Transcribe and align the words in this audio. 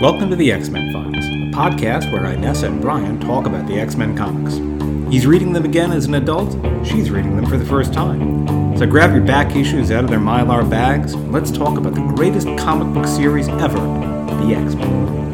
Welcome 0.00 0.30
to 0.30 0.36
the 0.36 0.52
X 0.52 0.68
Men 0.68 0.92
Files, 0.92 1.24
a 1.24 1.50
podcast 1.50 2.12
where 2.12 2.22
Inessa 2.22 2.68
and 2.68 2.80
Brian 2.80 3.18
talk 3.18 3.46
about 3.46 3.66
the 3.66 3.80
X 3.80 3.96
Men 3.96 4.16
comics. 4.16 4.54
He's 5.12 5.26
reading 5.26 5.52
them 5.52 5.64
again 5.64 5.90
as 5.90 6.04
an 6.06 6.14
adult, 6.14 6.52
she's 6.86 7.10
reading 7.10 7.34
them 7.34 7.46
for 7.46 7.56
the 7.56 7.64
first 7.64 7.92
time. 7.92 8.76
So 8.78 8.86
grab 8.86 9.10
your 9.12 9.24
back 9.24 9.56
issues 9.56 9.90
out 9.90 10.04
of 10.04 10.10
their 10.10 10.20
mylar 10.20 10.70
bags, 10.70 11.14
and 11.14 11.32
let's 11.32 11.50
talk 11.50 11.76
about 11.76 11.96
the 11.96 12.14
greatest 12.14 12.46
comic 12.56 12.94
book 12.94 13.08
series 13.08 13.48
ever 13.48 13.80
the 14.46 14.54
X 14.54 14.76
Men. 14.76 15.32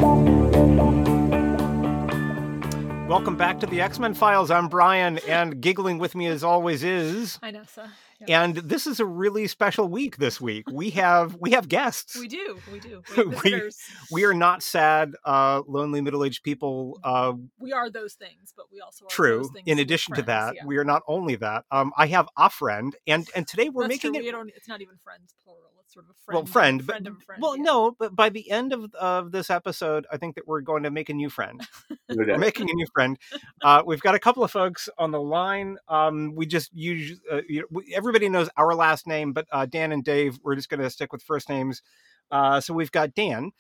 Welcome 3.07 3.37
back 3.37 3.61
to 3.61 3.67
the 3.67 3.83
X 3.83 3.99
Men 3.99 4.15
Files. 4.15 4.51
I'm 4.51 4.69
Brian, 4.69 5.19
and 5.29 5.61
giggling 5.61 5.99
with 5.99 6.15
me 6.15 6.27
as 6.27 6.43
always 6.43 6.83
is 6.83 7.39
Inessa. 7.43 7.91
And 8.29 8.57
this 8.57 8.87
is 8.87 9.01
a 9.01 9.07
really 9.07 9.47
special 9.47 9.89
week 9.89 10.17
this 10.19 10.41
week. 10.41 10.65
We 10.71 10.91
have 10.91 11.37
we 11.41 11.51
have 11.53 11.69
guests. 11.69 12.17
We 12.19 12.29
do, 12.29 12.59
we 12.73 12.81
do. 12.81 13.03
We, 13.17 13.25
We-. 13.45 13.71
We 14.13 14.25
are 14.25 14.35
not 14.35 14.63
sad, 14.63 15.15
uh, 15.25 15.63
lonely 15.67 16.01
middle-aged 16.01 16.43
people. 16.43 16.99
Uh, 17.03 17.35
we 17.59 17.73
are 17.73 17.91
those 17.91 18.15
things, 18.15 18.53
but 18.57 18.67
we 18.73 18.81
also 18.81 19.05
are 19.07 19.09
true. 19.09 19.39
those 19.39 19.51
things 19.51 19.65
In 19.67 19.79
addition 19.79 20.15
to 20.15 20.23
friends, 20.23 20.27
that, 20.27 20.55
yeah. 20.57 20.67
we 20.67 20.77
are 20.79 20.85
not 20.85 21.03
only 21.09 21.37
that. 21.37 21.65
Um, 21.71 21.93
I 21.97 22.07
have 22.07 22.29
a 22.37 22.51
friend, 22.51 22.95
and 23.07 23.29
and 23.35 23.47
today 23.47 23.69
we're 23.69 23.89
That's 23.89 24.01
true, 24.01 24.11
making 24.11 24.23
we 24.23 24.29
it. 24.29 24.33
don't, 24.33 24.51
it's 24.55 24.69
not 24.69 24.81
even 24.83 24.97
friends 25.03 25.35
plural. 25.45 25.64
It's 25.95 26.03
sort 26.03 26.07
of 26.07 26.11
a 26.11 26.15
friend. 26.25 26.35
Well, 26.35 26.43
of 26.43 26.49
a 26.49 26.53
friend, 26.53 26.79
but 26.79 26.93
friend 26.93 27.07
of 27.07 27.17
a 27.17 27.21
friend. 27.21 27.43
well, 27.43 27.57
yeah. 27.57 27.63
no, 27.63 27.97
but 27.99 28.17
by 28.17 28.29
the 28.29 28.51
end 28.51 28.73
of 28.73 28.93
of 28.95 29.31
this 29.31 29.51
episode, 29.51 30.07
I 30.11 30.17
think 30.17 30.35
that 30.35 30.47
we're 30.47 30.61
going 30.61 30.83
to 30.83 30.91
make 30.91 31.09
a 31.09 31.15
new 31.15 31.31
friend. 31.31 31.61
we're 32.09 32.37
making 32.39 32.69
a 32.69 32.75
new 32.75 32.87
friend. 32.93 33.19
Uh, 33.63 33.83
we've 33.87 34.01
got 34.01 34.15
a 34.15 34.19
couple 34.19 34.43
of 34.43 34.51
folks 34.51 34.89
on 34.99 35.11
the 35.13 35.21
line. 35.21 35.77
Um, 35.89 36.35
we 36.35 36.47
just 36.47 36.73
use 36.75 37.21
uh, 37.31 37.43
you 37.49 37.61
know, 37.71 37.83
everybody 37.95 38.29
knows 38.29 38.49
our 38.57 38.75
last 38.75 39.07
name, 39.07 39.33
but 39.33 39.47
uh, 39.53 39.67
Dan 39.67 39.93
and 39.93 40.05
Dave, 40.05 40.39
we're 40.43 40.57
just 40.57 40.69
going 40.69 40.81
to 40.81 40.91
stick 40.91 41.13
with 41.13 41.23
first 41.23 41.49
names. 41.49 41.83
Uh, 42.31 42.61
so 42.61 42.75
we've 42.75 42.93
got 42.93 43.15
Dan, 43.15 43.53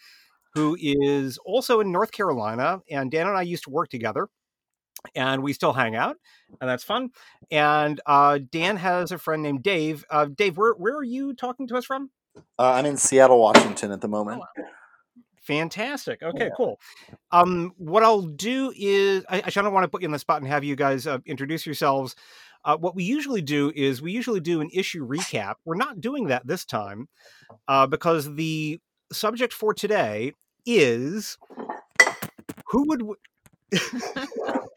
who 0.55 0.77
is 0.80 1.39
also 1.39 1.80
in 1.80 1.92
North 1.92 2.12
Carolina, 2.12 2.80
and 2.91 3.11
Dan 3.11 3.28
and 3.28 3.36
I 3.36 3.42
used 3.42 3.64
to 3.64 3.70
work 3.70 3.91
together. 3.91 4.28
And 5.14 5.42
we 5.42 5.53
still 5.53 5.75
hang 5.75 5.95
out, 5.95 6.17
and 6.62 6.70
that's 6.70 6.83
fun. 6.83 7.11
And 7.51 8.01
uh, 8.06 8.39
Dan 8.51 8.78
has 8.78 9.12
a 9.12 9.19
friend 9.19 9.42
named 9.42 9.62
Dave. 9.62 10.03
Uh, 10.08 10.25
Dave, 10.25 10.56
where 10.56 10.73
where 10.73 10.97
are 10.97 11.05
you 11.05 11.34
talking 11.34 11.67
to 11.67 11.77
us 11.77 11.84
from? 11.84 12.11
Uh, 12.36 12.72
I'm 12.72 12.86
in 12.86 12.96
Seattle, 12.96 13.38
Washington 13.40 13.90
at 13.92 14.00
the 14.00 14.06
Oh, 14.08 14.10
moment. 14.10 14.40
wow. 14.40 14.64
Fantastic. 15.42 16.22
Okay, 16.22 16.46
Yeah. 16.46 16.50
cool. 16.56 16.80
Um, 17.30 17.72
what 17.77 18.02
I'll 18.02 18.22
do 18.22 18.72
is, 18.77 19.24
I, 19.28 19.42
I 19.44 19.50
don't 19.50 19.72
want 19.74 19.84
to 19.84 19.88
put 19.88 20.00
you 20.02 20.08
on 20.08 20.12
the 20.12 20.18
spot 20.18 20.40
and 20.40 20.50
have 20.50 20.64
you 20.64 20.74
guys 20.74 21.06
uh, 21.06 21.18
introduce 21.27 21.66
yourselves. 21.66 22.16
Uh, 22.64 22.77
what 22.78 22.94
we 22.94 23.05
usually 23.05 23.42
do 23.42 23.70
is 23.77 24.00
we 24.00 24.10
usually 24.12 24.40
do 24.40 24.62
an 24.62 24.70
issue 24.72 25.06
recap. 25.06 25.56
We're 25.66 25.77
not 25.77 26.00
doing 26.00 26.28
that 26.28 26.46
this 26.46 26.64
time 26.64 27.08
uh, 27.68 27.86
because 27.86 28.34
the 28.36 28.80
subject 29.12 29.52
for 29.52 29.74
today 29.74 30.32
is 30.64 31.36
who 32.68 32.88
would. 32.88 33.00
W- 33.00 33.16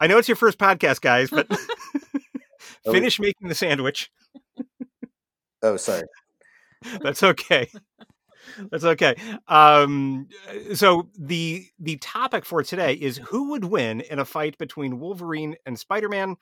I 0.00 0.06
know 0.06 0.16
it's 0.18 0.28
your 0.28 0.36
first 0.36 0.58
podcast, 0.58 1.00
guys, 1.00 1.28
but 1.30 1.46
Oh. 2.86 2.92
finish 2.92 3.18
making 3.20 3.48
the 3.48 3.54
sandwich. 3.54 4.10
Oh, 5.62 5.76
sorry. 5.76 6.04
That's 7.02 7.22
okay. 7.22 7.68
That's 8.70 8.84
okay. 8.84 9.14
Um, 9.48 10.28
so 10.74 11.10
the 11.18 11.66
the 11.78 11.96
topic 11.98 12.44
for 12.44 12.62
today 12.62 12.94
is 12.94 13.18
who 13.18 13.50
would 13.50 13.64
win 13.64 14.00
in 14.00 14.18
a 14.18 14.24
fight 14.24 14.56
between 14.58 14.98
Wolverine 15.00 15.56
and 15.66 15.78
Spider 15.78 16.08
Man. 16.08 16.36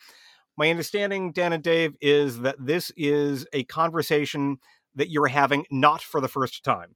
My 0.58 0.70
understanding, 0.70 1.32
Dan 1.32 1.52
and 1.52 1.62
Dave, 1.62 1.96
is 2.00 2.40
that 2.40 2.56
this 2.58 2.90
is 2.96 3.46
a 3.52 3.64
conversation 3.64 4.58
that 4.94 5.10
you're 5.10 5.26
having 5.26 5.66
not 5.70 6.00
for 6.00 6.20
the 6.20 6.28
first 6.28 6.64
time. 6.64 6.94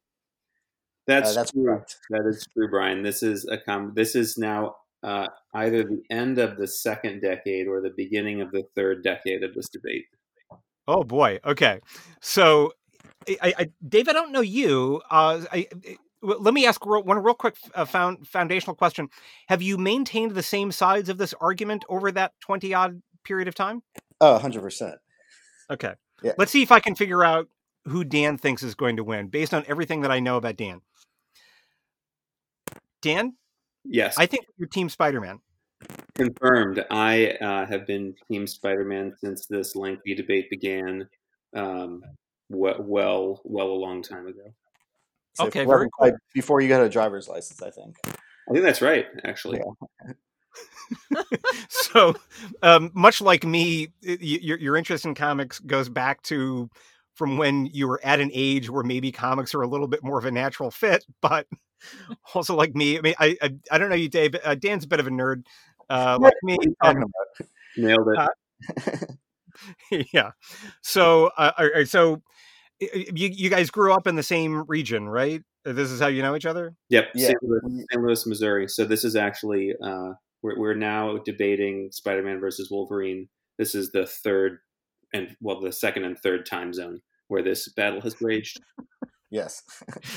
That's, 1.07 1.31
Uh, 1.33 1.35
that's 1.41 1.51
true. 1.53 1.65
correct. 1.65 1.97
That 2.11 2.27
is 2.27 2.47
true, 2.55 2.69
Brian. 2.71 3.03
This 3.03 3.23
is 3.23 3.47
a 3.47 3.59
com- 3.59 3.93
This 3.95 4.15
is 4.15 4.39
now 4.39 4.77
uh, 5.03 5.27
either 5.55 5.83
the 5.83 6.03
end 6.11 6.39
of 6.39 6.57
the 6.57 6.67
second 6.67 7.21
decade 7.21 7.67
or 7.67 7.81
the 7.83 7.93
beginning 7.97 8.41
of 8.41 8.51
the 8.51 8.65
third 8.77 9.03
decade 9.03 9.43
of 9.43 9.55
this 9.55 9.69
debate. 9.69 10.07
Oh 10.91 11.05
boy. 11.05 11.39
Okay. 11.45 11.81
So, 12.21 12.73
I, 13.29 13.39
I, 13.43 13.55
I- 13.59 13.71
Dave, 13.89 14.09
I 14.09 14.13
don't 14.13 14.33
know 14.33 14.41
you. 14.41 15.01
Uh, 15.11 15.45
I, 15.53 15.67
I- 15.87 15.97
let 16.23 16.53
me 16.53 16.67
ask 16.67 16.85
real, 16.85 17.03
one 17.03 17.23
real 17.23 17.33
quick 17.33 17.57
uh, 17.75 17.87
found, 17.87 18.29
foundational 18.29 18.77
question: 18.77 19.09
Have 19.49 19.63
you 19.63 19.79
maintained 19.79 20.33
the 20.33 20.43
same 20.43 20.71
sides 20.71 21.09
of 21.09 21.17
this 21.17 21.33
argument 21.41 21.85
over 21.89 22.13
that 22.13 22.33
twenty 22.41 22.75
odd 22.75 23.01
period 23.25 23.49
of 23.49 23.55
time? 23.55 23.83
Oh, 24.21 24.39
100%. 24.43 24.97
Okay. 25.71 25.95
Yeah. 26.23 26.33
Let's 26.37 26.53
see 26.53 26.63
if 26.63 26.71
I 26.71 26.81
can 26.81 26.95
figure 26.95 27.25
out 27.25 27.49
who 27.87 28.05
Dan 28.05 28.37
thinks 28.37 28.63
is 28.63 28.75
going 28.75 28.97
to 28.97 29.05
win 29.05 29.29
based 29.29 29.55
on 29.55 29.65
everything 29.67 30.03
that 30.03 30.11
I 30.11 30.21
know 30.21 30.37
about 30.37 30.57
Dan. 30.59 30.83
Dan, 33.01 33.35
Yes, 33.85 34.17
I 34.19 34.27
think 34.27 34.45
you're 34.59 34.69
Team 34.69 34.91
Spider-Man. 34.91 35.41
Confirmed. 36.15 36.85
I 36.91 37.29
uh, 37.41 37.67
have 37.67 37.87
been 37.87 38.15
Team 38.31 38.47
Spider-Man 38.47 39.15
since 39.19 39.47
this 39.47 39.77
lengthy 39.77 40.15
debate 40.15 40.51
began. 40.51 41.09
Um, 41.55 42.03
we- 42.49 42.75
well, 42.79 43.41
well, 43.45 43.67
a 43.69 43.73
long 43.73 44.03
time 44.03 44.27
ago. 44.27 44.53
So 45.35 45.47
Okay, 45.47 45.65
well, 45.65 45.79
very 45.79 45.91
like, 46.01 46.15
Before 46.35 46.61
you 46.61 46.69
got 46.69 46.83
a 46.83 46.89
driver's 46.89 47.29
license, 47.29 47.63
I 47.63 47.71
think. 47.71 47.97
I 48.07 48.53
think 48.53 48.65
that's 48.65 48.83
right. 48.83 49.07
Actually, 49.25 49.61
so, 51.69 52.15
um, 52.63 52.91
much 52.95 53.21
like 53.21 53.45
me, 53.45 53.93
your 54.03 54.59
your 54.59 54.77
interest 54.77 55.05
in 55.05 55.15
comics 55.15 55.61
goes 55.61 55.89
back 55.89 56.23
to 56.23 56.69
from 57.15 57.37
when 57.37 57.67
you 57.67 57.87
were 57.87 58.01
at 58.03 58.21
an 58.21 58.31
age 58.33 58.71
where 58.71 58.83
maybe 58.83 59.13
comics 59.13 59.55
are 59.55 59.63
a 59.63 59.69
little 59.69 59.87
bit 59.87 60.03
more 60.03 60.19
of 60.19 60.25
a 60.25 60.31
natural 60.31 60.71
fit, 60.71 61.05
but 61.21 61.47
also 62.35 62.55
like 62.55 62.75
me. 62.75 62.99
I 62.99 63.01
mean, 63.03 63.15
I 63.19 63.37
I, 63.41 63.55
I 63.71 63.79
don't 63.79 63.89
know 63.89 63.97
you, 63.97 64.09
Dave. 64.09 64.35
Uh, 64.43 64.55
Dan's 64.55 64.85
a 64.85 64.89
bit 64.89 65.01
of 65.01 65.07
a 65.07 65.11
nerd, 65.11 65.45
uh, 65.91 66.19
like 66.21 66.35
me. 66.43 66.57
What 66.57 66.69
are 66.83 66.91
and- 67.03 67.13
nailed 67.77 68.09
it. 68.09 68.19
Uh, 68.19 69.07
yeah. 70.13 70.31
So, 70.83 71.31
uh, 71.37 71.85
so 71.85 72.23
y- 72.81 72.89
y- 72.95 73.05
you 73.15 73.29
you 73.29 73.51
guys 73.51 73.71
grew 73.71 73.93
up 73.93 74.07
in 74.07 74.17
the 74.17 74.23
same 74.23 74.65
region, 74.69 75.09
right? 75.09 75.43
Uh, 75.67 75.73
This 75.73 75.91
is 75.91 76.01
how 76.01 76.07
you 76.07 76.23
know 76.23 76.35
each 76.37 76.47
other. 76.47 76.75
Yep, 76.89 77.09
Yeah. 77.15 77.27
St. 77.29 77.39
Louis, 77.43 77.85
St. 77.91 78.03
Louis, 78.03 78.27
Missouri. 78.27 78.69
So 78.69 78.85
this 78.85 79.05
is 79.05 79.17
actually 79.17 79.75
uh, 79.83 80.13
we're 80.43 80.59
we're 80.59 80.75
now 80.75 81.19
debating 81.19 81.91
Spider-Man 81.93 82.41
versus 82.41 82.71
Wolverine. 82.71 83.29
This 83.59 83.75
is 83.75 83.91
the 83.93 84.07
third 84.07 84.59
and 85.13 85.37
well, 85.41 85.61
the 85.61 85.73
second 85.73 86.05
and 86.05 86.19
third 86.19 86.47
time 86.47 86.73
zone 86.73 87.01
where 87.29 87.43
this 87.43 87.69
battle 87.69 88.01
has 88.01 88.21
raged. 88.23 88.61
Yes. 89.31 89.63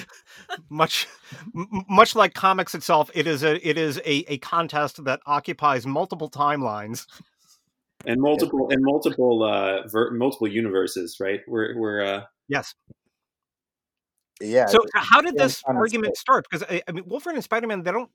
Much 0.69 1.07
m- 1.55 1.67
m- 1.73 1.85
much 1.89 2.15
like 2.15 2.33
comics 2.33 2.75
itself, 2.75 3.09
it 3.13 3.27
is 3.27 3.43
a 3.43 3.67
it 3.67 3.77
is 3.77 3.97
a, 3.99 4.31
a 4.31 4.37
contest 4.39 5.03
that 5.05 5.19
occupies 5.25 5.85
multiple 5.85 6.29
timelines. 6.29 7.05
And 8.05 8.21
multiple 8.21 8.69
and 8.69 8.83
multiple 8.83 9.43
uh, 9.43 9.87
ver- 9.87 10.11
multiple 10.11 10.47
universes, 10.47 11.17
right? 11.19 11.39
We're 11.47 11.77
we're 11.77 12.01
uh, 12.03 12.23
Yes. 12.47 12.75
Yeah. 14.41 14.65
So, 14.65 14.79
how 14.93 15.21
did 15.21 15.37
this 15.37 15.61
argument 15.65 16.17
start? 16.17 16.45
Because 16.49 16.67
I, 16.69 16.81
I 16.87 16.91
mean, 16.91 17.03
Wolverine 17.07 17.37
and 17.37 17.43
Spider 17.43 17.67
Man, 17.67 17.83
they 17.83 17.91
don't. 17.91 18.09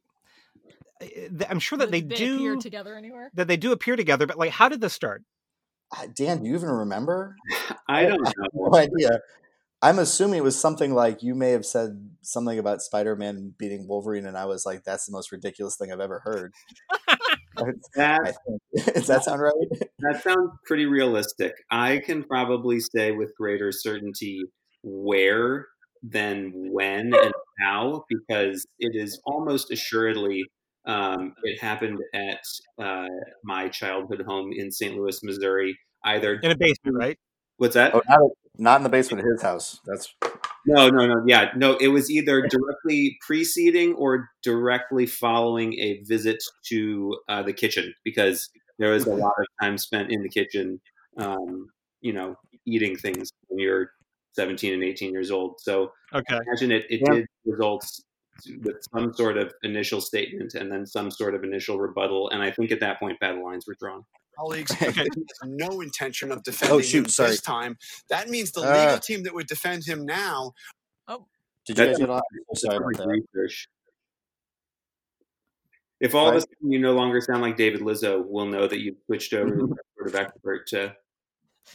I- 1.02 1.46
I'm 1.48 1.60
sure 1.60 1.78
that 1.78 1.90
they, 1.90 2.00
they 2.00 2.16
do 2.16 2.34
appear 2.34 2.56
together 2.56 2.96
anywhere. 2.96 3.30
that 3.34 3.48
they 3.48 3.56
do 3.56 3.72
appear 3.72 3.96
together, 3.96 4.26
but 4.26 4.36
like, 4.36 4.50
how 4.50 4.68
did 4.68 4.80
this 4.80 4.92
start? 4.92 5.22
Uh, 5.96 6.06
Dan, 6.14 6.42
do 6.42 6.48
you 6.48 6.54
even 6.54 6.68
remember? 6.68 7.36
I 7.88 8.04
don't 8.04 8.24
have 8.26 8.34
know. 8.52 8.70
no 8.70 8.76
idea. 8.78 9.20
I'm 9.80 9.98
assuming 9.98 10.38
it 10.38 10.44
was 10.44 10.60
something 10.60 10.92
like 10.92 11.22
you 11.22 11.34
may 11.34 11.50
have 11.50 11.64
said 11.64 12.10
something 12.22 12.58
about 12.58 12.82
Spider-Man 12.82 13.54
beating 13.58 13.86
Wolverine, 13.86 14.26
and 14.26 14.36
I 14.36 14.46
was 14.46 14.66
like, 14.66 14.82
"That's 14.84 15.06
the 15.06 15.12
most 15.12 15.30
ridiculous 15.30 15.76
thing 15.76 15.92
I've 15.92 16.00
ever 16.00 16.20
heard." 16.24 16.52
That 17.96 18.36
think. 18.46 18.94
Does 18.94 19.08
that 19.08 19.24
sound 19.24 19.40
right? 19.40 19.52
that 19.98 20.22
sounds 20.22 20.50
pretty 20.64 20.86
realistic. 20.86 21.52
I 21.72 22.00
can 22.06 22.22
probably 22.22 22.78
say 22.78 23.10
with 23.10 23.34
greater 23.36 23.72
certainty 23.72 24.42
where 24.84 25.66
than 26.02 26.52
when 26.54 27.12
and 27.12 27.32
how 27.60 28.04
because 28.08 28.64
it 28.78 28.92
is 28.94 29.20
almost 29.26 29.72
assuredly 29.72 30.44
um, 30.86 31.34
it 31.42 31.60
happened 31.60 31.98
at 32.14 32.40
uh, 32.80 33.08
my 33.44 33.68
childhood 33.68 34.22
home 34.26 34.52
in 34.52 34.70
St. 34.70 34.96
Louis, 34.96 35.18
Missouri. 35.22 35.76
Either 36.04 36.34
In 36.34 36.52
a 36.52 36.56
basement, 36.56 36.96
right? 36.96 37.18
what's 37.56 37.74
that? 37.74 37.94
Oh, 37.94 38.02
not, 38.08 38.30
not 38.58 38.76
in 38.78 38.82
the 38.82 38.88
basement 38.88 39.24
of 39.24 39.30
his 39.32 39.42
house. 39.42 39.80
That's 39.86 40.14
No, 40.66 40.88
no, 40.88 41.06
no. 41.06 41.24
Yeah, 41.26 41.50
no. 41.56 41.76
It 41.76 41.88
was 41.88 42.10
either 42.10 42.42
directly 42.46 43.16
preceding 43.26 43.94
or 43.94 44.28
directly 44.42 45.06
following 45.06 45.74
a 45.74 46.02
visit 46.02 46.42
to 46.66 47.16
uh, 47.28 47.42
the 47.42 47.52
kitchen 47.52 47.94
because 48.04 48.50
there 48.78 48.90
was 48.92 49.06
a 49.06 49.14
lot 49.14 49.32
of 49.38 49.46
time 49.62 49.78
spent 49.78 50.10
in 50.10 50.22
the 50.22 50.28
kitchen, 50.28 50.80
um, 51.16 51.68
you 52.00 52.12
know, 52.12 52.36
eating 52.66 52.96
things 52.96 53.30
when 53.48 53.58
you're 53.58 53.90
17 54.32 54.74
and 54.74 54.84
18 54.84 55.12
years 55.12 55.30
old. 55.30 55.54
So 55.60 55.92
Okay. 56.14 56.34
I 56.34 56.38
imagine 56.46 56.72
it, 56.72 56.86
it 56.90 57.00
Yeah. 57.04 57.14
did 57.14 57.26
result 57.46 57.84
with 58.62 58.76
some 58.94 59.12
sort 59.14 59.36
of 59.36 59.52
initial 59.64 60.00
statement 60.00 60.54
and 60.54 60.70
then 60.70 60.86
some 60.86 61.10
sort 61.10 61.34
of 61.34 61.42
initial 61.42 61.78
rebuttal. 61.80 62.30
And 62.30 62.42
I 62.42 62.50
think 62.52 62.70
at 62.70 62.80
that 62.80 63.00
point, 63.00 63.18
battle 63.20 63.44
lines 63.44 63.64
were 63.66 63.76
drawn. 63.80 64.04
Colleagues 64.38 64.70
Okay. 64.82 64.92
have 65.42 65.48
no 65.50 65.80
intention 65.80 66.30
of 66.30 66.42
defending 66.42 66.78
Oh, 66.78 66.80
shoot, 66.80 67.04
him 67.06 67.08
sorry. 67.10 67.30
this 67.30 67.40
time. 67.40 67.76
That 68.08 68.28
means 68.28 68.52
the 68.52 68.60
Uh. 68.62 68.72
legal 68.84 68.98
team 68.98 69.22
that 69.24 69.34
would 69.34 69.46
defend 69.46 69.84
him 69.84 70.04
now 70.06 70.52
Oh, 71.08 71.26
Did 71.66 71.78
you 71.78 71.84
That's 71.86 71.98
guys 71.98 72.06
get 72.06 72.10
on? 72.10 72.22
That's 72.48 72.60
Sorry 72.62 72.76
about 72.76 72.96
that. 72.98 73.08
research. 73.34 73.68
If 76.00 76.14
all 76.14 76.28
of 76.28 76.36
a 76.36 76.40
sudden 76.40 76.70
you 76.70 76.78
no 76.78 76.92
longer 76.92 77.20
sound 77.20 77.42
like 77.42 77.56
David 77.56 77.80
Lizzo, 77.80 78.22
we'll 78.24 78.46
know 78.46 78.68
that 78.68 78.78
you've 78.80 78.98
switched 79.06 79.32
over 79.32 79.50
to 79.50 79.58
some 79.60 79.74
sort 79.96 80.08
of 80.08 80.14
expert 80.14 80.66
to. 80.68 80.94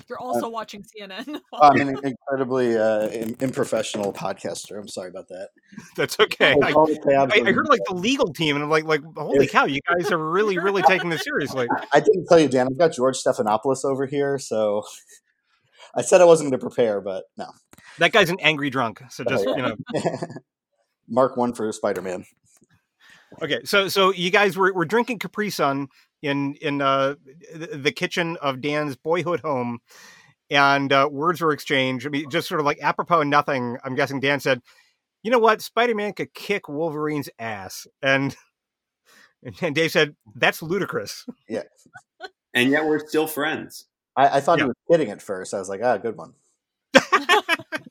You're 0.07 0.19
also 0.19 0.49
watching 0.49 0.83
CNN. 0.83 1.39
I'm 1.53 1.79
an 1.79 1.97
incredibly 2.03 2.77
uh, 2.77 3.09
unprofessional 3.41 4.13
podcaster. 4.13 4.79
I'm 4.79 4.87
sorry 4.87 5.09
about 5.09 5.27
that. 5.29 5.49
That's 5.95 6.19
okay. 6.19 6.55
I, 6.61 6.71
I, 6.71 7.41
I 7.45 7.51
heard 7.51 7.67
like 7.67 7.81
the 7.87 7.95
legal 7.95 8.33
team, 8.33 8.55
and 8.55 8.63
I'm 8.63 8.69
like, 8.69 8.85
like, 8.85 9.01
holy 9.15 9.47
cow, 9.47 9.65
you 9.65 9.79
guys 9.87 10.11
are 10.11 10.17
really, 10.17 10.57
really 10.57 10.81
taking 10.83 11.09
this 11.09 11.23
seriously. 11.23 11.67
I 11.93 11.99
didn't 11.99 12.27
tell 12.27 12.39
you, 12.39 12.47
Dan. 12.47 12.67
I've 12.67 12.77
got 12.77 12.93
George 12.93 13.17
Stephanopoulos 13.17 13.85
over 13.85 14.05
here, 14.05 14.37
so 14.39 14.83
I 15.95 16.01
said 16.01 16.21
I 16.21 16.25
wasn't 16.25 16.49
going 16.49 16.59
to 16.59 16.65
prepare, 16.65 17.01
but 17.01 17.25
no. 17.37 17.47
That 17.99 18.11
guy's 18.11 18.29
an 18.29 18.37
angry 18.41 18.69
drunk. 18.69 19.01
So 19.09 19.23
just 19.23 19.45
you 19.45 19.57
know, 19.57 19.75
Mark 21.07 21.37
one 21.37 21.53
for 21.53 21.71
Spider 21.71 22.01
Man. 22.01 22.25
Okay. 23.41 23.61
So 23.65 23.87
so 23.87 24.11
you 24.11 24.29
guys 24.29 24.57
were, 24.57 24.73
were 24.73 24.85
drinking 24.85 25.19
Capri 25.19 25.49
Sun 25.49 25.87
in 26.21 26.55
in 26.61 26.81
uh, 26.81 27.15
the 27.53 27.67
the 27.77 27.91
kitchen 27.91 28.37
of 28.41 28.61
Dan's 28.61 28.95
boyhood 28.95 29.39
home, 29.41 29.79
and 30.49 30.91
uh, 30.91 31.09
words 31.11 31.41
were 31.41 31.51
exchanged. 31.51 32.05
I 32.05 32.09
mean, 32.09 32.29
just 32.29 32.47
sort 32.47 32.59
of 32.59 32.65
like 32.65 32.79
apropos 32.81 33.21
of 33.21 33.27
nothing. 33.27 33.77
I'm 33.83 33.95
guessing 33.95 34.19
Dan 34.19 34.39
said, 34.39 34.61
"You 35.23 35.31
know 35.31 35.39
what? 35.39 35.61
Spider 35.61 35.95
Man 35.95 36.13
could 36.13 36.33
kick 36.33 36.67
Wolverine's 36.69 37.29
ass," 37.39 37.87
and 38.01 38.35
and 39.61 39.75
Dave 39.75 39.91
said, 39.91 40.15
"That's 40.35 40.61
ludicrous." 40.61 41.25
Yeah, 41.49 41.63
and 42.53 42.69
yet 42.69 42.85
we're 42.85 43.05
still 43.07 43.27
friends. 43.27 43.85
I, 44.15 44.37
I 44.37 44.39
thought 44.41 44.59
Yeah. 44.59 44.65
he 44.65 44.67
was 44.67 44.75
kidding 44.91 45.09
at 45.09 45.21
first. 45.23 45.53
I 45.55 45.59
was 45.59 45.69
like, 45.69 45.81
ah, 45.83 45.97
good 45.97 46.15
one. 46.15 46.33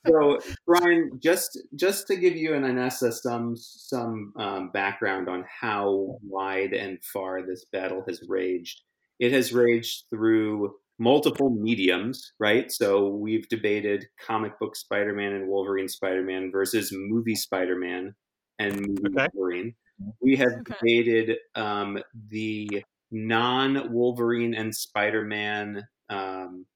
So, 0.06 0.40
Brian, 0.66 1.10
just 1.22 1.58
just 1.76 2.06
to 2.08 2.16
give 2.16 2.36
you 2.36 2.54
and 2.54 2.64
Inessa 2.64 3.12
some 3.12 3.54
some 3.56 4.32
um, 4.36 4.70
background 4.70 5.28
on 5.28 5.44
how 5.60 6.18
wide 6.22 6.72
and 6.72 6.98
far 7.04 7.46
this 7.46 7.64
battle 7.72 8.04
has 8.08 8.20
raged, 8.28 8.82
it 9.20 9.32
has 9.32 9.52
raged 9.52 10.04
through 10.10 10.74
multiple 10.98 11.50
mediums, 11.50 12.32
right? 12.40 12.70
So 12.70 13.08
we've 13.08 13.48
debated 13.48 14.06
comic 14.26 14.58
book 14.58 14.76
Spider-Man 14.76 15.32
and 15.32 15.48
Wolverine 15.48 15.88
Spider-Man 15.88 16.50
versus 16.52 16.90
movie 16.92 17.34
Spider-Man 17.36 18.14
and 18.58 18.80
movie 18.80 19.08
Okay. 19.16 19.28
Wolverine. 19.32 19.74
We 20.20 20.36
have 20.36 20.52
Okay. 20.60 20.74
debated 20.80 21.38
um, 21.54 21.98
the 22.28 22.82
non-Wolverine 23.10 24.54
and 24.54 24.74
Spider-Man 24.74 25.82
um, 26.10 26.66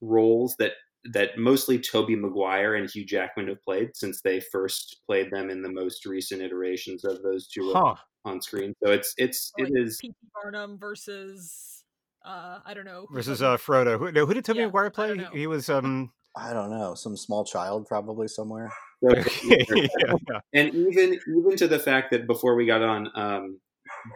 roles 0.00 0.56
that 0.58 0.72
that 1.12 1.38
mostly 1.38 1.78
Tobey 1.78 2.16
Maguire 2.16 2.74
and 2.74 2.88
Hugh 2.90 3.04
Jackman 3.04 3.48
have 3.48 3.62
played 3.62 3.90
since 3.94 4.20
they 4.22 4.40
first 4.40 5.02
played 5.06 5.30
them 5.30 5.50
in 5.50 5.62
the 5.62 5.70
most 5.70 6.06
recent 6.06 6.42
iterations 6.42 7.04
of 7.04 7.22
those 7.22 7.48
two 7.48 7.72
Huh. 7.72 7.94
on 8.24 8.40
screen. 8.40 8.74
So 8.84 8.90
it's 8.92 9.14
it's 9.18 9.52
like 9.58 9.68
it 9.70 9.78
is 9.78 9.98
P.T. 10.00 10.14
Barnum 10.34 10.78
versus 10.78 11.84
uh, 12.24 12.58
I 12.64 12.74
don't 12.74 12.84
know 12.84 13.06
Versus 13.12 13.42
uh, 13.42 13.56
Frodo. 13.56 13.98
Who, 13.98 14.10
no, 14.12 14.26
who 14.26 14.34
did 14.34 14.44
Tobey 14.44 14.60
Yeah, 14.60 14.66
Maguire 14.66 14.86
I 14.86 14.90
play? 14.90 15.16
don't. 15.16 15.36
He 15.36 15.46
was 15.46 15.68
um. 15.68 16.12
I 16.36 16.52
don't 16.52 16.70
know. 16.70 16.94
Some 16.94 17.16
small 17.16 17.44
child 17.44 17.86
probably 17.86 18.28
somewhere. 18.28 18.70
so 19.02 19.14
yeah, 19.44 19.56
yeah. 20.28 20.40
and 20.52 20.74
even 20.74 21.18
even 21.36 21.56
to 21.56 21.66
the 21.68 21.78
fact 21.78 22.10
that 22.10 22.26
before 22.26 22.56
we 22.56 22.66
got 22.66 22.82
on, 22.82 23.08
um, 23.14 23.60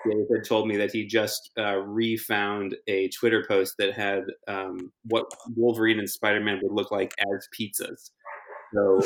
Dave 0.08 0.26
had 0.34 0.44
told 0.46 0.68
me 0.68 0.76
that 0.76 0.92
he 0.92 1.06
just 1.06 1.50
uh, 1.58 1.76
refound 1.78 2.76
a 2.86 3.08
Twitter 3.08 3.44
post 3.46 3.74
that 3.78 3.94
had 3.94 4.24
um, 4.48 4.92
what 5.04 5.26
Wolverine 5.56 5.98
and 5.98 6.08
Spider 6.08 6.40
Man 6.40 6.60
would 6.62 6.72
look 6.72 6.90
like 6.90 7.12
as 7.18 7.48
pizzas. 7.58 8.10
So 8.74 9.02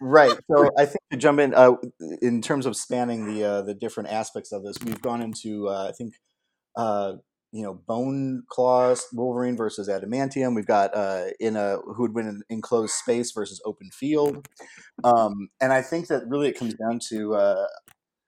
Right. 0.00 0.32
So 0.50 0.70
I 0.78 0.86
think 0.86 1.00
to 1.12 1.18
jump 1.18 1.40
in, 1.40 1.52
uh, 1.52 1.72
in 2.22 2.40
terms 2.40 2.64
of 2.64 2.74
spanning 2.74 3.26
the 3.26 3.44
uh, 3.44 3.62
the 3.62 3.74
different 3.74 4.08
aspects 4.08 4.50
of 4.50 4.64
this, 4.64 4.76
we've 4.82 5.02
gone 5.02 5.20
into 5.20 5.68
uh, 5.68 5.88
I 5.88 5.92
think 5.92 6.14
uh, 6.74 7.14
you 7.52 7.62
know 7.62 7.74
Bone 7.74 8.44
Claws 8.48 9.06
Wolverine 9.12 9.58
versus 9.58 9.90
Adamantium. 9.90 10.54
We've 10.54 10.66
got 10.66 10.96
uh, 10.96 11.26
in 11.38 11.54
a 11.54 11.76
who 11.76 12.02
would 12.02 12.14
win 12.14 12.28
in 12.28 12.42
enclosed 12.48 12.94
space 12.94 13.32
versus 13.32 13.60
open 13.66 13.90
field, 13.90 14.48
um, 15.04 15.50
and 15.60 15.70
I 15.70 15.82
think 15.82 16.06
that 16.06 16.22
really 16.26 16.48
it 16.48 16.58
comes 16.58 16.74
down 16.74 16.98
to 17.10 17.34
uh, 17.34 17.66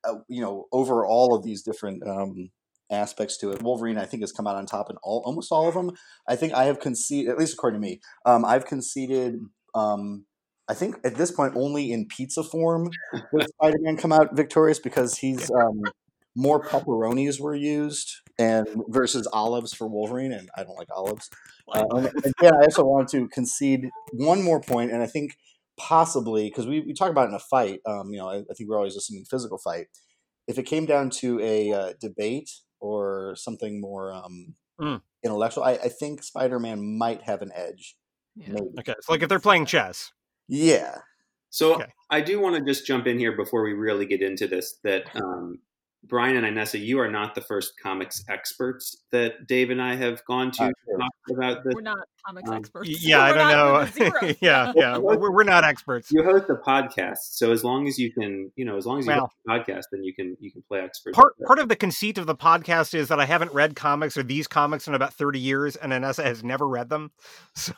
uh, 0.04 0.14
you 0.28 0.40
know 0.40 0.66
over 0.72 1.04
all 1.04 1.34
of 1.34 1.44
these 1.44 1.62
different. 1.62 2.06
Um, 2.06 2.50
aspects 2.90 3.38
to 3.38 3.50
it 3.50 3.62
wolverine 3.62 3.96
i 3.96 4.04
think 4.04 4.22
has 4.22 4.32
come 4.32 4.46
out 4.46 4.54
on 4.54 4.66
top 4.66 4.90
in 4.90 4.96
all 5.02 5.22
almost 5.25 5.50
all 5.50 5.66
of 5.66 5.72
them 5.72 5.93
i 6.28 6.37
think 6.37 6.52
i 6.52 6.64
have 6.64 6.78
conceded 6.78 7.31
at 7.31 7.38
least 7.38 7.54
according 7.54 7.81
to 7.81 7.87
me 7.88 7.99
um, 8.26 8.44
i've 8.44 8.66
conceded 8.66 9.40
um, 9.75 10.26
I 10.69 10.75
think 10.75 10.96
at 11.04 11.16
this 11.16 11.31
point 11.31 11.54
only 11.56 11.93
in 11.93 12.06
pizza 12.06 12.43
form 12.43 12.90
would 13.32 13.46
Spider-Man 13.49 13.96
come 13.96 14.12
out 14.12 14.34
victorious 14.34 14.78
because 14.78 15.19
he's 15.19 15.50
um, 15.50 15.82
more 16.34 16.64
pepperonis 16.64 17.40
were 17.40 17.54
used 17.54 18.20
and 18.38 18.66
versus 18.88 19.28
olives 19.32 19.75
for 19.75 19.87
Wolverine, 19.87 20.32
and 20.32 20.49
I 20.56 20.64
don't 20.64 20.76
like 20.76 20.88
olives. 20.94 21.28
Uh, 21.70 21.84
and 21.90 22.06
again, 22.25 22.54
I 22.54 22.64
also 22.64 22.84
wanted 22.84 23.08
to 23.08 23.28
concede 23.28 23.90
one 24.12 24.43
more 24.43 24.60
point, 24.60 24.93
and 24.93 25.02
I 25.02 25.06
think 25.06 25.37
possibly 25.88 26.49
because 26.49 26.67
we, 26.67 26.81
we 26.81 26.94
talk 26.94 27.11
about 27.11 27.26
it 27.26 27.31
in 27.31 27.34
a 27.34 27.40
fight, 27.40 27.81
um, 27.87 28.12
you 28.12 28.19
know, 28.19 28.29
I, 28.29 28.37
I 28.38 28.55
think 28.56 28.69
we're 28.69 28.76
always 28.76 28.96
assuming 28.96 29.25
physical 29.25 29.58
fight. 29.58 29.87
If 30.46 30.58
it 30.58 30.62
came 30.64 30.87
down 30.87 31.11
to 31.20 31.40
a 31.40 31.73
uh, 31.73 31.93
debate 32.00 32.50
or 32.81 33.34
something 33.37 33.81
more 33.81 34.12
um, 34.12 34.55
Mm. 34.81 35.02
intellectual, 35.23 35.64
I, 35.64 35.73
I 35.73 35.88
think 35.88 36.23
Spider-Man 36.23 36.99
might 36.99 37.23
have 37.23 37.43
an 37.43 37.52
edge. 37.55 37.96
Yeah. 38.34 38.55
Okay, 38.81 38.94
it's 38.99 39.08
like 39.08 39.23
if 39.23 39.29
they're 39.29 39.38
playing 39.38 39.67
chess. 39.67 40.12
Yeah. 40.49 40.99
So 41.50 41.75
Okay. 41.75 41.93
I 42.11 42.20
do 42.23 42.40
want 42.40 42.56
to 42.56 42.64
just 42.64 42.87
jump 42.87 43.06
in 43.06 43.19
here 43.19 43.37
before 43.37 43.62
we 43.62 43.75
really 43.75 44.06
get 44.06 44.23
into 44.23 44.49
this. 44.49 44.78
That 44.82 45.05
um, 45.14 45.58
Brian 46.04 46.37
and 46.43 46.56
Inessa, 46.56 46.84
you 46.84 46.99
are 46.99 47.10
not 47.10 47.34
the 47.37 47.40
first 47.40 47.75
comics 47.81 48.25
experts 48.28 48.96
that 49.12 49.46
Dave 49.46 49.70
and 49.70 49.81
I 49.81 49.94
have 49.94 50.25
gone 50.25 50.50
to 50.52 50.58
to 50.58 50.72
sure. 50.84 50.99
talk 50.99 51.10
about 51.31 51.64
this. 51.64 51.75
We're 51.75 51.81
not 51.82 51.99
comics 52.26 52.50
Um, 52.50 52.56
experts. 52.56 52.88
Y- 52.88 52.94
Yeah, 53.00 53.20
I 53.22 53.32
don't 53.32 53.49
know. 53.52 53.72
we're 53.75 53.84
the 53.87 53.93
zeros. 53.93 54.37
yeah, 54.40 54.72
yeah, 54.75 54.99
we're, 54.99 55.31
we're 55.31 55.44
not 55.44 55.62
experts. 55.64 56.10
You 56.10 56.25
host 56.25 56.46
a 56.50 56.54
podcast, 56.56 57.19
so 57.31 57.52
as 57.52 57.62
long 57.62 57.87
as 57.87 57.99
you 57.99 58.12
can, 58.12 58.50
you 58.56 58.64
know, 58.64 58.76
as 58.76 58.84
long 58.84 58.99
as 58.99 59.06
you 59.06 59.12
Well- 59.12 59.31
host 59.46 59.66
a 59.66 59.70
podcast, 59.72 59.82
then 59.93 60.02
you 60.02 60.12
can 60.12 60.37
you 60.40 60.50
can 60.50 60.62
play 60.69 60.81
experts. 60.81 61.14
Part 61.16 61.34
part 61.46 61.58
of 61.60 61.69
the 61.69 61.76
conceit 61.76 62.19
of 62.19 62.26
the 62.26 62.34
podcast 62.34 62.94
is 62.94 63.06
that 63.08 63.20
I 63.20 63.25
haven't 63.25 63.52
read 63.52 63.76
comics 63.76 64.16
or 64.16 64.25
these 64.25 64.49
comics 64.49 64.88
in 64.88 64.94
about 64.94 65.14
thirty 65.14 65.38
years, 65.38 65.76
and 65.76 65.93
Inessa 65.93 66.25
has 66.25 66.43
never 66.43 66.66
read 66.66 66.88
them, 66.88 67.12
so 67.54 67.72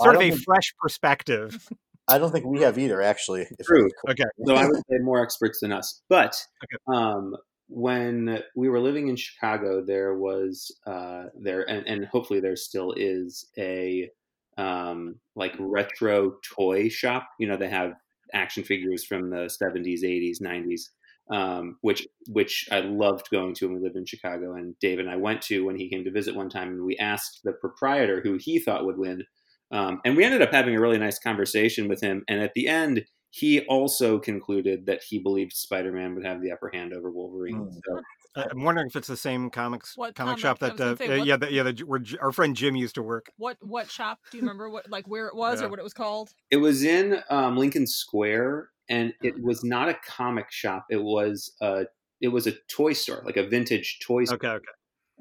sort 0.00 0.14
of 0.16 0.20
a 0.20 0.30
think- 0.30 0.42
fresh 0.44 0.74
perspective. 0.78 1.68
I 2.08 2.18
don't 2.18 2.32
think 2.32 2.44
we 2.44 2.60
have 2.62 2.78
either, 2.78 3.00
actually. 3.00 3.46
True. 3.64 3.88
Okay, 4.10 4.24
so 4.44 4.54
I 4.56 4.66
would 4.66 4.76
say 4.90 4.98
more 5.00 5.22
experts 5.22 5.60
than 5.60 5.72
us. 5.72 6.02
But 6.10 6.36
Okay. 6.64 6.76
um, 6.98 7.36
when 7.74 8.42
we 8.54 8.68
were 8.68 8.80
living 8.80 9.08
in 9.08 9.16
Chicago, 9.16 9.82
there 9.84 10.14
was 10.14 10.70
uh, 10.86 11.24
there, 11.34 11.62
and, 11.68 11.86
and 11.86 12.04
hopefully 12.06 12.40
there 12.40 12.56
still 12.56 12.92
is 12.96 13.46
a 13.58 14.10
um, 14.58 15.16
like 15.34 15.54
retro 15.58 16.34
toy 16.44 16.88
shop. 16.88 17.28
You 17.38 17.48
know, 17.48 17.56
they 17.56 17.70
have 17.70 17.94
action 18.34 18.62
figures 18.62 19.04
from 19.04 19.30
the 19.30 19.48
seventies, 19.48 20.04
eighties, 20.04 20.40
nineties. 20.40 20.90
Um, 21.30 21.78
which 21.82 22.06
which 22.28 22.68
I 22.72 22.80
loved 22.80 23.30
going 23.30 23.54
to 23.54 23.66
when 23.66 23.76
we 23.76 23.82
lived 23.82 23.96
in 23.96 24.04
Chicago, 24.04 24.54
and 24.54 24.78
Dave 24.80 24.98
and 24.98 25.08
I 25.08 25.16
went 25.16 25.40
to 25.42 25.64
when 25.64 25.76
he 25.78 25.88
came 25.88 26.04
to 26.04 26.10
visit 26.10 26.34
one 26.34 26.50
time, 26.50 26.68
and 26.68 26.84
we 26.84 26.96
asked 26.98 27.40
the 27.44 27.52
proprietor 27.52 28.20
who 28.20 28.38
he 28.38 28.58
thought 28.58 28.84
would 28.84 28.98
win, 28.98 29.24
um, 29.70 30.00
and 30.04 30.16
we 30.16 30.24
ended 30.24 30.42
up 30.42 30.52
having 30.52 30.76
a 30.76 30.80
really 30.80 30.98
nice 30.98 31.18
conversation 31.18 31.88
with 31.88 32.02
him. 32.02 32.24
And 32.28 32.40
at 32.42 32.52
the 32.54 32.66
end, 32.66 33.04
he 33.34 33.60
also 33.62 34.18
concluded 34.18 34.84
that 34.86 35.02
he 35.02 35.18
believed 35.18 35.54
Spider-Man 35.54 36.14
would 36.14 36.24
have 36.24 36.42
the 36.42 36.52
upper 36.52 36.70
hand 36.72 36.92
over 36.92 37.10
Wolverine. 37.10 37.56
Hmm. 37.56 37.70
So, 37.70 38.00
I- 38.36 38.46
I'm 38.50 38.62
wondering 38.62 38.86
if 38.88 38.96
it's 38.96 39.08
the 39.08 39.16
same 39.16 39.48
comics 39.50 39.96
What 39.96 40.14
comic 40.14 40.32
comic? 40.32 40.40
shop 40.40 40.58
that 40.60 40.80
uh, 40.80 40.96
say, 40.96 41.06
uh, 41.06 41.18
what- 41.18 41.26
yeah, 41.26 41.36
the, 41.38 41.52
yeah, 41.52 41.62
the, 41.62 41.82
where 41.86 42.02
our 42.20 42.30
friend 42.32 42.54
Jim 42.54 42.76
used 42.76 42.94
to 42.96 43.02
work. 43.02 43.32
What 43.38 43.56
what 43.60 43.90
shop? 43.90 44.18
Do 44.30 44.36
you 44.36 44.42
remember 44.42 44.68
what 44.70 44.88
like 44.90 45.06
where 45.08 45.26
it 45.28 45.34
was 45.34 45.60
Yeah. 45.60 45.66
or 45.66 45.70
what 45.70 45.78
it 45.78 45.82
was 45.82 45.94
called? 45.94 46.30
it 46.50 46.58
was 46.58 46.84
in 46.84 47.22
um, 47.30 47.56
Lincoln 47.56 47.86
Square, 47.86 48.68
and 48.90 49.12
it 49.22 49.34
was 49.42 49.64
not 49.64 49.88
a 49.88 49.96
comic 50.06 50.50
shop. 50.52 50.84
It 50.90 51.02
was 51.02 51.52
a 51.62 51.86
it 52.20 52.28
was 52.28 52.46
a 52.46 52.52
toy 52.68 52.92
store, 52.92 53.22
like 53.24 53.36
a 53.38 53.46
vintage 53.46 53.98
toy 54.02 54.24
store. 54.24 54.36
Okay, 54.36 54.48
okay. 54.48 54.66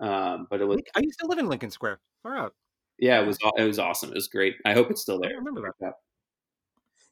Um, 0.10 0.48
but 0.50 0.60
it 0.62 0.66
was 0.66 0.80
I 0.96 1.00
used 1.00 1.20
to 1.20 1.28
live 1.28 1.40
in 1.40 1.48
Lincoln 1.48 1.72
Square. 1.72 2.00
Far 2.24 2.38
out. 2.38 2.54
yeah, 3.00 3.20
it 3.22 3.26
was 3.28 3.38
it 3.58 3.64
was 3.64 3.80
awesome. 3.80 4.10
It 4.10 4.16
was 4.16 4.28
great. 4.28 4.56
I 4.66 4.74
hope 4.74 4.90
it's 4.92 5.02
still 5.02 5.20
there. 5.20 5.30
I 5.30 5.34
there. 5.34 5.40
remember 5.40 5.74
that. 5.80 5.94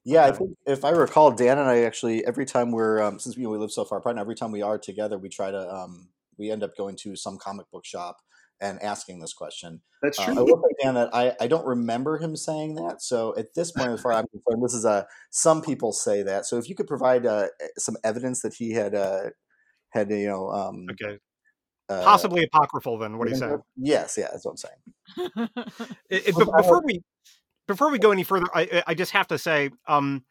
Yeah, 0.10 0.26
I 0.26 0.32
think 0.32 0.58
if 0.66 0.84
I 0.84 0.90
recall, 0.90 1.30
Dan 1.32 1.60
and 1.60 1.70
I 1.70 1.84
actually 1.84 2.26
every 2.26 2.46
time 2.46 2.72
we're 2.72 3.00
um, 3.00 3.20
since 3.20 3.38
we, 3.38 3.46
we 3.46 3.58
live 3.58 3.72
so 3.72 3.86
far 3.86 4.00
apart, 4.00 4.14
and 4.16 4.20
every 4.20 4.34
time 4.34 4.52
we 4.52 4.64
are 4.64 4.80
together, 4.80 5.20
we 5.20 5.30
try 5.30 5.52
to 5.52 5.74
um, 5.74 6.10
we 6.38 6.50
end 6.50 6.64
up 6.64 6.76
going 6.76 6.96
to 7.04 7.16
some 7.16 7.38
comic 7.38 7.70
book 7.72 7.86
shop 7.86 8.18
and 8.60 8.82
asking 8.82 9.20
this 9.20 9.34
question. 9.34 9.82
That's 10.02 10.18
Uh, 10.18 10.26
true. 10.26 10.34
I 10.38 10.42
will 10.42 10.64
say, 10.64 10.76
Dan, 10.84 10.96
that 10.96 11.14
I, 11.14 11.36
I 11.40 11.46
don't 11.48 11.66
remember 11.66 12.18
him 12.18 12.36
saying 12.36 12.74
that. 12.76 13.04
So 13.04 13.36
at 13.38 13.54
this 13.54 13.72
point, 13.72 13.92
as 13.92 14.02
far 14.02 14.14
as 14.14 14.20
I'm 14.20 14.28
concerned, 14.28 14.64
this 14.64 14.74
is 14.74 14.84
a 14.84 15.06
some 15.30 15.62
people 15.62 15.92
say 15.92 16.24
that. 16.24 16.48
So 16.48 16.58
if 16.58 16.68
you 16.68 16.74
could 16.74 16.88
provide 16.88 17.28
uh, 17.28 17.50
some 17.78 17.96
evidence 18.04 18.42
that 18.42 18.56
he 18.56 18.72
had 18.72 18.96
uh, 18.96 19.30
had 19.92 20.10
you 20.10 20.28
know 20.28 20.50
um, 20.50 20.88
Okay, 20.92 21.20
uh, 21.88 22.04
possibly 22.04 22.44
apocryphal. 22.44 22.98
Then 22.98 23.20
what 23.20 23.28
are 23.28 23.32
you 23.32 23.38
saying? 23.38 23.62
Yes, 23.78 24.18
yeah, 24.18 24.30
that's 24.32 24.44
what 24.44 24.52
I'm 24.52 24.58
saying. 24.58 25.50
It- 26.10 26.30
it- 26.30 26.36
but 26.36 26.50
before 26.58 26.82
we 26.84 27.04
before 27.70 27.92
we 27.92 28.00
go 28.00 28.12
any 28.12 28.24
further, 28.24 28.48
I 28.54 28.62
I- 28.62 28.84
I 28.88 28.94
just 28.94 29.12
have 29.12 29.28
to 29.28 29.38
say, 29.38 29.70
um, 29.88 30.26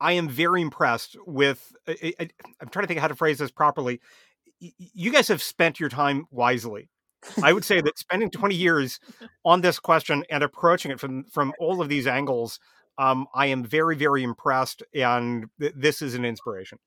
I 0.00 0.12
am 0.12 0.28
very 0.28 0.60
impressed 0.62 1.16
with. 1.26 1.72
I, 1.88 2.14
I, 2.20 2.28
I'm 2.60 2.68
trying 2.68 2.84
to 2.84 2.86
think 2.86 3.00
how 3.00 3.08
to 3.08 3.16
phrase 3.16 3.38
this 3.38 3.50
properly. 3.50 4.00
Y- 4.60 4.72
You 4.78 5.10
guys 5.10 5.28
have 5.28 5.42
spent 5.42 5.80
your 5.80 5.88
time 5.88 6.26
wisely. 6.30 6.88
I 7.42 7.52
would 7.52 7.64
say 7.64 7.80
that 7.80 7.98
spending 7.98 8.30
20 8.30 8.54
years 8.54 9.00
on 9.44 9.62
this 9.62 9.80
question 9.80 10.22
and 10.30 10.44
approaching 10.44 10.90
it 10.92 11.00
from 11.00 11.24
from 11.24 11.52
all 11.58 11.80
of 11.80 11.88
these 11.88 12.06
angles, 12.06 12.60
um, 12.98 13.26
I 13.34 13.46
am 13.46 13.64
very 13.64 13.96
very 13.96 14.22
impressed, 14.22 14.82
and 14.94 15.46
th- 15.58 15.72
this 15.74 16.02
is 16.02 16.14
an 16.14 16.24
inspiration. 16.24 16.78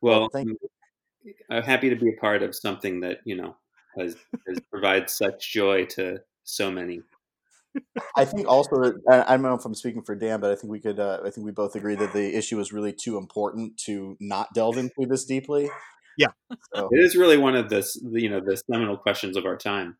Well, 0.00 0.28
thank 0.32 0.48
you. 0.48 1.34
I'm 1.50 1.64
happy 1.64 1.90
to 1.90 1.96
be 1.96 2.10
a 2.10 2.20
part 2.20 2.42
of 2.42 2.54
something 2.54 3.00
that 3.00 3.18
you 3.24 3.34
know 3.36 3.56
has, 3.98 4.16
has 4.46 4.60
provides 4.70 5.14
such 5.14 5.52
joy 5.52 5.84
to 5.86 6.20
so 6.44 6.70
many. 6.70 7.02
I 8.16 8.24
think 8.24 8.48
also 8.48 8.94
I 9.08 9.22
I 9.22 9.36
don't 9.36 9.42
know 9.42 9.54
if 9.54 9.64
I'm 9.64 9.74
speaking 9.74 10.02
for 10.02 10.14
Dan, 10.14 10.40
but 10.40 10.50
I 10.50 10.54
think 10.54 10.70
we 10.70 10.80
could. 10.80 10.98
Uh, 10.98 11.20
I 11.24 11.30
think 11.30 11.44
we 11.44 11.52
both 11.52 11.76
agree 11.76 11.94
that 11.96 12.12
the 12.12 12.36
issue 12.36 12.58
is 12.60 12.72
really 12.72 12.92
too 12.92 13.16
important 13.18 13.76
to 13.86 14.16
not 14.20 14.52
delve 14.54 14.78
into 14.78 15.06
this 15.08 15.24
deeply. 15.24 15.70
Yeah. 16.16 16.28
So, 16.74 16.88
It 16.90 16.98
is 16.98 17.14
really 17.16 17.36
one 17.36 17.54
of 17.54 17.68
the 17.68 17.86
you 18.12 18.28
know 18.28 18.40
the 18.40 18.56
seminal 18.70 18.96
questions 18.96 19.36
of 19.36 19.44
our 19.44 19.56
time. 19.56 19.96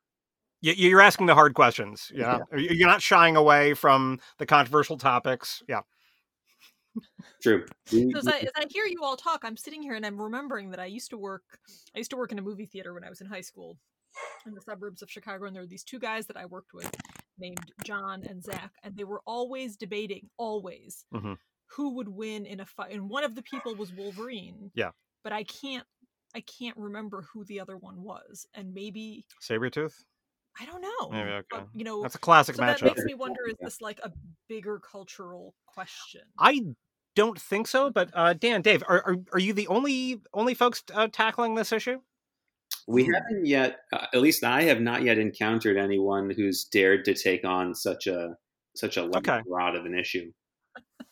You're 0.60 1.00
asking 1.00 1.26
the 1.26 1.34
hard 1.34 1.54
questions. 1.54 2.10
Yeah, 2.12 2.40
You- 2.52 2.70
you're 2.70 2.88
not 2.88 3.00
shying 3.00 3.36
away 3.36 3.74
from 3.74 4.18
the 4.38 4.46
controversial 4.46 4.98
topics. 4.98 5.62
Yeah, 5.68 5.82
True. 7.42 7.64
We- 7.92 8.10
So 8.10 8.18
as 8.18 8.26
I, 8.26 8.38
as 8.38 8.50
I 8.56 8.64
hear 8.68 8.84
you 8.86 9.04
all 9.04 9.16
talk, 9.16 9.44
I'm 9.44 9.56
sitting 9.56 9.82
here 9.82 9.94
and 9.94 10.04
I'm 10.04 10.20
remembering 10.20 10.70
that 10.70 10.80
I 10.80 10.86
used 10.86 11.10
to 11.10 11.18
work. 11.18 11.44
I 11.94 11.98
used 11.98 12.10
to 12.10 12.16
work 12.16 12.32
in 12.32 12.38
a 12.38 12.42
movie 12.42 12.66
theater 12.66 12.92
when 12.94 13.04
I 13.04 13.08
was 13.08 13.20
in 13.20 13.28
high 13.28 13.40
school, 13.42 13.78
in 14.46 14.54
the 14.54 14.60
suburbs 14.60 15.02
of 15.02 15.10
Chicago, 15.10 15.44
and 15.46 15.54
there 15.54 15.62
were 15.62 15.68
these 15.68 15.84
two 15.84 16.00
guys 16.00 16.26
that 16.26 16.36
I 16.36 16.46
worked 16.46 16.74
with, 16.74 16.92
named 17.38 17.72
John 17.84 18.24
and 18.24 18.42
Zach, 18.42 18.72
and 18.82 18.96
they 18.96 19.04
were 19.04 19.22
always 19.26 19.76
debating, 19.76 20.30
always, 20.36 21.04
Mhm. 21.12 21.38
who 21.76 21.94
would 21.96 22.08
win 22.08 22.46
in 22.46 22.60
a 22.60 22.66
fight. 22.66 22.92
And 22.92 23.08
one 23.08 23.24
of 23.24 23.34
the 23.34 23.42
people 23.42 23.74
was 23.74 23.92
Wolverine. 23.92 24.70
Yeah. 24.74 24.92
But 25.22 25.32
I 25.32 25.44
can't, 25.44 25.86
I 26.34 26.40
can't 26.40 26.76
remember 26.76 27.22
who 27.32 27.44
the 27.44 27.60
other 27.60 27.76
one 27.76 28.02
was, 28.02 28.46
and 28.54 28.72
maybe 28.74 29.24
Sabretooth. 29.42 29.94
I 30.60 30.66
don't 30.66 30.80
know. 30.80 31.10
Maybe, 31.10 31.30
okay. 31.30 31.46
But, 31.50 31.68
you 31.74 31.84
know, 31.84 32.02
That's 32.02 32.14
a 32.16 32.18
classic 32.18 32.56
so 32.56 32.62
that 32.62 32.82
makes 32.82 33.04
me 33.04 33.14
wonder: 33.14 33.46
is 33.48 33.56
this 33.60 33.80
like 33.80 34.00
a 34.02 34.12
bigger 34.48 34.80
cultural 34.80 35.54
question? 35.66 36.22
I 36.38 36.60
don't 37.14 37.40
think 37.40 37.66
so, 37.66 37.90
but 37.90 38.10
uh, 38.14 38.32
Dan, 38.34 38.62
Dave, 38.62 38.82
are, 38.88 39.02
are 39.04 39.16
are 39.32 39.38
you 39.38 39.52
the 39.52 39.66
only 39.68 40.20
only 40.34 40.54
folks 40.54 40.82
uh, 40.94 41.08
tackling 41.12 41.54
this 41.54 41.72
issue? 41.72 42.00
We 42.86 43.04
haven't 43.04 43.44
yet, 43.46 43.80
uh, 43.92 44.06
at 44.14 44.20
least 44.20 44.44
I 44.44 44.62
have 44.62 44.80
not 44.80 45.02
yet 45.02 45.18
encountered 45.18 45.76
anyone 45.76 46.30
who's 46.30 46.64
dared 46.64 47.04
to 47.04 47.14
take 47.14 47.44
on 47.44 47.74
such 47.74 48.06
a 48.06 48.36
such 48.74 48.96
a 48.96 49.04
Okay. 49.16 49.42
rod 49.46 49.74
of 49.76 49.84
an 49.84 49.94
issue. 49.98 50.32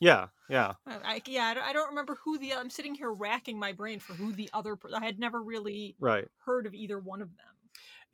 Yeah, 0.01 0.29
yeah. 0.49 0.75
I, 0.87 1.17
I 1.17 1.23
yeah, 1.27 1.55
I 1.63 1.73
don't, 1.73 1.89
remember 1.89 2.17
who 2.23 2.39
the. 2.39 2.55
I'm 2.55 2.71
sitting 2.71 2.95
here 2.95 3.13
racking 3.13 3.59
my 3.59 3.73
brain 3.73 3.99
for 3.99 4.13
who 4.15 4.33
the 4.33 4.51
other. 4.53 4.79
I 4.95 5.05
had 5.05 5.19
never 5.19 5.43
really 5.43 5.97
Right. 5.99 6.29
heard 6.45 6.67
of 6.67 6.75
either 6.75 6.99
one 6.99 7.23
of 7.23 7.29
them. 7.37 7.56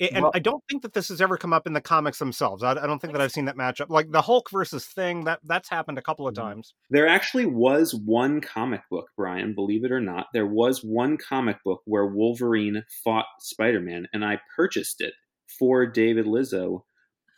A- 0.02 0.12
And 0.14 0.22
Well- 0.24 0.32
I 0.34 0.38
don't 0.40 0.62
think 0.68 0.82
that 0.82 0.92
this 0.92 1.08
has 1.08 1.20
ever 1.20 1.36
come 1.36 1.52
up 1.52 1.66
in 1.66 1.72
the 1.72 1.80
comics 1.80 2.18
themselves. 2.18 2.62
I, 2.62 2.72
I 2.72 2.86
don't 2.86 2.98
think 2.98 3.12
that 3.12 3.22
I've 3.22 3.32
seen 3.32 3.44
that 3.46 3.56
matchup. 3.56 3.88
Like 3.88 4.10
the 4.10 4.20
Hulk 4.22 4.50
versus 4.50 4.84
Thing, 4.86 5.24
that 5.24 5.38
that's 5.44 5.68
happened 5.68 5.96
a 5.98 6.02
couple 6.02 6.26
of 6.26 6.34
Mhm. 6.34 6.38
times. 6.42 6.74
There 6.90 7.06
actually 7.06 7.46
was 7.46 7.94
one 7.94 8.40
comic 8.40 8.82
book, 8.90 9.06
Brian, 9.16 9.54
believe 9.54 9.84
it 9.84 9.92
or 9.92 10.00
not. 10.00 10.26
There 10.34 10.46
was 10.46 10.82
one 10.82 11.16
comic 11.16 11.56
book 11.64 11.82
where 11.84 12.06
Wolverine 12.06 12.84
fought 13.04 13.26
Spider 13.40 13.80
Man, 13.80 14.08
and 14.12 14.24
I 14.24 14.40
purchased 14.56 15.00
it 15.00 15.14
for 15.58 15.86
David 15.86 16.26
Lizzo. 16.26 16.82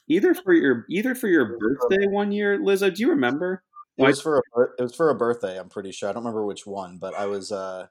Either 0.08 0.34
for 0.34 0.52
your 0.52 0.84
either 0.90 1.14
for 1.14 1.28
your 1.28 1.58
birthday 1.58 2.06
one 2.06 2.32
year, 2.32 2.58
Lizzo. 2.58 2.94
Do 2.94 3.00
you 3.02 3.10
remember? 3.10 3.62
it 3.96 4.02
was 4.02 4.20
for 4.20 4.38
a 4.38 4.62
it 4.78 4.82
was 4.82 4.94
for 4.94 5.08
a 5.10 5.14
birthday. 5.14 5.58
I'm 5.58 5.68
pretty 5.68 5.92
sure. 5.92 6.08
I 6.08 6.12
don't 6.12 6.22
remember 6.24 6.44
which 6.44 6.66
one, 6.66 6.98
but 6.98 7.14
I 7.14 7.26
was. 7.26 7.52
uh 7.52 7.86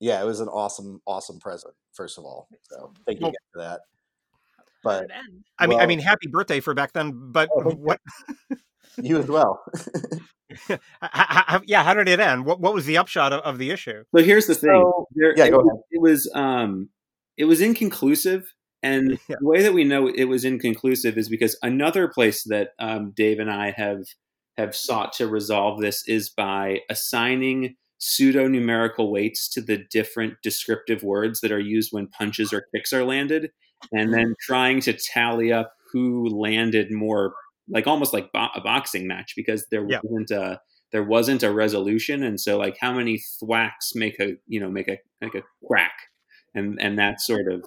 Yeah, 0.00 0.20
it 0.22 0.24
was 0.26 0.40
an 0.40 0.48
awesome, 0.48 1.00
awesome 1.06 1.38
present. 1.40 1.74
First 1.92 2.18
of 2.18 2.24
all, 2.24 2.48
so 2.62 2.92
thank 3.06 3.20
you 3.20 3.24
Well- 3.24 3.30
again 3.30 3.48
for 3.52 3.58
that. 3.62 3.80
How 4.84 4.90
But 4.90 5.00
did 5.02 5.10
it 5.10 5.14
end? 5.16 5.44
I 5.58 5.66
mean, 5.66 5.80
I 5.80 5.86
mean, 5.86 5.98
happy 5.98 6.28
birthday 6.28 6.60
for 6.60 6.74
back 6.74 6.92
then. 6.92 7.12
But 7.32 7.48
Oh, 7.54 7.70
you. 7.70 7.76
what? 7.76 8.00
you 9.02 9.18
as 9.18 9.26
well. 9.26 9.62
yeah, 11.66 11.82
how 11.82 11.94
did 11.94 12.08
it 12.08 12.20
end? 12.20 12.44
What 12.44 12.60
what 12.60 12.74
was 12.74 12.86
the 12.86 12.98
upshot 12.98 13.32
of, 13.32 13.40
of 13.40 13.58
the 13.58 13.70
issue? 13.70 14.04
So 14.14 14.22
here's 14.22 14.46
the 14.46 14.54
thing. 14.54 14.70
So- 14.82 15.06
There- 15.14 15.34
yeah, 15.36 15.44
it, 15.46 15.50
go 15.50 15.58
was, 15.58 15.80
it 15.90 16.00
was 16.00 16.30
um 16.34 16.90
it 17.36 17.44
was 17.46 17.60
inconclusive, 17.60 18.52
and 18.82 19.18
Yeah. 19.28 19.36
the 19.40 19.46
way 19.48 19.62
that 19.62 19.72
we 19.72 19.84
know 19.84 20.08
it 20.08 20.24
was 20.24 20.44
inconclusive 20.44 21.16
is 21.16 21.28
because 21.28 21.56
another 21.62 22.08
place 22.08 22.44
that 22.44 22.70
um, 22.78 23.12
Dave 23.16 23.38
and 23.38 23.50
I 23.50 23.72
have 23.76 24.02
have 24.58 24.76
sought 24.76 25.14
to 25.14 25.26
resolve 25.26 25.80
this 25.80 26.06
is 26.06 26.28
by 26.28 26.80
assigning 26.90 27.76
pseudo 27.96 28.48
numerical 28.48 29.10
weights 29.10 29.48
to 29.48 29.60
the 29.62 29.78
different 29.90 30.34
descriptive 30.42 31.02
words 31.02 31.40
that 31.40 31.52
are 31.52 31.60
used 31.60 31.90
when 31.92 32.08
punches 32.08 32.52
or 32.52 32.66
kicks 32.74 32.92
are 32.92 33.04
landed, 33.04 33.50
and 33.92 34.12
then 34.12 34.34
trying 34.40 34.80
to 34.82 34.92
tally 34.92 35.52
up 35.52 35.72
who 35.92 36.28
landed 36.28 36.90
more, 36.92 37.34
like 37.68 37.86
almost 37.86 38.12
like 38.12 38.32
bo- 38.32 38.48
a 38.54 38.60
boxing 38.60 39.06
match, 39.06 39.34
because 39.36 39.66
there 39.70 39.86
Yeah. 39.88 40.00
wasn't 40.04 40.30
a 40.30 40.60
there 40.92 41.02
wasn't 41.04 41.42
a 41.42 41.50
resolution 41.50 42.22
and 42.22 42.38
so 42.38 42.58
like 42.58 42.76
how 42.78 42.92
many 42.92 43.18
thwacks 43.40 43.94
make 43.94 44.20
a 44.20 44.36
you 44.46 44.60
know 44.60 44.70
make 44.70 44.88
a 44.88 44.98
make 45.20 45.34
a 45.34 45.42
crack, 45.66 45.92
and 46.54 46.78
and 46.80 46.98
that 46.98 47.20
sort 47.20 47.50
of 47.52 47.64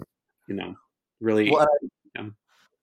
you 0.47 0.55
know 0.55 0.75
really 1.19 1.49
Well, 1.51 1.67
Yeah. 2.15 2.29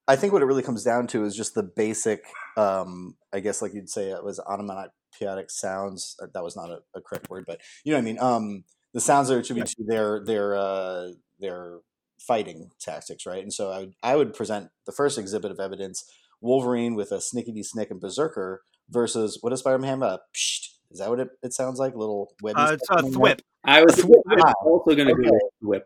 I 0.09 0.17
think 0.17 0.33
what 0.33 0.43
it 0.43 0.47
really 0.47 0.65
comes 0.65 0.83
down 0.83 1.07
to 1.09 1.25
is 1.25 1.37
just 1.37 1.55
the 1.55 1.63
basic, 1.63 2.25
um, 2.57 3.17
I 3.33 3.39
guess, 3.39 3.63
like 3.63 3.73
you'd 3.73 3.89
say, 3.89 4.11
it 4.11 4.25
was 4.25 4.41
onomatopoeic 4.41 5.49
sounds. 5.49 6.17
uh, 6.21 6.27
That 6.35 6.43
was 6.43 6.57
not 6.57 6.71
a, 6.71 6.83
a 6.95 7.01
correct 7.01 7.31
word, 7.31 7.45
but 7.47 7.61
you 7.85 7.93
know 7.93 7.99
what 7.99 8.03
I 8.03 8.05
mean. 8.05 8.19
Um, 8.19 8.65
the 8.95 9.01
sounds 9.01 9.29
that 9.29 9.37
are 9.37 9.39
attributed 9.39 9.73
to 9.77 9.85
their 9.85 10.25
their 10.25 10.57
uh, 10.57 11.13
their 11.39 11.79
fighting 12.27 12.71
tactics, 12.81 13.27
right? 13.27 13.43
And 13.43 13.53
so 13.53 13.71
I 13.71 13.79
would, 13.81 13.95
I 14.03 14.17
would 14.17 14.35
present 14.35 14.69
the 14.87 14.93
first 14.93 15.19
exhibit 15.19 15.51
of 15.51 15.61
evidence: 15.61 16.05
Wolverine 16.41 16.95
with 16.95 17.13
a 17.13 17.17
snickety 17.17 17.65
snick 17.65 17.91
and 17.91 18.01
berserker 18.01 18.63
versus 18.91 19.39
what 19.41 19.51
does 19.51 19.61
Spider-Man 19.61 20.01
have? 20.01 20.03
A 20.03 20.21
psht. 20.37 20.69
Is 20.91 20.99
that 20.99 21.09
what 21.09 21.21
it, 21.21 21.29
it 21.43 21.55
sounds 21.55 21.79
like? 21.79 21.95
Little 21.97 22.35
webby. 22.43 22.61
Uh, 22.61 22.73
it's 22.73 22.89
a 22.91 23.03
thwip. 23.03 23.41
i 23.65 23.83
was, 23.83 23.99
A 23.99 24.03
thwip. 24.03 24.21
I 24.31 24.35
was 24.37 24.55
also 24.65 24.95
going 24.95 25.09
to 25.09 25.15
Okay. 25.15 25.23
go 25.23 25.31
with 25.33 25.43
whip 25.63 25.85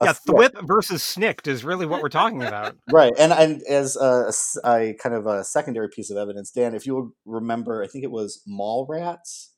A 0.00 0.06
Yeah, 0.06 0.12
thwip. 0.12 0.50
thwip 0.52 0.66
versus 0.66 1.02
snikt 1.02 1.46
is 1.46 1.64
really 1.64 1.86
what 1.86 2.00
we're 2.02 2.08
talking 2.08 2.42
about. 2.42 2.74
right 2.88 3.12
and 3.18 3.32
and 3.32 3.62
as 3.68 3.96
a 3.96 4.94
kind 5.00 5.14
of 5.14 5.26
a 5.26 5.44
secondary 5.44 5.88
piece 5.88 6.10
of 6.10 6.16
evidence 6.16 6.50
dan 6.50 6.74
if 6.74 6.86
you 6.86 7.14
remember 7.24 7.82
i 7.84 7.86
think 7.86 8.02
it 8.02 8.10
was 8.10 8.42
Mallrats 8.48 9.50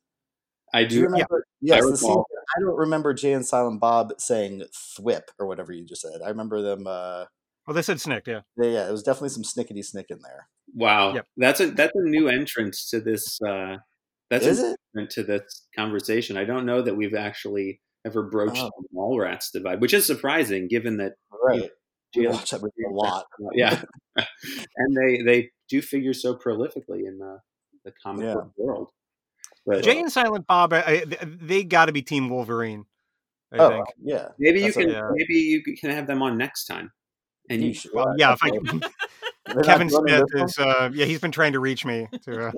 i 0.73 0.85
do 0.85 0.95
you 0.97 1.01
do 1.03 1.07
remember 1.07 1.47
yes 1.61 1.85
I 1.85 1.91
the 1.91 1.97
scene, 1.97 2.11
i 2.57 2.61
don't 2.61 2.77
remember 2.77 3.13
jay 3.15 3.33
and 3.33 3.47
silent 3.47 3.81
bob 3.81 4.13
saying 4.19 4.63
thwip 4.99 5.23
or 5.39 5.47
whatever 5.47 5.73
you 5.73 5.85
just 5.85 6.03
said. 6.03 6.21
I 6.25 6.29
remember 6.29 6.63
them 6.63 6.87
uh 6.87 7.25
Well, 7.67 7.75
they 7.75 7.83
said 7.83 8.01
"snick," 8.01 8.27
Yeah. 8.27 8.41
yeah, 8.57 8.71
yeah 8.71 8.89
it 8.89 8.93
was 8.93 9.03
definitely 9.03 9.29
some 9.31 9.45
snickety 9.45 9.85
snick 9.85 10.07
in 10.11 10.19
there. 10.23 10.49
Wow. 10.75 11.15
Yep. 11.15 11.27
that's 11.37 11.61
a 11.61 11.71
that's 11.71 11.93
a 11.95 12.03
new 12.09 12.29
entrance 12.29 12.89
to 12.91 13.01
this 13.01 13.41
uh 13.43 13.77
that's 14.31 14.47
is 14.47 14.61
a 14.61 14.71
it? 14.73 14.77
new 14.95 15.03
entrant 15.03 15.11
to 15.13 15.23
this 15.25 15.67
conversation. 15.77 16.37
I 16.37 16.45
don't 16.45 16.65
know 16.67 16.81
that 16.83 16.97
we've 16.97 17.15
actually 17.15 17.81
ever 18.05 18.23
broached 18.25 18.63
Oh. 18.63 18.71
the 18.81 18.89
Mallrats 18.97 19.53
divide 19.53 19.81
which 19.81 19.95
is 19.95 20.07
surprising 20.07 20.69
given 20.69 20.97
that 20.99 21.13
right. 21.45 21.71
We 22.17 22.25
Jalen- 22.25 22.33
watch 22.33 22.51
that 22.51 22.61
movie 22.63 22.85
a 22.91 22.93
lot. 22.93 23.25
yeah. 23.55 23.83
And 24.77 24.97
they 24.97 25.23
they 25.23 25.51
do 25.69 25.81
figure 25.83 26.13
so 26.15 26.35
prolifically 26.35 27.07
in 27.07 27.19
the 27.19 27.39
the 27.85 27.93
comic 28.03 28.25
Yeah. 28.27 28.35
book 28.35 28.53
world 28.57 28.89
but 29.67 29.83
Jay 29.85 30.01
and 30.01 30.11
Silent 30.11 30.47
Bob, 30.47 30.73
I, 30.73 30.81
I, 30.81 31.05
they 31.23 31.65
got 31.65 31.87
to 31.87 31.93
be 31.93 32.03
Team 32.03 32.29
Wolverine. 32.29 32.85
I 33.53 33.59
oh 33.59 33.69
think. 33.69 33.87
yeah 34.03 34.29
maybe 34.39 34.63
you 34.63 34.73
can 34.73 34.89
a- 34.89 34.93
yeah. 34.93 35.11
maybe 35.13 35.35
you 35.35 35.63
can 35.63 35.91
have 35.91 36.07
them 36.07 36.23
on 36.23 36.39
next 36.39 36.65
time 36.65 36.91
and 37.51 37.63
you 37.63 37.71
Yeesh, 37.71 37.87
Well, 37.93 38.15
yeah, 38.17 38.33
if 38.33 38.39
I 38.43 38.51
can, 38.51 38.81
Kevin 39.65 39.91
Smith 39.91 40.25
is. 40.35 40.59
Uh, 40.59 40.91
yeah, 40.93 41.05
he's 41.05 41.21
been 41.21 41.33
trying 41.33 41.53
to 41.53 41.61
reach 41.61 41.85
me. 41.85 42.09
To, 42.25 42.49
uh, 42.49 42.53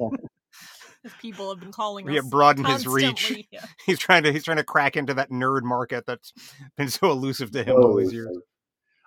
As 1.04 1.12
people 1.20 1.50
have 1.50 1.61
been 1.61 1.73
calling 1.73 2.08
Yeah, 2.08 2.20
us 2.20 2.28
broaden 2.28 2.64
his 2.64 2.87
reach. 2.87 3.46
Yeah. 3.50 3.64
he's 3.87 3.99
trying 3.99 4.23
to. 4.25 4.32
He's 4.32 4.44
trying 4.44 4.56
to 4.58 4.64
crack 4.64 4.96
into 4.96 5.14
that 5.14 5.30
nerd 5.30 5.62
market 5.62 6.04
that's 6.06 6.32
been 6.76 6.88
so 6.88 7.11
elusive 7.11 7.50
to 7.52 7.64
him 7.64 7.76
all 7.76 7.96
these 7.96 8.12
years. 8.12 8.37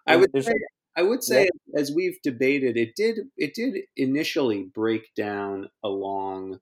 I 0.06 0.16
would 0.16 0.32
say, 0.40 0.54
I 0.96 1.02
would 1.04 1.24
say, 1.24 1.50
as 1.76 1.92
we've 1.92 2.20
debated, 2.24 2.78
it 2.78 2.96
did 2.96 3.20
it 3.36 3.54
did 3.54 3.76
initially 3.96 4.64
break 4.64 5.14
down 5.16 5.70
along, 5.84 6.56
uh, 6.56 6.58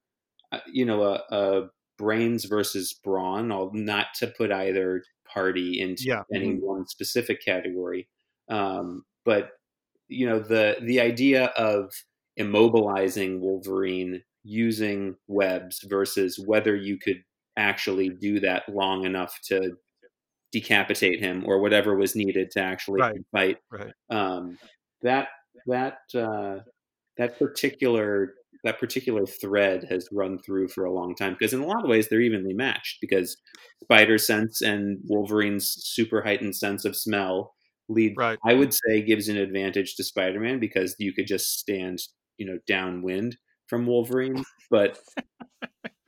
you 0.67 0.85
know, 0.85 1.03
a, 1.03 1.23
a 1.31 1.69
brains 1.97 2.45
versus 2.45 2.93
brawn. 2.93 3.51
I'll 3.51 3.71
not 3.73 4.07
to 4.15 4.27
put 4.27 4.51
either 4.51 5.03
party 5.27 5.79
into 5.81 6.03
Yeah. 6.05 6.23
any 6.33 6.55
Mhm. 6.55 6.59
one 6.59 6.87
specific 6.87 7.41
category, 7.43 8.09
um, 8.49 9.05
but 9.25 9.51
you 10.09 10.25
know 10.27 10.39
the 10.39 10.77
the 10.81 10.99
idea 11.01 11.45
of 11.57 11.93
immobilizing 12.39 13.39
Wolverine 13.39 14.23
using 14.43 15.17
webs 15.27 15.81
versus 15.89 16.39
whether 16.39 16.75
you 16.75 16.97
could 16.99 17.23
actually 17.57 18.09
do 18.09 18.39
that 18.41 18.67
long 18.69 19.05
enough 19.05 19.39
to 19.45 19.77
decapitate 20.51 21.19
him 21.19 21.43
or 21.45 21.59
whatever 21.59 21.95
was 21.95 22.15
needed 22.15 22.51
to 22.51 22.61
actually 22.61 23.01
Right. 23.01 23.21
fight. 23.31 23.57
Right. 23.71 23.93
Um, 24.09 24.59
that 25.01 25.29
that 25.67 25.99
uh, 26.15 26.59
that 27.17 27.39
particular 27.39 28.35
that 28.65 28.79
particular 28.79 29.25
thread 29.25 29.85
has 29.89 30.09
run 30.11 30.37
through 30.39 30.67
for 30.67 30.83
a 30.85 30.91
long 30.91 31.15
time 31.15 31.33
because 31.39 31.53
in 31.53 31.61
a 31.61 31.65
lot 31.65 31.83
of 31.83 31.89
ways 31.89 32.09
they're 32.09 32.21
evenly 32.21 32.53
matched 32.53 32.97
because 32.99 33.37
spider 33.83 34.17
sense 34.17 34.61
and 34.61 34.99
Wolverine's 35.05 35.67
super 35.85 36.21
heightened 36.21 36.55
sense 36.55 36.83
of 36.85 36.95
smell 36.97 37.53
lead 37.87 38.15
Right. 38.17 38.39
I 38.45 38.53
would 38.55 38.73
say 38.73 39.01
gives 39.01 39.29
an 39.29 39.37
advantage 39.37 39.95
to 39.95 40.03
Spider-Man 40.03 40.59
because 40.59 40.95
you 40.99 41.13
could 41.13 41.27
just 41.27 41.59
stand, 41.59 41.99
you 42.37 42.45
know, 42.45 42.59
downwind 42.67 43.37
from 43.67 43.85
Wolverine, 43.85 44.43
but 44.71 44.99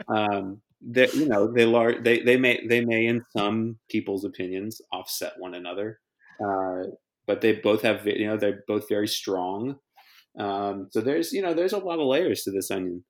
um 0.08 0.62
they 0.82 1.08
you 1.14 1.28
know 1.28 1.52
they 1.52 1.66
lar- 1.66 2.02
they 2.02 2.22
they 2.22 2.38
may 2.38 2.66
they 2.68 2.84
may 2.86 3.08
in 3.08 3.24
some 3.36 3.78
people's 3.90 4.26
opinions 4.26 4.82
offset 4.92 5.34
one 5.38 5.54
another. 5.56 6.00
Uh 6.44 6.84
but 7.28 7.42
they 7.42 7.54
both 7.54 7.82
have 7.82 8.06
you 8.08 8.28
know 8.28 8.38
they're 8.38 8.64
both 8.68 8.88
very 8.90 9.08
strong. 9.08 9.78
Um 10.38 10.88
so 10.92 11.02
there's 11.02 11.34
you 11.34 11.42
know 11.42 11.54
there's 11.54 11.74
a 11.74 11.80
lot 11.80 12.00
of 12.00 12.08
layers 12.08 12.44
to 12.44 12.52
this 12.52 12.72
onion. 12.72 13.04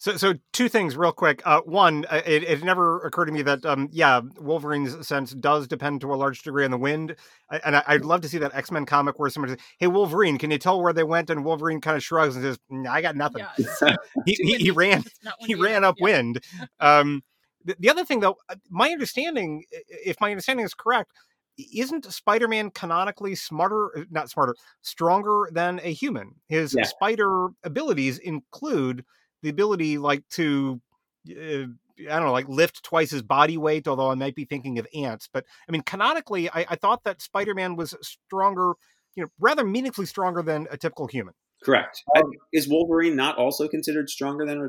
So, 0.00 0.16
so 0.16 0.34
two 0.52 0.68
things 0.68 0.96
real 0.96 1.10
quick. 1.10 1.42
Uh, 1.44 1.60
one, 1.62 2.06
uh, 2.08 2.22
it, 2.24 2.44
it 2.44 2.62
never 2.62 3.00
occurred 3.00 3.24
to 3.26 3.32
me 3.32 3.42
that, 3.42 3.66
um, 3.66 3.88
yeah, 3.90 4.20
Wolverine's 4.40 5.06
sense 5.06 5.32
does 5.32 5.66
depend 5.66 6.00
to 6.02 6.14
a 6.14 6.16
large 6.16 6.42
degree 6.42 6.64
on 6.64 6.70
the 6.70 6.78
wind. 6.78 7.16
I, 7.50 7.60
and 7.64 7.76
I, 7.76 7.82
I'd 7.88 8.04
love 8.04 8.20
to 8.20 8.28
see 8.28 8.38
that 8.38 8.54
X 8.54 8.70
Men 8.70 8.86
comic 8.86 9.18
where 9.18 9.28
somebody 9.28 9.54
says, 9.54 9.60
"Hey, 9.78 9.88
Wolverine, 9.88 10.38
can 10.38 10.52
you 10.52 10.58
tell 10.58 10.80
where 10.80 10.92
they 10.92 11.02
went?" 11.02 11.30
And 11.30 11.44
Wolverine 11.44 11.80
kind 11.80 11.96
of 11.96 12.04
shrugs 12.04 12.36
and 12.36 12.44
says, 12.44 12.58
"Mm, 12.70 12.88
"I 12.88 13.02
got 13.02 13.16
nothing." 13.16 13.40
Yeah, 13.40 13.50
it's 13.58 13.82
He, 14.24 14.34
he, 14.34 14.56
he 14.58 14.70
ran 14.70 15.02
he 15.40 15.56
ran 15.56 15.78
enough. 15.78 15.96
Yeah. 15.98 16.06
upwind. 16.06 16.44
Um, 16.78 17.24
the, 17.64 17.74
the 17.80 17.90
other 17.90 18.04
thing, 18.04 18.20
though, 18.20 18.36
uh, 18.48 18.54
my 18.70 18.90
understanding, 18.90 19.64
if 19.70 20.20
my 20.20 20.30
understanding 20.30 20.64
is 20.64 20.74
correct, 20.74 21.10
isn't 21.58 22.10
Spider-Man 22.12 22.70
canonically 22.70 23.34
smarter, 23.34 23.90
uh, 23.98 24.04
not 24.10 24.30
smarter, 24.30 24.54
stronger 24.82 25.48
than 25.52 25.80
a 25.82 25.92
human? 25.92 26.36
His 26.48 26.74
Yeah. 26.76 26.84
spider 26.84 27.48
abilities 27.64 28.18
include 28.18 29.04
the 29.42 29.48
ability, 29.48 29.98
like 29.98 30.28
to, 30.30 30.80
uh, 31.30 31.66
I 32.00 32.16
don't 32.16 32.24
know, 32.24 32.32
like 32.32 32.48
lift 32.48 32.82
twice 32.84 33.10
his 33.10 33.22
body 33.22 33.56
weight. 33.56 33.88
Although 33.88 34.10
I 34.10 34.14
might 34.14 34.34
be 34.34 34.44
thinking 34.44 34.78
of 34.78 34.86
ants, 34.94 35.28
but 35.32 35.44
I 35.68 35.72
mean, 35.72 35.82
canonically, 35.82 36.48
I, 36.50 36.66
I 36.70 36.76
thought 36.76 37.04
that 37.04 37.20
Spider-Man 37.20 37.76
was 37.76 37.94
stronger, 38.02 38.74
you 39.14 39.24
know, 39.24 39.28
rather 39.38 39.64
meaningfully 39.64 40.06
stronger 40.06 40.42
than 40.42 40.68
a 40.70 40.76
typical 40.76 41.06
human. 41.08 41.34
Correct. 41.64 42.02
I- 42.14 42.22
is 42.52 42.68
Wolverine 42.68 43.16
not 43.16 43.36
also 43.36 43.66
considered 43.66 44.08
stronger 44.08 44.46
than 44.46 44.60
a 44.60 44.68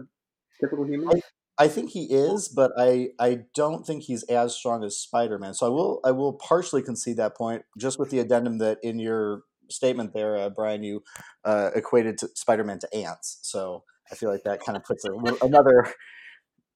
typical 0.60 0.86
human? 0.86 1.22
I 1.60 1.68
think 1.68 1.90
he 1.92 2.06
is, 2.06 2.48
but 2.48 2.72
I 2.78 3.10
I 3.20 3.42
don't 3.54 3.86
think 3.86 4.04
he's 4.04 4.24
as 4.24 4.56
strong 4.56 4.84
as 4.84 4.98
Spider 4.98 5.38
Man. 5.38 5.54
So 5.54 5.66
I 5.66 5.70
will 5.70 6.00
I 6.06 6.12
will 6.12 6.34
partially 6.34 6.82
concede 6.82 7.18
that 7.18 7.36
point, 7.36 7.64
just 7.78 8.00
with 8.00 8.10
the 8.10 8.20
addendum 8.20 8.60
that 8.60 8.78
in 8.82 8.98
your 8.98 9.44
statement 9.70 10.14
there, 10.14 10.38
uh, 10.38 10.50
Brian, 10.50 10.84
you 10.84 11.04
uh, 11.44 11.72
equated 11.76 12.18
Spider 12.38 12.64
Man 12.64 12.80
to 12.80 12.96
ants. 12.96 13.40
So 13.42 13.84
I 14.10 14.16
feel 14.16 14.32
like 14.32 14.44
that 14.44 14.64
kind 14.64 14.78
of 14.78 14.86
puts 14.86 15.04
a, 15.04 15.12
another 15.46 15.94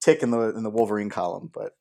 tick 0.02 0.22
in 0.22 0.32
the 0.32 0.54
in 0.56 0.64
the 0.64 0.70
Wolverine 0.70 1.10
column. 1.10 1.50
But 1.54 1.72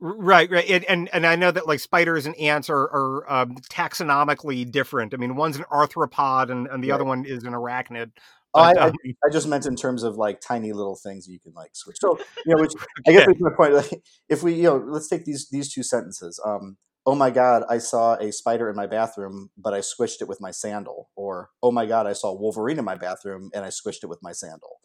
Right, 0.00 0.48
right, 0.48 0.70
and, 0.70 0.84
and 0.84 1.08
and 1.12 1.26
I 1.26 1.34
know 1.34 1.50
that 1.50 1.66
like 1.66 1.80
spiders 1.80 2.24
and 2.24 2.36
ants 2.36 2.70
are 2.70 2.84
are 2.84 3.32
um, 3.32 3.56
taxonomically 3.68 4.70
different. 4.70 5.12
I 5.12 5.16
mean, 5.16 5.34
one's 5.34 5.56
an 5.56 5.64
arthropod, 5.72 6.50
and, 6.50 6.68
and 6.68 6.84
the 6.84 6.92
other 6.92 7.04
one 7.04 7.24
is 7.24 7.42
an 7.42 7.52
arachnid. 7.52 8.12
Oh, 8.54 8.60
I, 8.60 8.72
I, 8.72 8.88
um, 8.88 8.94
I 9.24 9.30
just 9.30 9.48
meant 9.48 9.66
in 9.66 9.76
terms 9.76 10.02
of 10.02 10.16
like 10.16 10.40
tiny 10.40 10.72
little 10.72 10.96
things 10.96 11.26
you 11.28 11.40
can 11.40 11.52
like 11.54 11.70
switch. 11.74 11.96
So 12.00 12.18
you 12.44 12.54
know, 12.54 12.60
which 12.60 12.72
I 13.06 13.12
guess 13.12 13.26
that's 13.26 13.40
my 13.40 13.50
point. 13.56 13.74
Like, 13.74 14.02
if 14.28 14.42
we, 14.42 14.54
you 14.54 14.64
know, 14.64 14.76
let's 14.76 15.08
take 15.08 15.24
these 15.24 15.48
these 15.50 15.72
two 15.72 15.82
sentences. 15.82 16.40
Um, 16.44 16.76
oh 17.06 17.14
my 17.14 17.30
god, 17.30 17.64
I 17.68 17.78
saw 17.78 18.14
a 18.14 18.32
spider 18.32 18.68
in 18.68 18.76
my 18.76 18.86
bathroom, 18.86 19.50
but 19.56 19.74
I 19.74 19.78
squished 19.78 20.20
it 20.20 20.28
with 20.28 20.40
my 20.40 20.50
sandal. 20.50 21.10
Or 21.16 21.50
oh 21.62 21.72
my 21.72 21.86
god, 21.86 22.06
I 22.06 22.12
saw 22.12 22.34
Wolverine 22.34 22.78
in 22.78 22.84
my 22.84 22.96
bathroom 22.96 23.50
and 23.54 23.64
I 23.64 23.68
squished 23.68 24.02
it 24.02 24.08
with 24.08 24.22
my 24.22 24.32
sandal. 24.32 24.80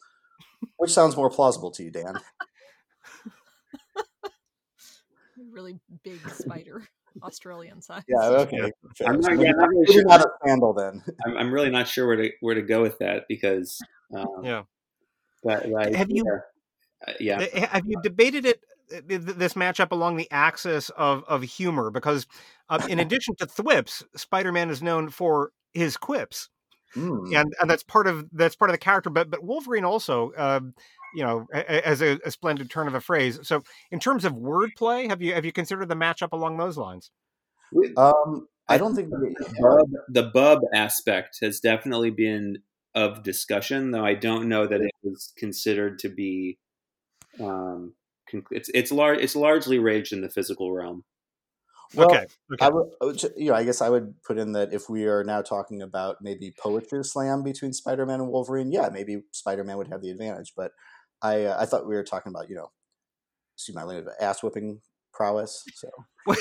Which 0.76 0.90
sounds 0.90 1.16
more 1.16 1.30
plausible 1.30 1.70
to 1.72 1.82
you, 1.82 1.90
Dan? 1.90 2.18
Really 5.50 5.78
big 6.04 6.20
spider, 6.30 6.88
Australian 7.22 7.80
size. 7.80 8.02
Yeah. 8.08 8.18
Okay. 8.44 8.56
Yeah. 8.58 8.68
fair. 8.96 9.08
I'm 9.08 9.20
not, 9.20 9.38
yeah, 9.38 9.50
I'm 9.50 9.56
not 9.56 9.68
really 9.68 9.92
sure. 9.92 10.04
not 10.04 10.20
a 10.20 10.30
sandal 10.44 10.72
then. 10.72 11.02
I'm, 11.26 11.36
I'm 11.36 11.52
really 11.52 11.70
not 11.70 11.86
sure 11.88 12.06
where 12.06 12.16
to 12.16 12.30
where 12.40 12.54
to 12.54 12.62
go 12.62 12.82
with 12.82 12.98
that 12.98 13.24
because 13.28 13.78
um, 14.14 14.26
Yeah. 14.42 14.62
That, 15.44 15.62
that 15.70 15.94
Have 15.94 16.10
you- 16.10 16.24
yeah. 16.26 16.38
Uh, 17.06 17.12
yeah. 17.20 17.46
Uh, 17.62 17.66
Have 17.68 17.84
you 17.86 18.00
debated 18.02 18.46
it? 18.46 18.60
uh, 18.90 19.00
th- 19.08 19.24
th- 19.26 19.36
This 19.36 19.54
matchup 19.54 19.90
along 19.92 20.16
the 20.16 20.30
axis 20.30 20.90
of 20.90 21.22
of 21.24 21.42
humor, 21.42 21.90
because 21.90 22.26
uh, 22.70 22.84
in 22.88 22.98
addition 23.04 23.34
to 23.36 23.46
thwips, 23.46 24.02
Spider-Man 24.16 24.70
is 24.70 24.82
known 24.82 25.10
for 25.10 25.50
his 25.74 25.96
quips, 25.98 26.48
Hmm. 26.94 27.34
and 27.34 27.52
and 27.60 27.68
that's 27.68 27.82
part 27.82 28.06
of 28.06 28.26
that's 28.32 28.54
part 28.56 28.70
of 28.70 28.74
the 28.74 28.78
character. 28.78 29.10
But 29.10 29.30
but 29.30 29.42
Wolverine 29.42 29.84
also, 29.84 30.32
um, 30.36 30.74
you 31.14 31.24
know, 31.24 31.46
a- 31.52 31.58
a- 31.58 31.86
as 31.86 32.00
a, 32.02 32.18
a 32.24 32.30
splendid 32.30 32.70
turn 32.70 32.86
of 32.88 32.94
a 32.94 33.00
phrase. 33.00 33.38
So 33.42 33.62
in 33.90 34.00
terms 34.00 34.24
of 34.24 34.32
wordplay, 34.32 35.08
have 35.08 35.20
you 35.20 35.34
have 35.34 35.44
you 35.44 35.52
considered 35.52 35.88
the 35.88 35.96
matchup 35.96 36.32
along 36.32 36.56
those 36.56 36.76
lines? 36.76 37.10
Um, 37.96 38.48
I 38.68 38.78
don't 38.78 38.94
think. 38.94 39.10
we- 39.10 39.34
bub, 39.60 39.88
the 40.08 40.30
bub 40.32 40.60
aspect 40.72 41.38
has 41.42 41.60
definitely 41.60 42.10
been 42.10 42.58
of 42.94 43.22
discussion, 43.24 43.90
though 43.90 44.04
I 44.04 44.14
don't 44.14 44.48
know 44.48 44.66
that 44.66 44.80
it 44.80 44.92
was 45.02 45.32
considered 45.36 45.98
to 46.00 46.08
be. 46.08 46.58
Um, 47.40 47.94
it's 48.52 48.70
it's 48.72 48.92
large. 48.92 49.18
It's 49.18 49.34
largely 49.36 49.78
raged 49.78 50.12
in 50.12 50.20
the 50.20 50.28
physical 50.30 50.72
realm. 50.72 51.04
Well, 51.94 52.10
okay, 52.10 52.26
okay. 52.52 52.64
I 52.64 52.68
would, 52.70 53.22
you 53.36 53.50
know, 53.50 53.54
I 53.54 53.64
guess 53.64 53.80
I 53.80 53.88
would 53.88 54.14
put 54.22 54.38
in 54.38 54.52
that 54.52 54.72
if 54.72 54.88
we 54.88 55.04
are 55.04 55.22
now 55.22 55.42
talking 55.42 55.82
about 55.82 56.16
maybe 56.20 56.52
poetry 56.58 57.04
slam 57.04 57.42
between 57.42 57.72
Spider-Man 57.72 58.20
and 58.20 58.30
Wolverine, 58.30 58.72
yeah, 58.72 58.88
maybe 58.92 59.22
Spider-Man 59.32 59.76
would 59.76 59.88
have 59.88 60.02
the 60.02 60.10
advantage. 60.10 60.52
But 60.56 60.72
I, 61.22 61.44
uh, 61.44 61.56
I 61.60 61.66
thought 61.66 61.86
we 61.86 61.94
were 61.94 62.04
talking 62.04 62.30
about, 62.30 62.48
you 62.48 62.56
know, 62.56 62.70
excuse 63.56 63.76
my 63.76 63.84
language, 63.84 64.12
ass 64.20 64.42
whipping 64.42 64.80
prowess. 65.12 65.64
So, 65.74 65.88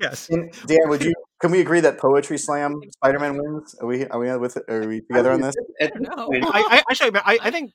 yes. 0.00 0.28
And 0.28 0.52
Dan, 0.66 0.88
would 0.88 1.02
you? 1.02 1.14
Can 1.40 1.50
we 1.50 1.60
agree 1.60 1.80
that 1.80 1.98
poetry 1.98 2.38
slam 2.38 2.80
Spider-Man 2.96 3.38
wins? 3.38 3.74
Are 3.80 3.86
we? 3.86 4.06
Are 4.06 4.18
we 4.18 4.36
with? 4.36 4.58
Are 4.68 4.86
we 4.86 5.00
together 5.00 5.32
on 5.32 5.40
this? 5.40 5.54
No. 5.96 6.28
I, 6.32 6.62
I 6.70 6.82
actually, 6.90 7.18
I, 7.24 7.38
I 7.42 7.50
think 7.50 7.72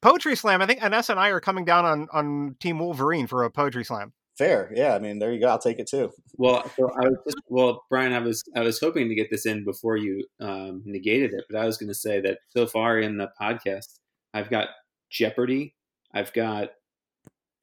poetry 0.00 0.36
slam. 0.36 0.60
I 0.60 0.66
think 0.66 0.80
Inessa 0.80 1.10
and 1.10 1.20
I 1.20 1.28
are 1.28 1.40
coming 1.40 1.64
down 1.64 1.84
on 1.84 2.08
on 2.12 2.56
Team 2.60 2.78
Wolverine 2.78 3.26
for 3.26 3.44
a 3.44 3.50
poetry 3.50 3.84
slam. 3.84 4.12
Fair, 4.38 4.70
yeah. 4.74 4.94
I 4.94 4.98
mean, 4.98 5.18
there 5.18 5.32
you 5.32 5.40
go. 5.40 5.48
I'll 5.48 5.58
take 5.58 5.78
it 5.78 5.88
too. 5.88 6.12
Well, 6.36 6.70
so 6.76 6.90
I 6.90 7.08
was 7.08 7.18
just 7.24 7.38
well, 7.48 7.84
Brian. 7.88 8.12
I 8.12 8.18
was 8.18 8.42
I 8.54 8.60
was 8.60 8.78
hoping 8.78 9.08
to 9.08 9.14
get 9.14 9.30
this 9.30 9.46
in 9.46 9.64
before 9.64 9.96
you 9.96 10.26
um, 10.40 10.82
negated 10.84 11.32
it, 11.32 11.44
but 11.48 11.58
I 11.58 11.64
was 11.64 11.78
going 11.78 11.88
to 11.88 11.94
say 11.94 12.20
that 12.20 12.38
so 12.50 12.66
far 12.66 12.98
in 12.98 13.16
the 13.16 13.30
podcast, 13.40 13.98
I've 14.34 14.50
got 14.50 14.68
Jeopardy, 15.10 15.74
I've 16.12 16.34
got 16.34 16.70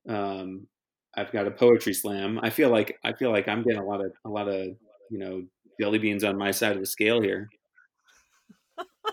um, 0.10 0.68
I've 1.16 1.32
got 1.32 1.48
a 1.48 1.52
poetry 1.52 1.94
slam. 1.94 2.40
I 2.42 2.50
feel 2.50 2.70
like 2.70 2.98
I 3.04 3.14
feel 3.14 3.32
like 3.32 3.48
I'm 3.48 3.62
getting 3.62 3.80
a 3.80 3.86
lot 3.86 4.04
of 4.04 4.12
a 4.26 4.30
lot 4.30 4.48
of 4.48 4.76
you 5.12 5.20
know 5.20 5.44
jelly 5.80 6.00
beans 6.00 6.24
on 6.24 6.38
my 6.38 6.52
side 6.52 6.74
of 6.74 6.80
the 6.80 6.88
scale 6.88 7.22
here. 7.22 7.50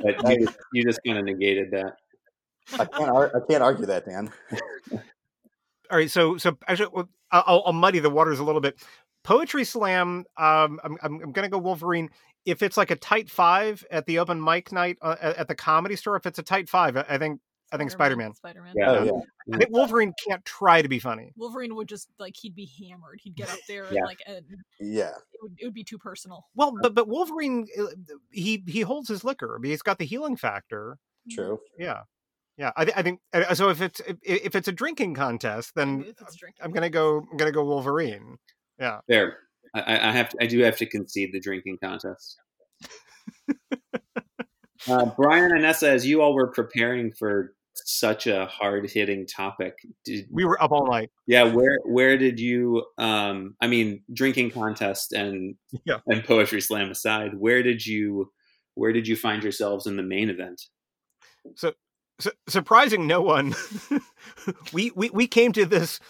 But 0.00 0.16
you 0.30 0.46
just, 0.46 0.58
you 0.72 0.84
just 0.84 1.00
kind 1.06 1.18
of 1.18 1.24
negated 1.24 1.72
that. 1.72 1.96
I 2.78 2.84
can't. 2.84 3.10
I 3.10 3.40
can't 3.48 3.62
argue 3.62 3.86
that, 3.86 4.06
Dan. 4.06 4.30
All 5.90 5.98
right, 5.98 6.10
so 6.10 6.36
so 6.36 6.56
actually, 6.68 6.90
well, 6.92 7.08
I'll, 7.32 7.62
I'll 7.66 7.72
muddy 7.72 7.98
the 7.98 8.10
waters 8.10 8.38
a 8.38 8.44
little 8.44 8.60
bit. 8.60 8.82
Poetry 9.22 9.64
slam. 9.64 10.24
Um, 10.36 10.80
I'm 10.84 10.96
I'm, 11.02 11.20
I'm 11.22 11.32
going 11.32 11.44
to 11.44 11.48
go 11.48 11.58
Wolverine. 11.58 12.10
If 12.46 12.62
it's 12.62 12.76
like 12.76 12.90
a 12.90 12.96
tight 12.96 13.28
five 13.30 13.84
at 13.90 14.06
the 14.06 14.18
open 14.18 14.42
mic 14.42 14.72
night 14.72 14.96
uh, 15.02 15.16
at, 15.20 15.36
at 15.36 15.48
the 15.48 15.54
comedy 15.54 15.94
store, 15.96 16.16
if 16.16 16.24
it's 16.26 16.38
a 16.38 16.42
tight 16.42 16.68
five, 16.68 16.96
I, 16.96 17.04
I 17.08 17.18
think 17.18 17.40
I 17.72 17.76
think 17.76 17.90
Spider-Man. 17.90 18.34
Spider-Man. 18.34 18.72
Yeah. 18.76 18.90
Oh 18.90 19.04
yeah. 19.04 19.54
I 19.54 19.58
think 19.58 19.70
Wolverine 19.70 20.12
can't 20.26 20.44
try 20.44 20.82
to 20.82 20.88
be 20.88 20.98
funny. 20.98 21.32
Wolverine 21.36 21.74
would 21.76 21.86
just 21.88 22.08
like 22.18 22.34
he'd 22.40 22.54
be 22.54 22.68
hammered. 22.80 23.20
He'd 23.22 23.36
get 23.36 23.50
up 23.50 23.58
there 23.68 23.84
Yeah. 23.84 23.98
and 23.98 24.06
like 24.06 24.18
and 24.26 24.44
Yeah. 24.80 25.10
it 25.10 25.38
would, 25.42 25.52
it 25.58 25.64
would 25.66 25.74
be 25.74 25.84
too 25.84 25.98
personal. 25.98 26.46
Well, 26.56 26.74
but 26.80 26.94
but 26.94 27.06
Wolverine, 27.06 27.68
uh, 27.78 27.84
he 28.32 28.64
he 28.66 28.80
holds 28.80 29.08
his 29.08 29.22
liquor. 29.22 29.54
I 29.54 29.60
mean, 29.60 29.70
he's 29.70 29.82
got 29.82 29.98
the 29.98 30.06
healing 30.06 30.36
factor. 30.36 30.96
True. 31.30 31.60
Yeah, 31.78 32.00
yeah. 32.60 32.70
I, 32.76 32.84
thi- 32.84 32.92
I 32.94 33.02
think 33.02 33.20
uh, 33.32 33.54
so. 33.54 33.70
If 33.70 33.80
it's 33.80 34.00
if, 34.00 34.16
if 34.22 34.54
it's 34.54 34.68
a 34.68 34.72
drinking 34.72 35.14
contest, 35.14 35.72
then 35.74 35.98
drinking. 36.38 36.62
I'm 36.62 36.70
gonna 36.72 36.90
go. 36.90 37.24
I'm 37.30 37.36
gonna 37.36 37.52
go 37.52 37.64
Wolverine. 37.64 38.36
Yeah. 38.78 39.00
There, 39.08 39.38
I- 39.74 39.80
I, 39.80 40.08
I 40.08 40.12
have 40.12 40.28
to, 40.30 40.36
I 40.42 40.46
do 40.46 40.60
have 40.60 40.76
to 40.78 40.86
concede 40.86 41.32
the 41.32 41.40
drinking 41.40 41.78
contest. 41.82 42.36
uh, 44.88 45.06
Brian 45.16 45.52
and 45.52 45.62
Nessa, 45.62 45.90
as 45.90 46.06
you 46.06 46.22
all 46.22 46.34
were 46.34 46.48
preparing 46.52 47.12
for 47.18 47.54
such 47.74 48.26
a 48.26 48.46
hard 48.46 48.90
hitting 48.90 49.26
topic, 49.26 49.74
did, 50.04 50.26
We 50.30 50.44
were 50.44 50.62
up 50.62 50.70
all 50.72 50.86
night. 50.86 51.10
yeah, 51.26 51.44
where 51.44 51.78
where 51.84 52.16
did 52.18 52.38
you? 52.40 52.84
Um, 52.98 53.56
I 53.60 53.66
mean, 53.68 54.02
drinking 54.12 54.50
contest 54.52 55.12
and 55.12 55.54
Yeah. 55.84 55.98
and 56.06 56.24
poetry 56.24 56.60
slam 56.60 56.90
aside, 56.90 57.32
where 57.38 57.62
did 57.62 57.84
you 57.86 58.30
where 58.74 58.92
did 58.92 59.06
you 59.08 59.16
find 59.16 59.42
yourselves 59.42 59.86
in 59.86 59.96
the 59.96 60.02
main 60.02 60.30
event? 60.30 60.60
Su- 62.20 62.30
surprising 62.48 63.06
no 63.06 63.20
one. 63.22 63.54
we, 64.72 64.90
we 64.94 65.10
we 65.10 65.26
came 65.26 65.52
to 65.52 65.64
this 65.66 66.00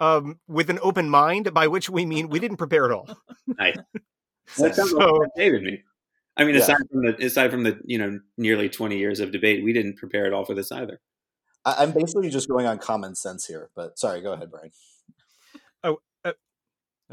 um, 0.00 0.38
with 0.48 0.70
an 0.70 0.78
open 0.82 1.08
mind, 1.10 1.52
by 1.54 1.66
which 1.68 1.88
we 1.90 2.04
mean 2.06 2.28
we 2.28 2.38
didn't 2.40 2.56
prepare 2.56 2.84
at 2.86 2.92
all. 2.92 3.08
nice. 3.46 3.76
That 4.56 4.74
sounds 4.74 4.90
So- 4.92 4.96
like 4.98 5.30
David 5.36 5.62
me. 5.62 5.82
I 6.38 6.44
mean, 6.44 6.54
Yeah. 6.54 6.62
aside 6.62 6.76
from 6.90 7.02
the 7.02 7.26
aside 7.26 7.50
from 7.50 7.64
the 7.64 7.78
you 7.84 7.98
know 7.98 8.18
nearly 8.38 8.68
twenty 8.68 8.96
years 8.96 9.20
of 9.20 9.30
debate, 9.32 9.62
we 9.62 9.72
didn't 9.72 9.96
prepare 9.96 10.24
at 10.24 10.32
all 10.32 10.44
for 10.44 10.54
this 10.54 10.72
either. 10.72 11.00
I, 11.64 11.82
am 11.82 11.92
basically 11.92 12.30
just 12.30 12.48
going 12.48 12.64
on 12.66 12.78
common 12.78 13.14
sense 13.14 13.44
here. 13.44 13.68
But 13.74 13.98
sorry, 13.98 14.22
go 14.22 14.32
ahead, 14.32 14.50
Brian. 14.50 14.70
Oh, 15.84 15.98
uh, 16.24 16.32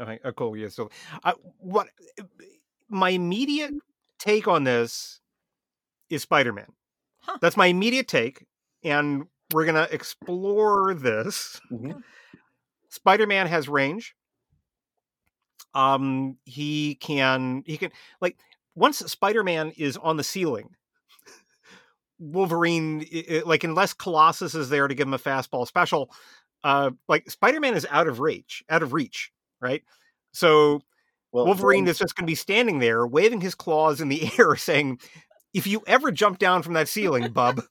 okay, 0.00 0.18
oh, 0.24 0.32
cool. 0.32 0.56
Yeah. 0.56 0.68
So, 0.68 0.90
uh, 1.24 1.34
what 1.58 1.88
my 2.88 3.10
immediate 3.10 3.74
take 4.18 4.48
on 4.48 4.64
this 4.64 5.20
is 6.08 6.22
Spider-Man. 6.22 6.72
Huh. 7.26 7.38
That's 7.40 7.56
my 7.56 7.66
immediate 7.66 8.08
take, 8.08 8.44
and 8.84 9.26
we're 9.52 9.66
gonna 9.66 9.88
explore 9.90 10.94
this. 10.94 11.60
Mm-hmm. 11.70 11.98
Spider-Man 12.88 13.46
has 13.46 13.68
range. 13.68 14.14
Um, 15.74 16.38
he 16.44 16.94
can 16.94 17.62
he 17.66 17.76
can 17.76 17.90
like 18.20 18.38
once 18.74 18.98
Spider-Man 18.98 19.72
is 19.76 19.96
on 19.96 20.16
the 20.16 20.24
ceiling, 20.24 20.70
Wolverine 22.18 23.04
like 23.44 23.64
unless 23.64 23.92
Colossus 23.92 24.54
is 24.54 24.68
there 24.68 24.88
to 24.88 24.94
give 24.94 25.08
him 25.08 25.14
a 25.14 25.18
fastball 25.18 25.66
special, 25.66 26.10
uh, 26.64 26.90
like 27.08 27.30
Spider-Man 27.30 27.74
is 27.74 27.86
out 27.90 28.08
of 28.08 28.20
reach, 28.20 28.64
out 28.68 28.82
of 28.82 28.92
reach, 28.92 29.32
right? 29.60 29.82
So 30.32 30.80
well, 31.32 31.46
Wolverine 31.46 31.84
then... 31.84 31.90
is 31.90 31.98
just 31.98 32.16
going 32.16 32.26
to 32.26 32.30
be 32.30 32.34
standing 32.34 32.78
there, 32.78 33.06
waving 33.06 33.40
his 33.40 33.54
claws 33.54 34.00
in 34.00 34.08
the 34.08 34.30
air, 34.38 34.56
saying, 34.56 34.98
"If 35.54 35.66
you 35.66 35.82
ever 35.86 36.10
jump 36.12 36.38
down 36.38 36.62
from 36.62 36.74
that 36.74 36.88
ceiling, 36.88 37.32
bub." 37.32 37.62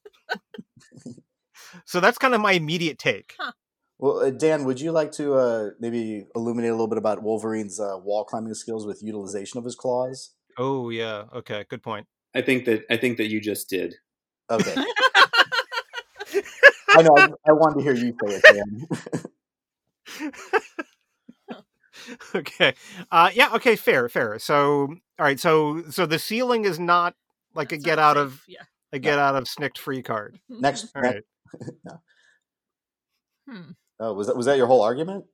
so 1.85 1.99
that's 1.99 2.17
kind 2.17 2.33
of 2.33 2.41
my 2.41 2.53
immediate 2.53 2.97
take. 2.99 3.35
Huh. 3.39 3.51
Well, 3.97 4.19
uh, 4.19 4.29
Dan, 4.29 4.65
would 4.65 4.81
you 4.81 4.91
like 4.91 5.11
to 5.13 5.35
uh, 5.35 5.69
maybe 5.79 6.27
illuminate 6.35 6.69
a 6.69 6.73
little 6.73 6.89
bit 6.89 6.97
about 6.97 7.23
Wolverine's 7.23 7.79
uh, 7.79 7.97
wall 7.97 8.25
climbing 8.25 8.53
skills 8.53 8.85
with 8.85 9.01
utilization 9.01 9.57
of 9.57 9.63
his 9.63 9.75
claws? 9.75 10.31
Oh 10.57 10.89
yeah, 10.89 11.23
okay, 11.33 11.65
good 11.69 11.81
point. 11.81 12.07
I 12.35 12.41
think 12.41 12.65
that 12.65 12.83
I 12.89 12.97
think 12.97 13.17
that 13.17 13.27
you 13.27 13.39
just 13.39 13.69
did. 13.69 13.95
Okay. 14.49 14.75
I 16.89 17.01
know. 17.01 17.15
I, 17.17 17.29
I, 17.47 17.51
wanted 17.51 17.79
to 17.79 17.83
hear 17.83 17.93
you 17.93 18.15
say 18.25 18.41
it, 18.41 18.43
Dan. 20.21 20.31
okay. 22.35 22.73
Uh, 23.11 23.31
yeah. 23.33 23.49
Okay. 23.55 23.75
Fair. 23.75 24.07
Fair. 24.07 24.39
So, 24.39 24.81
all 25.19 25.25
right. 25.25 25.39
So, 25.39 25.83
so 25.89 26.05
the 26.05 26.19
ceiling 26.19 26.65
is 26.65 26.79
not 26.79 27.15
like 27.55 27.71
a 27.71 27.77
get 27.77 27.99
out 27.99 28.15
safe. 28.15 28.23
of 28.25 28.41
yeah. 28.47 28.63
a 28.91 28.99
get 28.99 29.19
out 29.19 29.35
of 29.35 29.45
snikt 29.45 29.77
free 29.77 30.01
card. 30.01 30.39
Next. 30.49 30.87
All 30.95 31.01
next. 31.01 31.23
right. 31.53 31.73
no. 31.83 32.01
Hmm. 33.49 33.71
Oh, 33.99 34.13
was 34.13 34.27
that 34.27 34.35
was 34.35 34.45
that 34.47 34.57
your 34.57 34.67
whole 34.67 34.81
argument? 34.81 35.25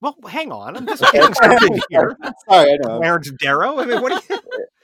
Well, 0.00 0.16
hang 0.26 0.52
on. 0.52 0.76
I'm 0.76 0.86
just 0.86 1.02
getting 1.12 1.32
started 1.32 1.82
here. 1.88 2.16
Sorry, 2.48 2.72
I 2.72 2.76
know. 2.76 2.98
Clarence 2.98 3.30
Darrow. 3.40 3.78
I 3.78 3.86
mean, 3.86 4.02
what 4.02 4.26
do 4.28 4.34
you? 4.34 4.40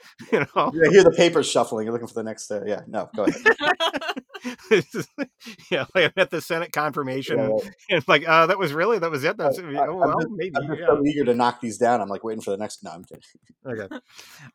You 0.31 0.39
know, 0.39 0.47
I 0.55 0.89
hear 0.89 1.03
the 1.03 1.13
papers 1.15 1.49
shuffling. 1.49 1.85
You're 1.85 1.93
looking 1.93 2.07
for 2.07 2.13
the 2.13 2.23
next. 2.23 2.49
Uh, 2.51 2.61
yeah, 2.65 2.81
no, 2.87 3.09
go 3.15 3.25
ahead. 3.25 3.41
yeah, 5.71 5.85
like 5.93 6.05
I'm 6.05 6.13
at 6.15 6.29
the 6.29 6.41
Senate 6.41 6.71
confirmation, 6.71 7.37
yeah, 7.37 7.47
right. 7.47 7.75
and 7.89 8.07
like, 8.07 8.27
uh, 8.27 8.47
that 8.47 8.57
was 8.57 8.71
really 8.71 8.99
that 8.99 9.11
was 9.11 9.23
it. 9.23 9.37
That's 9.37 9.59
I, 9.59 9.63
oh, 9.87 9.95
well, 9.95 10.19
just, 10.19 10.29
maybe. 10.31 10.55
I'm 10.55 10.67
just 10.67 10.79
yeah. 10.79 10.87
so 10.87 11.05
eager 11.05 11.25
to 11.25 11.33
knock 11.33 11.59
these 11.59 11.77
down. 11.77 12.01
I'm 12.01 12.07
like 12.07 12.23
waiting 12.23 12.41
for 12.41 12.51
the 12.51 12.57
next. 12.57 12.83
No, 12.83 12.91
I'm 12.91 13.03
kidding. 13.03 13.23
Okay. 13.65 13.95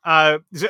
Uh, 0.05 0.39
so 0.55 0.69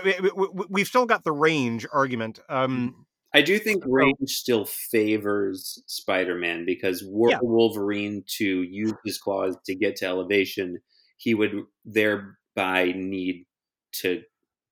we, 0.70 0.80
have 0.80 0.88
still 0.88 1.06
got 1.06 1.24
the 1.24 1.32
range 1.32 1.86
argument. 1.92 2.40
Um, 2.48 3.06
I 3.36 3.42
do 3.42 3.58
think 3.58 3.84
range 3.86 4.30
still 4.30 4.64
favors 4.64 5.82
Spider-Man 5.86 6.64
because 6.64 7.04
were 7.06 7.30
yeah. 7.30 7.38
Wolverine 7.42 8.24
to 8.38 8.62
use 8.62 8.94
his 9.04 9.18
claws 9.18 9.56
to 9.66 9.74
get 9.74 9.96
to 9.96 10.06
elevation, 10.06 10.78
he 11.18 11.34
would 11.34 11.64
thereby 11.84 12.92
need 12.96 13.44
to 13.92 14.22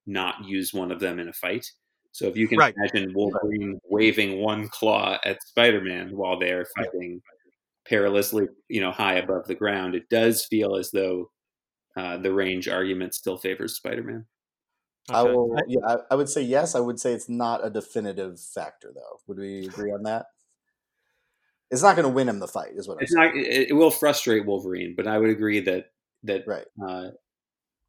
not 0.06 0.44
use 0.44 0.72
one 0.72 0.92
of 0.92 1.00
them 1.00 1.18
in 1.18 1.28
a 1.28 1.32
fight. 1.32 1.66
So 2.12 2.26
if 2.26 2.36
you 2.36 2.46
can 2.46 2.58
right. 2.58 2.74
imagine 2.76 3.12
Wolverine 3.14 3.80
waving 3.88 4.40
one 4.40 4.68
claw 4.68 5.18
at 5.24 5.42
Spider-Man 5.42 6.16
while 6.16 6.38
they're 6.38 6.66
fighting 6.76 7.20
perilously, 7.84 8.46
you 8.68 8.80
know, 8.80 8.92
high 8.92 9.14
above 9.14 9.46
the 9.46 9.54
ground, 9.54 9.94
it 9.94 10.08
does 10.08 10.44
feel 10.44 10.76
as 10.76 10.90
though 10.92 11.30
uh, 11.96 12.16
the 12.18 12.32
range 12.32 12.68
argument 12.68 13.14
still 13.14 13.36
favors 13.36 13.76
Spider-Man. 13.76 14.26
Okay. 15.10 15.18
I 15.18 15.22
will. 15.22 15.54
Yeah, 15.66 15.80
I, 15.86 15.96
I, 16.12 16.14
would 16.14 16.28
say 16.28 16.40
yes. 16.40 16.74
I 16.74 16.80
would 16.80 16.98
say 16.98 17.12
it's 17.12 17.28
not 17.28 17.66
a 17.66 17.68
definitive 17.68 18.40
factor, 18.40 18.90
though. 18.94 19.18
Would 19.26 19.38
we 19.38 19.66
agree 19.66 19.92
on 19.92 20.04
that? 20.04 20.26
It's 21.70 21.82
not 21.82 21.96
going 21.96 22.08
to 22.08 22.14
win 22.14 22.28
him 22.28 22.38
the 22.38 22.48
fight, 22.48 22.72
is 22.74 22.88
what 22.88 23.02
it's 23.02 23.14
I'm 23.14 23.26
not. 23.26 23.36
It, 23.36 23.70
it, 23.70 23.72
will 23.74 23.90
frustrate 23.90 24.46
Wolverine, 24.46 24.94
but 24.96 25.06
I 25.06 25.18
would 25.18 25.30
agree 25.30 25.60
that 25.60 25.86
that 26.22 26.46
right. 26.46 26.66
Uh, 26.82 27.08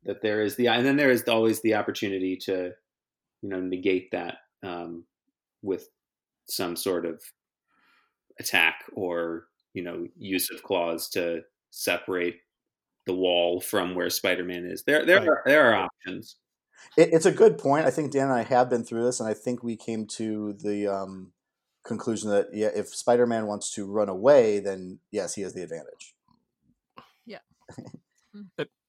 that 0.06 0.22
there 0.22 0.42
is 0.42 0.56
the 0.56 0.68
and 0.68 0.86
then 0.86 0.98
there 0.98 1.12
is 1.12 1.24
always 1.28 1.62
the 1.62 1.76
opportunity 1.76 2.38
to, 2.38 2.72
you 3.42 3.50
know, 3.50 3.60
negate 3.60 4.12
that 4.12 4.38
um, 4.64 5.06
with 5.62 5.90
some 6.48 6.76
sort 6.76 7.06
of 7.06 7.22
attack 8.40 8.84
or 8.94 9.48
you 9.74 9.84
know 9.84 10.08
use 10.18 10.50
of 10.52 10.64
claws 10.64 11.10
to 11.10 11.42
separate 11.72 12.38
the 13.06 13.14
wall 13.14 13.62
from 13.62 13.94
where 13.94 14.10
Spider-Man 14.10 14.66
is. 14.66 14.84
There, 14.84 15.06
there 15.06 15.20
right. 15.20 15.28
are 15.28 15.44
there 15.46 15.72
are 15.72 15.88
options. 15.88 16.38
It, 16.98 17.10
it's 17.14 17.26
a 17.26 17.32
good 17.32 17.58
point. 17.58 17.86
I 17.86 17.92
think 17.92 18.12
Dan 18.12 18.30
and 18.30 18.34
I 18.34 18.44
have 18.44 18.70
been 18.70 18.84
through 18.84 19.04
this, 19.04 19.20
and 19.20 19.30
I 19.30 19.34
think 19.34 19.64
we 19.64 19.76
came 19.76 20.06
to 20.08 20.54
the 20.54 20.88
um, 20.88 21.32
conclusion 21.86 22.30
that 22.32 22.48
yeah, 22.54 22.70
if 22.76 22.88
Spider-Man 22.90 23.48
wants 23.48 23.72
to 23.76 23.86
run 23.86 24.10
away, 24.10 24.60
then 24.60 25.00
yes, 25.12 25.36
he 25.36 25.42
has 25.42 25.54
the 25.54 25.64
advantage. 25.64 26.16
Yeah. 27.26 27.40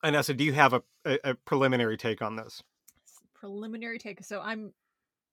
Inessa, 0.05 0.37
do 0.37 0.45
you 0.45 0.53
have 0.53 0.73
a, 0.73 0.83
a, 1.05 1.19
a 1.25 1.35
preliminary 1.35 1.97
take 1.97 2.23
on 2.23 2.37
this? 2.37 2.63
Preliminary 3.35 3.99
take. 3.99 4.25
So 4.25 4.41
I'm 4.41 4.73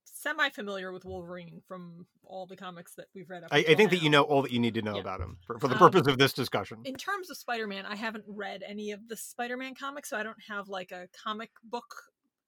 semi-familiar 0.05 0.91
with 0.91 1.05
Wolverine 1.05 1.61
from 1.67 2.05
all 2.23 2.45
the 2.45 2.55
comics 2.55 2.95
that 2.95 3.07
we've 3.13 3.29
read. 3.29 3.43
I, 3.51 3.59
I, 3.59 3.63
think 3.63 3.79
now. 3.79 3.87
that 3.89 4.01
you 4.01 4.09
know 4.09 4.23
all 4.23 4.41
that 4.41 4.51
you 4.51 4.59
need 4.59 4.73
to 4.75 4.81
know 4.81 4.95
yeah. 4.95 5.01
about 5.01 5.19
him 5.19 5.37
for, 5.45 5.59
for 5.59 5.67
the 5.67 5.75
um, 5.75 5.79
purpose 5.79 6.07
um, 6.07 6.13
of 6.13 6.17
this 6.17 6.33
discussion. 6.33 6.79
In 6.85 6.95
terms 6.95 7.29
of 7.29 7.37
Spider-Man, 7.37 7.85
I 7.85 7.95
haven't 7.95 8.23
read 8.27 8.63
any 8.65 8.91
of 8.91 9.07
the 9.07 9.17
Spider-Man 9.17 9.75
comics, 9.75 10.09
so 10.09 10.17
I 10.17 10.23
don't 10.23 10.41
have 10.47 10.69
like 10.69 10.91
a 10.91 11.07
comic 11.23 11.51
book 11.63 11.93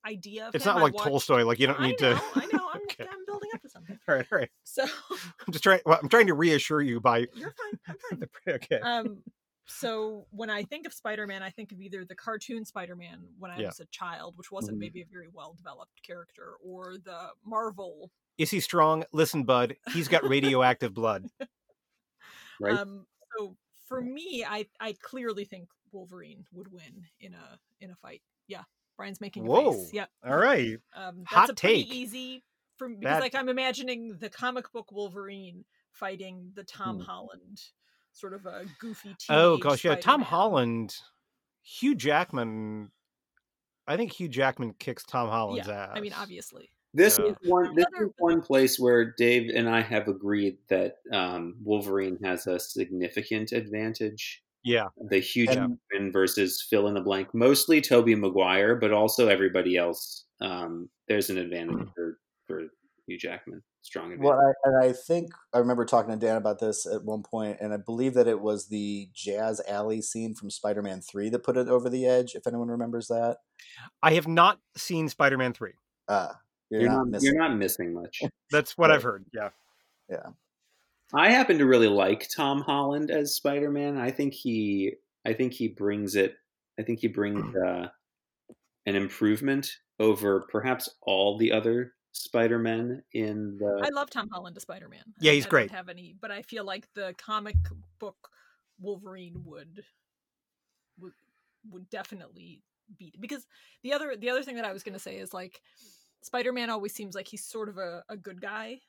idea. 0.06 0.52
it's 0.54 0.66
him. 0.66 0.76
not 0.76 0.84
like. 0.84 0.96
Tolstoy. 0.96 1.44
Like 1.44 1.60
you 1.60 1.68
don't 1.68 1.82
need 1.82 2.02
I 2.02 2.12
know, 2.12 2.16
to. 2.16 2.24
I 2.36 2.46
know. 2.54 2.70
I'm, 2.74 2.82
okay. 2.84 3.06
I'm 3.12 3.26
building 3.26 3.50
up 3.54 3.62
to 3.62 3.70
something. 3.70 4.00
All 4.08 4.16
right, 4.16 4.26
all 4.32 4.40
right. 4.40 4.50
So 4.64 4.84
I'm 5.12 5.52
just 5.52 5.64
trying. 5.64 5.82
Well, 5.86 6.00
I'm 6.02 6.10
trying 6.10 6.28
to 6.28 6.34
reassure 6.34 6.82
you 6.82 7.00
by. 7.00 7.28
You're 7.34 7.54
fine. 7.54 7.80
I'm 7.88 7.96
fine. 8.46 8.56
okay. 8.56 8.80
Um. 8.80 9.18
So 9.68 10.28
when 10.30 10.50
I 10.50 10.64
think 10.64 10.86
of 10.86 10.94
Spider-Man, 10.94 11.42
I 11.42 11.50
think 11.50 11.72
of 11.72 11.82
either 11.82 12.06
the 12.06 12.16
cartoon 12.16 12.66
Spider-Man 12.66 13.20
when 13.40 13.52
I 13.52 13.60
yeah. 13.60 13.68
was 13.68 13.80
a 13.80 13.86
child, 13.86 14.38
which 14.38 14.52
wasn't 14.52 14.76
mm-hmm. 14.76 14.82
maybe 14.82 15.02
a 15.02 15.06
very 15.12 15.28
well-developed 15.34 16.04
character, 16.06 16.54
or 16.64 16.96
the 17.04 17.30
Marvel. 17.44 18.12
Is 18.38 18.52
he 18.52 18.60
strong? 18.60 19.06
Listen, 19.12 19.44
bud. 19.44 19.76
He's 19.94 20.08
got 20.08 20.24
radioactive 20.28 20.94
blood. 20.94 21.26
right. 22.60 22.78
Um. 22.78 23.06
So 23.38 23.56
for 23.86 24.02
me, 24.02 24.46
I 24.48 24.68
I 24.80 24.96
clearly 25.02 25.46
think 25.46 25.68
Wolverine 25.92 26.46
would 26.54 26.72
win 26.72 27.06
in 27.20 27.34
a 27.34 27.60
in 27.82 27.92
a 27.92 27.96
fight. 27.96 28.22
Yeah. 28.48 28.64
Brian's 28.98 29.20
making 29.20 29.46
a 29.46 29.50
Whoa. 29.50 29.74
face. 29.74 29.94
Yep. 29.94 30.10
All 30.26 30.38
right. 30.38 30.78
Um, 30.96 31.18
that's 31.20 31.34
Hot 31.34 31.50
a 31.50 31.54
take. 31.54 31.92
easy 31.92 32.44
for 32.78 32.88
because 32.88 33.04
that... 33.04 33.22
like 33.22 33.36
I'm 33.36 33.50
imagining 33.50 34.18
the 34.20 34.30
comic 34.30 34.72
book 34.72 34.92
Wolverine 34.92 35.66
fighting 35.92 36.52
the 36.56 36.64
Tom 36.64 36.98
hmm. 36.98 37.04
Holland 37.04 37.62
sort 38.16 38.34
of 38.34 38.46
a 38.46 38.66
goofy 38.80 39.16
Oh 39.30 39.58
gosh, 39.58 39.84
yeah, 39.84 39.96
Tom 39.96 40.22
Holland, 40.22 40.96
Hugh 41.62 41.96
Jackman. 41.96 42.92
I 43.88 43.98
think 43.98 44.12
Hugh 44.14 44.30
Jackman 44.30 44.74
kicks 44.80 45.04
Tom 45.04 45.30
Holland's 45.30 45.68
yeah, 45.68 45.84
ass. 45.86 45.92
I 45.94 46.00
mean, 46.00 46.14
obviously. 46.18 46.72
This 46.94 47.20
is 47.20 47.36
one. 47.44 47.76
This 47.76 47.86
is 48.00 48.10
one 48.18 48.42
place 48.42 48.80
where 48.80 49.14
Dave 49.18 49.52
and 49.54 49.70
I 49.70 49.82
have 49.82 50.08
agreed 50.08 50.58
that 50.70 50.96
um, 51.12 51.56
Wolverine 51.62 52.18
has 52.24 52.48
a 52.48 52.58
significant 52.58 53.52
advantage 53.52 54.42
yeah. 54.66 54.88
The 55.10 55.20
Hugh 55.20 55.46
Jackman 55.46 56.12
versus 56.12 56.66
fill 56.68 56.88
in 56.88 56.96
the 56.96 57.02
blank. 57.02 57.34
Mostly 57.34 57.80
Tobey 57.80 58.16
Maguire, 58.16 58.76
but 58.76 58.92
also 58.92 59.28
everybody 59.28 59.78
else. 59.78 60.26
Um, 60.42 60.90
there's 61.08 61.30
an 61.30 61.38
advantage 61.38 61.76
mm. 61.76 61.94
for, 61.94 62.18
for 62.48 62.64
Hugh 63.08 63.18
Jackman. 63.18 63.62
Strong 63.82 64.14
advantage. 64.14 64.26
Well, 64.26 64.40
I, 64.40 64.68
and 64.70 64.84
I 64.84 64.94
think 64.94 65.30
I 65.54 65.60
remember 65.60 65.86
talking 65.86 66.12
to 66.12 66.26
Dan 66.26 66.38
about 66.38 66.60
this 66.60 66.86
at 66.86 67.04
one 67.04 67.22
point, 67.22 67.58
and 67.62 67.74
I 67.74 67.78
believe 67.78 68.16
that 68.16 68.28
it 68.28 68.42
was 68.42 68.68
the 68.68 69.10
Jazz 69.14 69.62
Alley 69.68 70.02
scene 70.02 70.34
from 70.34 70.50
Spider 70.50 70.82
Man 70.82 71.02
3 71.02 71.30
that 71.30 71.44
put 71.44 71.58
it 71.58 71.68
over 71.68 71.90
the 71.90 72.06
edge, 72.06 72.36
if 72.36 72.48
anyone 72.48 72.70
remembers 72.70 73.08
that. 73.08 73.38
I 74.02 74.14
have 74.14 74.28
not 74.28 74.60
seen 74.76 75.08
Spider 75.08 75.38
Man 75.38 75.54
3. 75.54 75.74
Uh, 76.08 76.30
you're, 76.70 76.82
you're, 76.82 76.92
not, 76.92 77.08
missing. 77.08 77.26
you're 77.28 77.48
not 77.48 77.56
missing 77.56 77.94
much. 77.94 78.22
That's 78.52 78.78
what 78.78 78.90
right. 78.90 78.96
I've 78.96 79.04
heard. 79.04 79.26
Yeah. 79.34 79.50
Yeah. 80.10 80.28
I 81.14 81.30
happen 81.30 81.60
to 81.60 81.66
really 81.66 81.88
like 81.88 82.28
Tom 82.36 82.62
Holland 82.62 83.12
as 83.12 83.36
Spider 83.36 83.70
Man. 83.70 83.98
I 83.98 84.10
think 84.10 84.34
he, 84.34 84.94
I 85.26 85.34
think 85.34 85.54
he 85.54 85.68
brings 85.68 86.16
it. 86.16 86.36
I 86.80 86.84
think 86.84 87.00
he 87.00 87.08
brings 87.08 87.56
uh, 87.68 87.88
an 88.88 88.96
improvement 88.96 89.70
over 90.00 90.48
perhaps 90.52 90.90
all 91.04 91.38
the 91.38 91.52
other 91.52 91.94
Spider 92.16 92.60
Men 92.60 93.04
in 93.12 93.58
the. 93.58 93.82
I 93.84 93.90
love 93.90 94.10
Tom 94.10 94.30
Holland 94.32 94.56
as 94.56 94.64
Spider 94.64 94.88
Man. 94.90 95.04
Yeah, 95.20 95.34
he's 95.34 95.46
I 95.46 95.50
great. 95.50 95.72
have 95.72 95.90
any, 95.90 96.16
but 96.20 96.32
I 96.32 96.42
feel 96.44 96.64
like 96.64 96.88
the 96.94 97.14
comic 97.18 97.58
book 98.00 98.30
Wolverine 98.80 99.44
would 99.46 99.84
would 101.00 101.14
would 101.70 101.90
definitely 101.90 102.62
beat 102.98 103.20
because 103.20 103.46
the 103.84 103.94
other 103.94 104.16
the 104.18 104.30
other 104.30 104.44
thing 104.44 104.56
that 104.56 104.66
I 104.66 104.74
was 104.74 104.84
going 104.84 104.94
to 104.94 105.00
say 105.00 105.18
is 105.18 105.34
like 105.34 105.62
Spider 106.22 106.54
Man 106.54 106.70
always 106.70 106.94
seems 106.94 107.16
like 107.16 107.28
he's 107.28 107.44
sort 107.44 107.70
of 107.70 107.78
a, 107.78 108.04
a 108.10 108.18
good 108.18 108.42
guy 108.42 108.80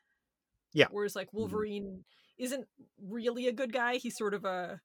Yeah. 0.73 0.87
Whereas 0.91 1.17
like 1.17 1.33
Wolverine 1.33 1.85
mm-hmm. 1.85 2.45
isn't 2.45 2.67
really 3.03 3.49
a 3.49 3.53
good 3.53 3.73
guy. 3.73 3.97
He's 3.97 4.17
sort 4.17 4.35
of 4.35 4.45
a 4.45 4.81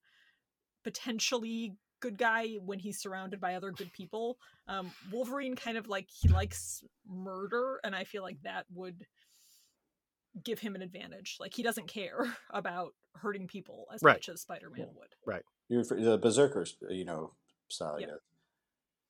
potentially 0.84 1.76
good 2.02 2.18
guy 2.18 2.56
when 2.66 2.80
he's 2.80 3.00
surrounded 3.00 3.40
by 3.40 3.56
other 3.56 3.72
good 3.72 3.94
people. 3.94 4.38
Um, 4.68 4.92
Wolverine 5.12 5.56
kind 5.56 5.78
of 5.78 5.88
like 5.88 6.08
he 6.10 6.28
likes 6.28 6.84
murder, 7.08 7.80
and 7.84 7.96
I 7.96 8.04
feel 8.04 8.24
like 8.24 8.42
that 8.44 8.66
would 8.74 9.06
give 10.44 10.60
him 10.60 10.76
an 10.76 10.82
advantage. 10.82 11.38
Like 11.40 11.54
he 11.54 11.64
doesn't 11.64 11.88
care 11.88 12.36
about 12.52 12.94
hurting 13.16 13.48
people 13.48 13.88
as 13.94 14.02
right. 14.02 14.14
much 14.14 14.30
as 14.30 14.42
Spider-Man 14.42 14.88
would. 14.96 15.16
Right. 15.26 15.44
You're 15.70 15.84
the 15.84 16.18
Berserkers, 16.18 16.76
you 16.90 17.06
know, 17.06 17.34
style. 17.70 18.00
Yeah. 18.00 18.08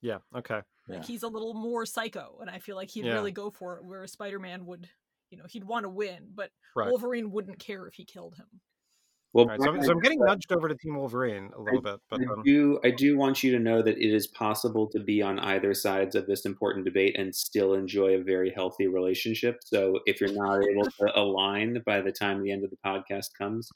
Yeah. 0.02 0.18
Okay. 0.36 0.62
Like 0.88 1.00
yeah. 1.00 1.04
he's 1.04 1.24
a 1.24 1.28
little 1.28 1.54
more 1.54 1.86
psycho, 1.86 2.38
and 2.42 2.50
I 2.50 2.60
feel 2.60 2.76
like 2.76 2.90
he'd 2.90 3.06
yeah. 3.06 3.14
really 3.14 3.32
go 3.32 3.50
for 3.50 3.78
it. 3.78 3.86
Where 3.86 4.06
Spider-Man 4.08 4.66
would, 4.66 4.90
you 5.30 5.38
know, 5.38 5.46
he'd 5.48 5.64
want 5.64 5.84
to 5.86 5.90
win, 5.90 6.30
but 6.34 6.50
right. 6.76 6.90
Wolverine 6.90 7.32
wouldn't 7.32 7.60
care 7.60 7.88
if 7.88 7.94
he 7.94 8.06
killed 8.06 8.36
him. 8.36 8.62
Well, 9.34 9.46
right, 9.46 9.62
so, 9.62 9.82
so, 9.82 9.92
I'm 9.92 10.00
getting 10.00 10.20
nudged 10.20 10.52
over 10.52 10.68
to 10.68 10.76
Team 10.76 10.98
Wolverine 10.98 11.52
a 11.56 11.62
little 11.62 11.80
I, 11.80 11.92
bit, 11.92 12.00
but 12.10 12.20
I 12.20 12.34
um, 12.34 12.44
do 12.44 12.80
I 12.84 12.92
do 12.92 13.18
want 13.18 13.44
you 13.44 13.52
to 13.54 13.60
know 13.60 13.82
that 13.82 13.98
it 13.98 14.14
is 14.14 14.28
possible 14.28 14.90
to 14.90 15.00
be 15.00 15.22
on 15.22 15.40
either 15.40 15.74
sides 15.74 16.16
of 16.16 16.28
this 16.28 16.46
important 16.46 16.84
debate 16.84 17.18
and 17.18 17.34
still 17.34 17.74
enjoy 17.74 18.16
a 18.16 18.24
very 18.24 18.52
healthy 18.54 18.88
relationship. 18.88 19.60
So 19.64 20.00
if 20.06 20.20
you're 20.20 20.34
not 20.34 20.62
able 20.70 20.84
to 21.00 21.12
align 21.16 21.82
by 21.86 22.02
the 22.02 22.12
time 22.12 22.44
the 22.44 22.52
end 22.52 22.66
of 22.66 22.72
the 22.72 22.78
podcast 22.86 23.28
comes, 23.38 23.70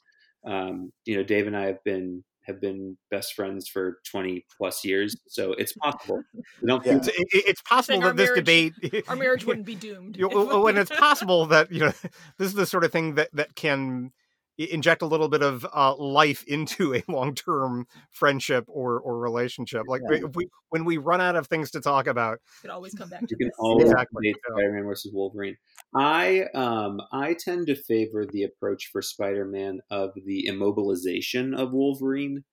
um, 0.46 0.90
you 1.06 1.16
know, 1.16 1.22
Dave 1.22 1.46
and 1.46 1.56
I 1.56 1.64
have 1.66 1.82
been 1.84 2.22
have 2.46 2.60
been 2.60 2.96
best 3.10 3.34
friends 3.34 3.66
for 3.66 3.98
20 4.08 4.44
plus 4.56 4.84
years 4.84 5.16
so 5.26 5.52
it's 5.54 5.72
possible 5.72 6.22
don't 6.66 6.86
yeah. 6.86 6.94
it's, 6.94 7.08
it, 7.08 7.26
it's, 7.32 7.62
possible 7.62 8.00
that 8.00 8.14
this 8.14 8.28
marriage, 8.28 8.44
debate 8.44 9.04
our 9.08 9.16
marriage 9.16 9.44
wouldn't 9.44 9.66
be 9.66 9.74
doomed 9.74 10.16
you 10.16 10.28
know, 10.28 10.60
when 10.60 10.76
it's 10.76 10.94
possible 10.94 11.46
that 11.46 11.72
you 11.72 11.80
know 11.80 11.92
this 12.38 12.46
is 12.46 12.54
the 12.54 12.64
sort 12.64 12.84
of 12.84 12.92
thing 12.92 13.16
that 13.16 13.28
that 13.32 13.56
can 13.56 14.12
inject 14.58 15.02
a 15.02 15.06
little 15.06 15.28
bit 15.28 15.42
of 15.42 15.66
uh, 15.74 15.94
life 15.96 16.44
into 16.46 16.94
a 16.94 17.02
long-term 17.08 17.86
friendship 18.10 18.64
or 18.68 18.98
or 19.00 19.18
relationship. 19.18 19.82
Like 19.86 20.02
yeah. 20.10 20.20
we, 20.34 20.48
when 20.70 20.84
we 20.84 20.96
run 20.96 21.20
out 21.20 21.36
of 21.36 21.46
things 21.46 21.70
to 21.72 21.80
talk 21.80 22.06
about, 22.06 22.38
you 22.62 22.68
can 22.68 22.70
always 22.70 22.94
come 22.94 23.08
back. 23.08 23.22
you 23.28 23.36
can 23.36 23.50
always 23.58 23.90
exactly. 23.90 24.34
Spider-Man 24.50 24.84
versus 24.84 25.12
Wolverine. 25.12 25.56
I 25.94 26.46
um 26.54 27.00
I 27.12 27.34
tend 27.34 27.66
to 27.68 27.74
favor 27.74 28.24
the 28.24 28.44
approach 28.44 28.88
for 28.92 29.02
Spider-Man 29.02 29.80
of 29.90 30.10
the 30.24 30.48
immobilization 30.48 31.56
of 31.56 31.72
Wolverine. 31.72 32.44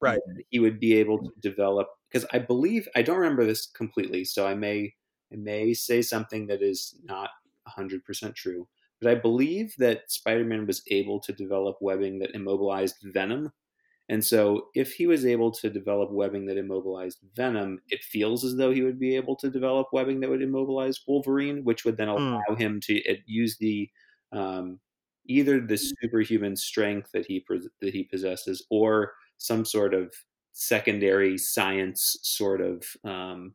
Right, 0.00 0.18
he 0.50 0.58
would 0.58 0.80
be 0.80 0.94
able 0.94 1.18
to 1.18 1.30
develop 1.40 1.86
because 2.10 2.26
I 2.32 2.38
believe 2.40 2.88
I 2.96 3.02
don't 3.02 3.18
remember 3.18 3.44
this 3.44 3.66
completely, 3.66 4.24
so 4.24 4.46
I 4.46 4.54
may 4.54 4.94
I 5.32 5.36
may 5.36 5.74
say 5.74 6.02
something 6.02 6.48
that 6.48 6.60
is 6.60 6.94
not 7.04 7.30
hundred 7.68 8.04
percent 8.04 8.34
true 8.34 8.66
but 9.02 9.10
I 9.10 9.16
believe 9.16 9.74
that 9.78 10.10
Spider 10.10 10.44
Man 10.44 10.66
was 10.66 10.82
able 10.88 11.18
to 11.20 11.32
develop 11.32 11.76
webbing 11.80 12.20
that 12.20 12.34
immobilized 12.34 12.96
Venom. 13.02 13.52
And 14.08 14.24
so, 14.24 14.68
if 14.74 14.92
he 14.92 15.06
was 15.06 15.26
able 15.26 15.50
to 15.52 15.70
develop 15.70 16.10
webbing 16.12 16.46
that 16.46 16.56
immobilized 16.56 17.18
Venom, 17.34 17.80
it 17.88 18.02
feels 18.04 18.44
as 18.44 18.56
though 18.56 18.70
he 18.70 18.82
would 18.82 18.98
be 19.00 19.16
able 19.16 19.36
to 19.36 19.50
develop 19.50 19.88
webbing 19.92 20.20
that 20.20 20.30
would 20.30 20.42
immobilize 20.42 21.00
Wolverine, 21.06 21.64
which 21.64 21.84
would 21.84 21.96
then 21.96 22.08
hmm. 22.08 22.14
allow 22.14 22.42
mm. 22.50 22.58
him 22.58 22.80
to 22.82 23.00
use 23.26 23.56
the 23.58 23.88
um, 24.32 24.78
either 25.26 25.60
the 25.60 25.76
superhuman 25.76 26.56
strength 26.56 27.10
that 27.12 27.26
he 27.26 27.44
that 27.80 27.94
he 27.94 28.04
possesses, 28.04 28.64
or 28.70 29.12
some 29.38 29.64
sort 29.64 29.94
of 29.94 30.14
secondary 30.52 31.36
science 31.38 32.18
sort 32.22 32.60
of 32.60 32.84
um, 33.04 33.54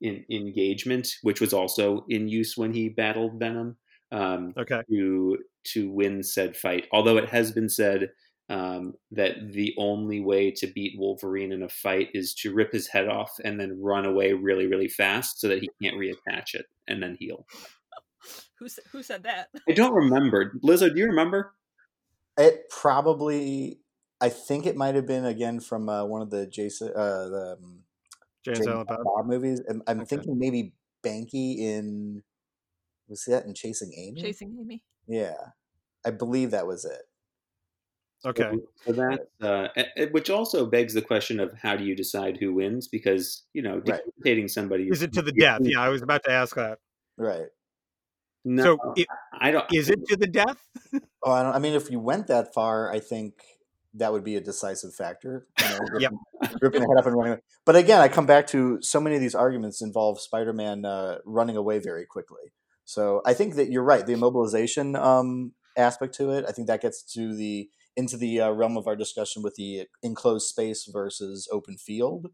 in, 0.00 0.24
engagement, 0.30 1.08
which 1.22 1.40
was 1.40 1.52
also 1.52 2.04
in 2.08 2.28
use 2.28 2.56
when 2.56 2.72
he 2.72 2.88
battled 2.88 3.38
Venom 3.38 3.76
um, 4.12 4.54
okay. 4.56 4.82
to 4.90 5.38
to 5.72 5.90
win 5.90 6.22
said 6.22 6.56
fight. 6.56 6.86
Although 6.92 7.16
it 7.16 7.28
has 7.28 7.52
been 7.52 7.68
said 7.68 8.10
um, 8.48 8.94
that 9.10 9.52
the 9.52 9.74
only 9.76 10.20
way 10.20 10.50
to 10.52 10.66
beat 10.68 10.98
Wolverine 10.98 11.52
in 11.52 11.62
a 11.62 11.68
fight 11.68 12.08
is 12.14 12.32
to 12.34 12.54
rip 12.54 12.72
his 12.72 12.86
head 12.86 13.08
off 13.08 13.32
and 13.44 13.58
then 13.58 13.80
run 13.80 14.06
away 14.06 14.32
really, 14.32 14.66
really 14.66 14.88
fast 14.88 15.40
so 15.40 15.48
that 15.48 15.60
he 15.60 15.70
can't 15.82 15.96
reattach 15.96 16.54
it 16.54 16.66
and 16.86 17.02
then 17.02 17.16
heal. 17.18 17.46
Who 18.58 18.66
who 18.90 19.02
said 19.02 19.24
that? 19.24 19.50
I 19.68 19.72
don't 19.72 19.92
remember. 19.92 20.54
Lizzo, 20.64 20.92
do 20.92 20.98
you 20.98 21.06
remember? 21.06 21.52
It 22.38 22.70
probably. 22.70 23.80
I 24.18 24.30
think 24.30 24.64
it 24.64 24.76
might 24.76 24.94
have 24.94 25.06
been 25.06 25.26
again 25.26 25.60
from 25.60 25.90
uh, 25.90 26.06
one 26.06 26.22
of 26.22 26.30
the 26.30 26.46
Jason 26.46 26.88
uh, 26.88 27.28
the 27.28 27.56
um, 27.60 27.80
Jason 28.42 28.84
Bob 28.86 29.26
movies. 29.26 29.60
I'm, 29.68 29.82
I'm 29.86 30.00
okay. 30.00 30.06
thinking 30.16 30.38
maybe 30.38 30.72
Banky 31.04 31.58
in 31.58 32.22
was 33.08 33.24
that 33.28 33.44
in 33.44 33.54
Chasing 33.54 33.92
Amy? 33.96 34.20
Chasing 34.20 34.56
Amy. 34.60 34.82
Yeah, 35.06 35.36
I 36.04 36.10
believe 36.10 36.50
that 36.50 36.66
was 36.66 36.84
it. 36.84 37.02
Okay. 38.24 38.50
So 38.84 38.92
that, 38.92 39.28
uh, 39.40 39.68
which 40.10 40.30
also 40.30 40.66
begs 40.66 40.94
the 40.94 41.02
question 41.02 41.38
of 41.38 41.52
how 41.62 41.76
do 41.76 41.84
you 41.84 41.94
decide 41.94 42.38
who 42.38 42.54
wins? 42.54 42.88
Because 42.88 43.44
you 43.52 43.62
know, 43.62 43.80
decapitating 43.80 44.44
right. 44.44 44.50
somebody 44.50 44.88
is 44.88 45.02
it 45.02 45.12
to 45.12 45.22
the 45.22 45.32
death? 45.32 45.60
Yeah, 45.62 45.80
I 45.80 45.90
was 45.90 46.02
about 46.02 46.24
to 46.24 46.30
ask 46.30 46.56
that. 46.56 46.78
Right. 47.16 47.46
No, 48.44 48.62
so 48.62 48.92
it, 48.96 49.06
I 49.32 49.50
don't. 49.50 49.66
Is 49.72 49.90
it 49.90 50.06
to 50.06 50.16
the 50.16 50.26
death? 50.26 50.56
oh, 51.22 51.32
I 51.32 51.42
don't. 51.42 51.54
I 51.54 51.58
mean, 51.58 51.74
if 51.74 51.90
you 51.90 52.00
went 52.00 52.28
that 52.28 52.54
far, 52.54 52.90
I 52.90 53.00
think 53.00 53.34
that 53.94 54.12
would 54.12 54.24
be 54.24 54.36
a 54.36 54.40
decisive 54.40 54.94
factor. 54.94 55.46
You 55.60 55.68
know, 55.68 55.78
ripping, 55.90 56.00
yep. 56.00 56.12
ripping 56.62 56.80
the 56.82 56.88
head 56.88 56.98
up 56.98 57.06
and 57.06 57.16
running. 57.16 57.32
Away. 57.34 57.42
But 57.64 57.76
again, 57.76 58.00
I 58.00 58.08
come 58.08 58.26
back 58.26 58.46
to 58.48 58.80
so 58.82 59.00
many 59.00 59.16
of 59.16 59.20
these 59.20 59.34
arguments 59.34 59.82
involve 59.82 60.20
Spider-Man 60.20 60.84
uh, 60.84 61.18
running 61.24 61.56
away 61.56 61.78
very 61.80 62.06
quickly. 62.06 62.52
So 62.86 63.20
I 63.26 63.34
think 63.34 63.56
that 63.56 63.70
you're 63.70 63.82
right. 63.82 64.06
The 64.06 64.14
immobilization 64.14 64.98
um, 64.98 65.52
aspect 65.76 66.14
to 66.14 66.30
it, 66.30 66.44
I 66.48 66.52
think 66.52 66.68
that 66.68 66.80
gets 66.80 67.02
to 67.14 67.34
the 67.34 67.68
into 67.96 68.16
the 68.16 68.40
uh, 68.40 68.50
realm 68.50 68.76
of 68.76 68.86
our 68.86 68.96
discussion 68.96 69.42
with 69.42 69.54
the 69.56 69.86
enclosed 70.02 70.48
space 70.48 70.88
versus 70.90 71.48
open 71.50 71.76
field. 71.76 72.28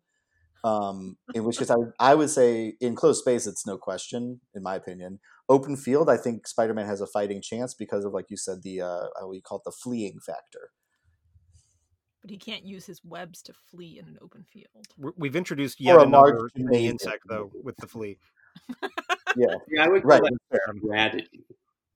Um, 0.64 1.16
in 1.34 1.44
which 1.44 1.58
case, 1.58 1.70
I 1.70 1.76
would, 1.76 1.92
I 1.98 2.14
would 2.14 2.30
say 2.30 2.74
enclosed 2.80 3.20
space, 3.20 3.46
it's 3.46 3.66
no 3.66 3.76
question, 3.76 4.40
in 4.54 4.62
my 4.62 4.76
opinion. 4.76 5.18
Open 5.48 5.76
field, 5.76 6.08
I 6.08 6.16
think 6.16 6.46
Spider 6.46 6.74
Man 6.74 6.86
has 6.86 7.00
a 7.00 7.06
fighting 7.06 7.40
chance 7.42 7.74
because 7.74 8.04
of, 8.04 8.12
like 8.12 8.26
you 8.28 8.36
said, 8.36 8.62
the 8.62 8.82
uh, 8.82 9.06
we 9.26 9.40
call 9.40 9.58
it 9.58 9.64
the 9.64 9.72
fleeing 9.72 10.20
factor. 10.24 10.70
But 12.20 12.30
he 12.30 12.36
can't 12.36 12.64
use 12.64 12.86
his 12.86 13.00
webs 13.04 13.42
to 13.42 13.52
flee 13.52 13.98
in 13.98 14.06
an 14.06 14.18
open 14.22 14.44
field. 14.52 14.86
We've 15.16 15.34
introduced 15.34 15.80
yet 15.80 16.00
another 16.00 16.48
insect, 16.72 17.24
though, 17.28 17.50
with 17.64 17.76
the 17.78 17.88
flea. 17.88 18.18
yeah. 19.36 19.54
yeah, 19.68 19.84
I 19.84 19.88
would 19.88 20.04
right. 20.04 20.22
strategy. 20.84 21.44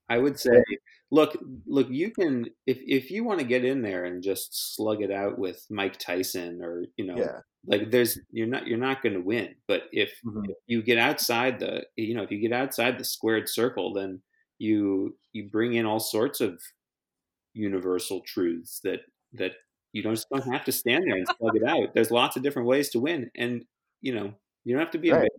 I 0.09 0.17
would 0.17 0.39
say, 0.39 0.63
look, 1.11 1.37
look, 1.65 1.87
you 1.89 2.11
can 2.11 2.45
if 2.65 2.79
if 2.81 3.11
you 3.11 3.23
want 3.23 3.39
to 3.39 3.45
get 3.45 3.65
in 3.65 3.81
there 3.81 4.05
and 4.05 4.23
just 4.23 4.75
slug 4.75 5.01
it 5.01 5.11
out 5.11 5.37
with 5.37 5.65
Mike 5.69 5.97
Tyson 5.97 6.61
or 6.61 6.85
you 6.95 7.05
know, 7.05 7.17
yeah. 7.17 7.39
like 7.65 7.91
there's 7.91 8.17
you're 8.31 8.47
not 8.47 8.67
you're 8.67 8.77
not 8.77 9.03
going 9.03 9.13
to 9.13 9.21
win. 9.21 9.55
But 9.67 9.83
if, 9.91 10.11
mm-hmm. 10.25 10.45
if 10.49 10.57
you 10.67 10.81
get 10.81 10.97
outside 10.97 11.59
the 11.59 11.85
you 11.95 12.15
know 12.15 12.23
if 12.23 12.31
you 12.31 12.39
get 12.39 12.53
outside 12.53 12.97
the 12.97 13.03
squared 13.03 13.49
circle, 13.49 13.93
then 13.93 14.21
you 14.59 15.17
you 15.33 15.49
bring 15.49 15.73
in 15.73 15.85
all 15.85 15.99
sorts 15.99 16.39
of 16.39 16.61
universal 17.53 18.21
truths 18.21 18.79
that 18.83 19.01
that 19.33 19.51
you 19.91 20.01
don't 20.03 20.15
just 20.15 20.29
don't 20.31 20.51
have 20.51 20.63
to 20.65 20.71
stand 20.71 21.03
there 21.05 21.17
and 21.17 21.27
slug 21.37 21.55
it 21.55 21.67
out. 21.67 21.93
There's 21.93 22.11
lots 22.11 22.37
of 22.37 22.43
different 22.43 22.67
ways 22.67 22.89
to 22.91 22.99
win, 22.99 23.29
and 23.35 23.65
you 24.01 24.15
know 24.15 24.33
you 24.63 24.73
don't 24.73 24.83
have 24.83 24.91
to 24.91 24.99
be 24.99 25.11
right 25.11 25.29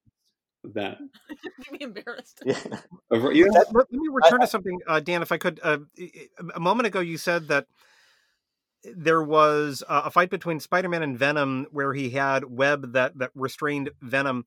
that. 0.74 0.98
be 1.72 1.82
embarrassed. 1.82 2.42
Yeah. 2.44 2.58
let, 3.10 3.74
let, 3.74 3.92
me 3.92 4.08
return 4.10 4.40
I, 4.40 4.44
to 4.44 4.46
something, 4.46 4.80
uh, 4.86 5.00
Dan, 5.00 5.22
if 5.22 5.32
I 5.32 5.38
could. 5.38 5.60
Uh, 5.62 5.78
a 6.54 6.60
moment 6.60 6.86
ago, 6.86 7.00
you 7.00 7.18
said 7.18 7.48
that 7.48 7.66
there 8.84 9.22
was 9.22 9.82
a 9.88 10.10
fight 10.10 10.30
between 10.30 10.60
Spider-Man 10.60 11.02
and 11.02 11.18
Venom 11.18 11.66
where 11.70 11.92
he 11.94 12.10
had 12.10 12.44
web 12.44 12.92
that 12.92 13.18
that 13.18 13.30
restrained 13.34 13.90
Venom. 14.00 14.46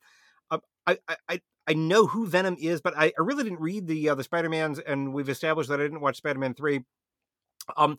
Uh, 0.50 0.60
I, 0.88 0.98
I 1.28 1.42
I 1.68 1.74
know 1.74 2.08
who 2.08 2.28
Venom 2.28 2.58
is, 2.60 2.82
but 2.82 2.98
I, 2.98 3.08
I 3.18 3.22
really 3.22 3.44
didn't 3.44 3.60
read 3.60 3.88
the 3.88 4.10
uh, 4.10 4.16
the 4.16 4.24
Spider-Mans, 4.24 4.80
and 4.80 5.14
we've 5.14 5.30
established 5.30 5.70
that 5.70 5.80
I 5.80 5.84
didn't 5.84 6.02
watch 6.02 6.18
Spider-Man 6.18 6.54
three. 6.54 6.82
Um, 7.78 7.98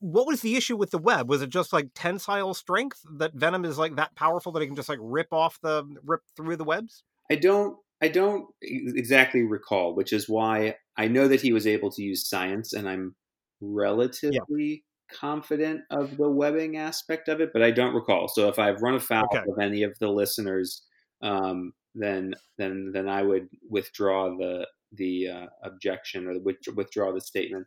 what 0.00 0.26
was 0.26 0.40
the 0.40 0.56
issue 0.56 0.76
with 0.76 0.90
the 0.90 0.98
web? 0.98 1.28
Was 1.28 1.40
it 1.40 1.50
just 1.50 1.72
like 1.72 1.88
tensile 1.94 2.54
strength 2.54 3.00
that 3.18 3.34
Venom 3.34 3.64
is 3.64 3.78
like 3.78 3.96
that 3.96 4.14
powerful 4.16 4.52
that 4.52 4.60
he 4.60 4.66
can 4.66 4.76
just 4.76 4.88
like 4.88 4.98
rip 5.00 5.32
off 5.32 5.60
the 5.62 5.84
rip 6.04 6.22
through 6.36 6.56
the 6.56 6.64
webs? 6.64 7.04
I 7.30 7.36
don't 7.36 7.76
I 8.02 8.08
don't 8.08 8.46
exactly 8.60 9.42
recall, 9.42 9.94
which 9.94 10.12
is 10.12 10.28
why 10.28 10.76
I 10.96 11.08
know 11.08 11.28
that 11.28 11.40
he 11.40 11.52
was 11.52 11.66
able 11.66 11.90
to 11.92 12.02
use 12.02 12.28
science, 12.28 12.72
and 12.72 12.88
I'm 12.88 13.14
relatively 13.60 14.84
yeah. 15.10 15.16
confident 15.18 15.80
of 15.90 16.16
the 16.16 16.28
webbing 16.28 16.76
aspect 16.76 17.28
of 17.28 17.40
it, 17.40 17.50
but 17.52 17.62
I 17.62 17.70
don't 17.70 17.94
recall. 17.94 18.28
So 18.28 18.48
if 18.48 18.58
I've 18.58 18.82
run 18.82 18.94
afoul 18.94 19.24
okay. 19.32 19.38
of 19.38 19.58
any 19.58 19.84
of 19.84 19.96
the 20.00 20.10
listeners, 20.10 20.82
um, 21.22 21.72
then 21.94 22.34
then 22.58 22.90
then 22.92 23.08
I 23.08 23.22
would 23.22 23.48
withdraw 23.70 24.36
the 24.36 24.66
the 24.92 25.28
uh, 25.28 25.46
objection 25.62 26.26
or 26.26 26.34
withdraw 26.74 27.12
the 27.12 27.20
statement. 27.20 27.66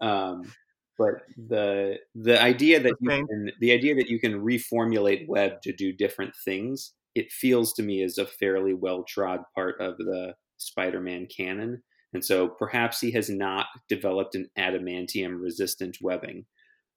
Um, 0.00 0.52
but 0.98 1.22
the 1.36 1.98
the 2.14 2.40
idea 2.40 2.80
that 2.80 2.94
you 3.00 3.10
can, 3.10 3.50
the 3.60 3.72
idea 3.72 3.94
that 3.96 4.08
you 4.08 4.18
can 4.18 4.40
reformulate 4.40 5.28
web 5.28 5.60
to 5.62 5.72
do 5.72 5.92
different 5.92 6.34
things 6.44 6.94
it 7.16 7.32
feels 7.32 7.72
to 7.72 7.82
me 7.82 8.02
as 8.02 8.18
a 8.18 8.26
fairly 8.26 8.74
well 8.74 9.02
trod 9.02 9.40
part 9.54 9.80
of 9.80 9.96
the 9.96 10.34
Spider-Man 10.58 11.26
canon. 11.34 11.82
And 12.12 12.24
so 12.24 12.46
perhaps 12.48 13.00
he 13.00 13.10
has 13.12 13.30
not 13.30 13.66
developed 13.88 14.34
an 14.34 14.50
adamantium 14.56 15.40
resistant 15.40 15.96
webbing. 16.00 16.44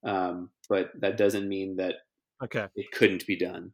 Um, 0.04 0.50
but 0.68 0.90
that 1.00 1.16
doesn't 1.16 1.48
mean 1.48 1.76
that 1.76 1.96
okay 2.42 2.66
it 2.74 2.92
couldn't 2.92 3.26
be 3.26 3.36
done. 3.36 3.72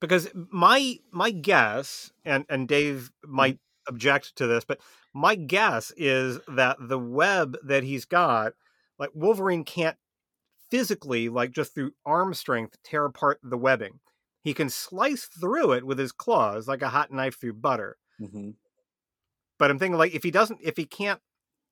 Because 0.00 0.28
my 0.34 0.98
my 1.12 1.30
guess, 1.30 2.12
and 2.24 2.44
and 2.48 2.68
Dave 2.68 3.10
might 3.24 3.58
object 3.88 4.36
to 4.36 4.46
this, 4.46 4.64
but 4.64 4.80
my 5.14 5.34
guess 5.36 5.92
is 5.96 6.38
that 6.48 6.76
the 6.80 6.98
web 6.98 7.56
that 7.64 7.84
he's 7.84 8.04
got, 8.04 8.52
like 8.98 9.10
Wolverine 9.14 9.64
can't 9.64 9.96
physically, 10.70 11.28
like 11.28 11.50
just 11.52 11.74
through 11.74 11.92
arm 12.04 12.34
strength, 12.34 12.76
tear 12.84 13.04
apart 13.04 13.40
the 13.42 13.58
webbing. 13.58 14.00
He 14.42 14.54
can 14.54 14.70
slice 14.70 15.24
through 15.24 15.72
it 15.72 15.84
with 15.84 15.98
his 15.98 16.12
claws 16.12 16.68
like 16.68 16.82
a 16.82 16.88
hot 16.88 17.10
knife 17.12 17.40
through 17.40 17.54
butter. 17.54 17.96
Mm-hmm. 18.20 18.50
But 19.58 19.70
I'm 19.70 19.78
thinking 19.78 19.98
like 19.98 20.14
if 20.14 20.22
he 20.22 20.30
doesn't, 20.30 20.60
if 20.62 20.76
he 20.76 20.84
can't, 20.84 21.20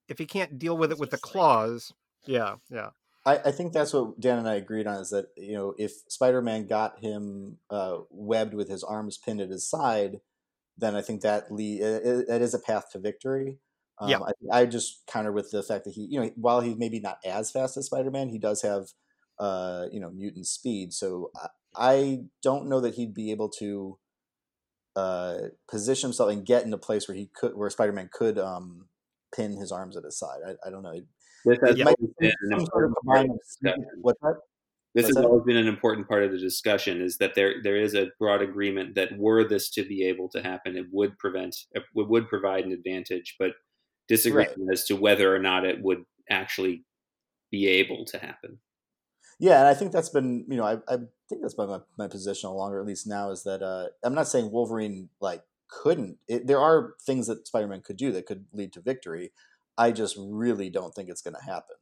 if 0.09 0.19
he 0.19 0.27
can't 0.27 0.59
deal 0.59 0.77
with 0.77 0.93
it 0.93 0.99
with 0.99 1.11
the 1.11 1.19
claws, 1.19 1.93
yeah, 2.27 2.57
yeah. 2.71 2.91
I, 3.25 3.39
I 3.47 3.51
think 3.51 3.73
that's 3.73 3.93
what 3.93 4.21
Dan 4.21 4.39
and 4.39 4.49
I 4.49 4.55
agreed 4.55 4.87
on 4.87 5.01
is 5.01 5.11
that 5.11 5.27
you 5.37 5.55
know 5.55 5.75
if 5.79 5.93
Spider-Man 6.09 6.67
got 6.67 7.01
him 7.01 7.59
uh, 7.71 7.99
webbed 8.11 8.55
with 8.55 8.69
his 8.69 8.85
arms 8.85 9.19
pinned 9.19 9.41
at 9.41 9.51
his 9.51 9.69
side, 9.69 10.21
then 10.79 10.95
I 10.95 11.03
think 11.03 11.23
that 11.23 11.51
lead, 11.51 11.81
it, 11.81 12.29
it 12.29 12.43
is 12.43 12.55
a 12.55 12.59
path 12.59 12.91
to 12.93 12.99
victory. 12.99 13.59
Um, 13.99 14.11
Yeah. 14.11 14.19
I, 14.53 14.61
I 14.61 14.67
just 14.67 15.07
counter 15.07 15.33
with 15.33 15.51
the 15.51 15.63
fact 15.63 15.85
that 15.85 15.95
he, 15.95 16.07
you 16.11 16.21
know, 16.21 16.31
while 16.37 16.61
he's 16.61 16.77
maybe 16.77 17.01
not 17.01 17.19
as 17.25 17.51
fast 17.51 17.77
as 17.77 17.87
Spider-Man, 17.87 18.29
he 18.29 18.39
does 18.39 18.63
have, 18.63 18.89
uh, 19.39 19.87
you 19.91 20.01
know, 20.01 20.11
mutant 20.11 20.47
speed. 20.47 20.93
So 20.93 21.31
I, 21.77 22.21
don't 22.43 22.69
know 22.69 22.81
that 22.81 22.95
he'd 22.95 23.15
be 23.15 23.31
able 23.31 23.49
to 23.59 23.99
uh, 24.95 25.37
position 25.69 26.09
himself 26.09 26.31
and 26.31 26.45
get 26.45 26.65
in 26.65 26.73
a 26.73 26.79
place 26.79 27.09
where 27.09 27.17
he 27.17 27.31
could, 27.35 27.57
where 27.57 27.69
Spider-Man 27.71 28.11
could 28.13 28.39
um, 28.39 28.87
pin 29.35 29.57
his 29.57 29.73
arms 29.73 29.97
at 29.97 30.05
his 30.05 30.19
side. 30.19 30.39
I, 30.47 30.69
I 30.69 30.71
don't 30.71 30.83
know. 30.83 31.01
This 31.45 31.59
has 31.65 31.81
always 31.81 32.13
been 32.19 32.33
an 32.51 32.67
sort 32.67 32.85
of 32.85 32.91
important 32.91 33.07
part 33.07 33.21
of 33.21 33.29
the 33.29 33.39
discussion. 33.39 33.85
This 34.95 35.07
has 35.09 35.17
always 35.19 35.45
been 35.45 35.57
an 35.59 35.69
important 35.69 36.09
part 36.09 36.25
of 36.25 36.33
the 36.33 36.39
discussion 36.39 37.03
is 37.03 37.19
that 37.19 37.35
there 37.35 37.57
there 37.63 37.77
is 37.77 37.95
a 37.95 38.09
broad 38.19 38.41
agreement 38.41 38.95
that 38.95 39.17
were 39.19 39.47
this 39.47 39.71
to 39.73 39.85
be 39.85 40.05
able 40.05 40.29
to 40.31 40.43
happen, 40.43 40.77
it 40.77 40.87
would 40.91 41.19
prevent 41.19 41.55
it 41.73 41.83
would 41.95 42.29
provide 42.29 42.65
an 42.65 42.73
advantage, 42.73 43.37
but 43.39 43.53
disagreement 44.09 44.57
as 44.73 44.85
to 44.87 44.97
whether 44.97 45.35
or 45.35 45.39
not 45.39 45.67
it 45.67 45.83
would 45.83 46.03
actually 46.31 46.85
be 47.51 47.69
able 47.69 48.05
to 48.07 48.19
happen. 48.19 48.59
Yeah, 49.39 49.59
and 49.59 49.69
I 49.69 49.75
think 49.75 49.93
that's 49.93 50.09
been, 50.09 50.47
you 50.49 50.57
know, 50.57 50.65
I, 50.65 50.75
I 50.89 50.97
think 51.29 51.43
that's 51.43 51.55
been 51.55 51.69
my, 51.69 51.81
my 51.99 52.09
position 52.09 52.49
all 52.49 52.57
along, 52.57 52.73
or 52.73 52.81
at 52.81 52.87
least 52.87 53.07
now, 53.07 53.31
is 53.31 53.43
that 53.43 53.63
uh, 53.63 53.89
I'm 54.03 54.15
not 54.15 54.29
saying 54.29 54.51
Wolverine 54.51 55.11
like 55.21 55.43
couldn't. 55.69 56.17
It, 56.27 56.47
there 56.47 56.61
are 56.61 56.95
things 57.05 57.27
that 57.27 57.47
Spider-Man 57.47 57.83
could 57.83 57.97
do 57.99 58.13
that 58.13 58.27
could 58.27 58.47
lead 58.53 58.73
to 58.75 58.81
victory. 58.81 59.33
I 59.77 59.93
just 59.93 60.17
really 60.19 60.71
don't 60.71 60.95
think 60.95 61.11
it's 61.11 61.21
going 61.21 61.37
to 61.37 61.45
happen, 61.45 61.77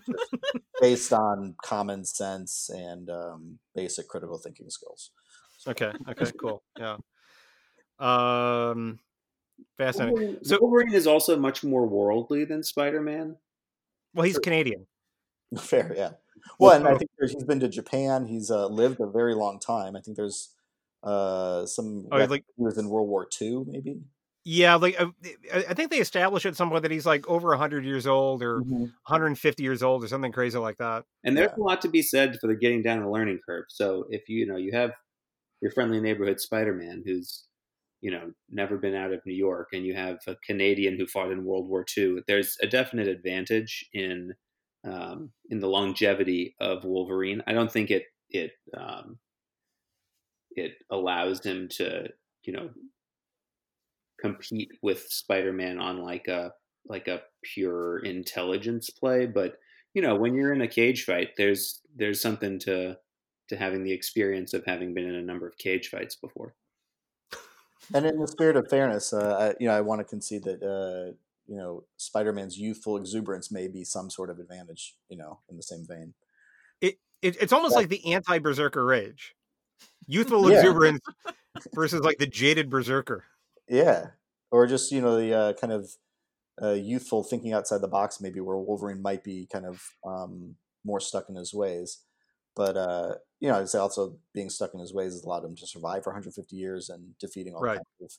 based 0.80 1.12
on 1.12 1.54
common 1.62 2.04
sense 2.06 2.70
and 2.72 3.10
um, 3.10 3.58
basic 3.74 4.08
critical 4.08 4.38
thinking 4.38 4.70
skills. 4.70 5.10
Okay, 5.66 5.92
okay, 6.08 6.32
cool, 6.40 6.62
yeah. 6.78 6.96
Um, 7.98 9.00
fascinating. 9.76 10.14
Wolverine, 10.14 10.44
So- 10.44 10.58
Wolverine 10.62 10.94
is 10.94 11.06
also 11.06 11.38
much 11.38 11.62
more 11.62 11.86
worldly 11.86 12.46
than 12.46 12.62
Spider-Man. 12.62 13.36
Well, 14.14 14.24
he's 14.24 14.38
Canadian. 14.38 14.86
Fair, 15.58 15.92
yeah. 15.94 16.10
Well, 16.58 16.72
and 16.76 16.86
I 16.86 16.96
think 16.96 17.10
he's 17.20 17.44
been 17.44 17.60
to 17.60 17.68
Japan. 17.68 18.26
He's 18.26 18.50
uh, 18.50 18.66
lived 18.66 19.00
a 19.00 19.06
very 19.06 19.34
long 19.34 19.58
time. 19.58 19.96
I 19.96 20.00
think 20.00 20.16
there's 20.16 20.54
uh, 21.02 21.66
some. 21.66 22.06
Oh, 22.12 22.18
like- 22.18 22.44
he 22.56 22.62
was 22.62 22.78
in 22.78 22.88
World 22.88 23.08
War 23.08 23.26
II, 23.40 23.64
maybe. 23.66 24.00
Yeah, 24.46 24.74
like 24.74 25.00
uh, 25.00 25.06
I 25.54 25.64
I 25.70 25.74
think 25.74 25.90
they 25.90 26.00
established 26.00 26.44
at 26.44 26.54
some 26.54 26.68
point 26.68 26.82
that 26.82 26.90
he's 26.90 27.06
like 27.06 27.26
over 27.26 27.54
hundred 27.56 27.86
years 27.86 28.06
old 28.06 28.42
or 28.42 28.60
150 28.60 29.62
years 29.62 29.82
old 29.82 30.04
or 30.04 30.08
something 30.08 30.32
crazy 30.32 30.58
like 30.58 30.76
that. 30.76 31.04
And 31.24 31.34
there's 31.34 31.50
Yeah. 31.56 31.62
a 31.62 31.64
lot 31.64 31.80
to 31.80 31.88
be 31.88 32.02
said 32.02 32.36
for 32.40 32.48
the 32.48 32.54
getting 32.54 32.82
down 32.82 33.00
the 33.00 33.08
learning 33.08 33.40
curve. 33.46 33.64
So 33.70 34.04
if 34.10 34.28
you, 34.28 34.40
you 34.40 34.46
know 34.46 34.56
you 34.56 34.72
have 34.72 34.92
your 35.62 35.70
friendly 35.72 35.98
neighborhood 35.98 36.40
Spider-Man 36.40 37.04
who's 37.06 37.44
you 38.02 38.10
know 38.10 38.32
never 38.50 38.76
been 38.76 38.94
out 38.94 39.14
of 39.14 39.24
New 39.24 39.32
York, 39.32 39.68
and 39.72 39.82
you 39.86 39.94
have 39.94 40.18
a 40.26 40.36
Canadian 40.46 40.98
who 40.98 41.06
fought 41.06 41.32
in 41.32 41.46
World 41.46 41.66
War 41.66 41.86
II, 41.96 42.18
there's 42.28 42.58
a 42.62 42.66
definite 42.66 43.08
advantage 43.08 43.88
in 43.94 44.34
um, 44.84 45.30
in 45.50 45.60
the 45.60 45.68
longevity 45.68 46.54
of 46.60 46.84
Wolverine. 46.84 47.42
I 47.46 47.52
don't 47.52 47.72
think 47.72 47.90
it 47.90 48.04
it 48.30 48.52
um, 48.76 49.18
it 50.50 50.74
allows 50.90 51.44
him 51.44 51.68
to 51.68 52.08
you 52.44 52.52
know 52.52 52.70
compete 54.20 54.70
with 54.82 55.06
Spider-Man 55.08 55.78
on 55.78 56.02
like 56.02 56.28
a 56.28 56.52
like 56.86 57.08
a 57.08 57.22
pure 57.42 57.98
intelligence 58.00 58.90
play, 58.90 59.26
but 59.26 59.56
you 59.94 60.02
know 60.02 60.14
when 60.14 60.34
you're 60.34 60.52
in 60.52 60.62
a 60.62 60.68
cage 60.68 61.04
fight, 61.04 61.30
there's 61.36 61.80
there's 61.96 62.20
something 62.20 62.58
to 62.60 62.96
to 63.48 63.56
having 63.56 63.84
the 63.84 63.92
experience 63.92 64.54
of 64.54 64.64
having 64.64 64.94
been 64.94 65.06
in 65.06 65.14
a 65.14 65.22
number 65.22 65.46
of 65.46 65.58
cage 65.58 65.88
fights 65.88 66.14
before. 66.14 66.54
And 67.92 68.06
in 68.06 68.18
the 68.18 68.26
spirit 68.26 68.56
of 68.56 68.68
fairness, 68.70 69.12
uh, 69.12 69.52
I, 69.52 69.54
you 69.60 69.68
know, 69.68 69.76
I 69.76 69.82
want 69.82 70.00
to 70.00 70.04
concede 70.04 70.44
that 70.44 70.62
uh, 70.62 71.12
you 71.46 71.56
know 71.56 71.84
Spider-Man's 71.96 72.58
youthful 72.58 72.96
exuberance 72.96 73.50
may 73.52 73.68
be 73.68 73.84
some 73.84 74.10
sort 74.10 74.30
of 74.30 74.38
advantage. 74.38 74.96
You 75.08 75.18
know, 75.18 75.40
in 75.48 75.56
the 75.56 75.62
same 75.62 75.86
vein. 75.86 76.14
It, 76.80 76.98
it 77.22 77.36
it's 77.40 77.52
almost 77.52 77.74
Yeah. 77.74 77.80
like 77.80 77.88
the 77.88 78.12
anti 78.14 78.38
berserker 78.38 78.84
rage, 78.84 79.34
youthful 80.06 80.48
Yeah. 80.50 80.50
exuberance 80.50 81.00
versus 81.74 82.02
like 82.02 82.18
the 82.18 82.26
jaded 82.26 82.70
berserker. 82.70 83.24
Yeah, 83.68 84.10
or 84.50 84.66
just 84.66 84.92
you 84.92 85.00
know 85.00 85.16
the 85.18 85.32
uh, 85.34 85.52
kind 85.54 85.72
of 85.72 85.90
uh, 86.62 86.72
youthful 86.72 87.24
thinking 87.24 87.52
outside 87.52 87.80
the 87.80 87.88
box, 87.88 88.20
maybe 88.20 88.40
where 88.40 88.56
Wolverine 88.58 89.02
might 89.02 89.24
be 89.24 89.48
kind 89.52 89.66
of 89.66 89.82
um, 90.06 90.56
more 90.84 91.00
stuck 91.00 91.28
in 91.28 91.36
his 91.36 91.54
ways. 91.54 92.02
But 92.56 92.76
uh, 92.76 93.16
you 93.40 93.48
know, 93.48 93.60
I'd 93.60 93.68
say 93.68 93.78
also 93.78 94.18
being 94.34 94.50
stuck 94.50 94.74
in 94.74 94.80
his 94.80 94.94
ways 94.94 95.12
has 95.14 95.24
allowed 95.24 95.44
him 95.44 95.56
to 95.56 95.66
survive 95.66 96.04
for 96.04 96.10
150 96.10 96.56
years 96.56 96.90
and 96.90 97.16
defeating 97.18 97.54
all 97.54 97.62
Right. 97.62 97.76
kinds 97.76 97.86
of. 98.02 98.12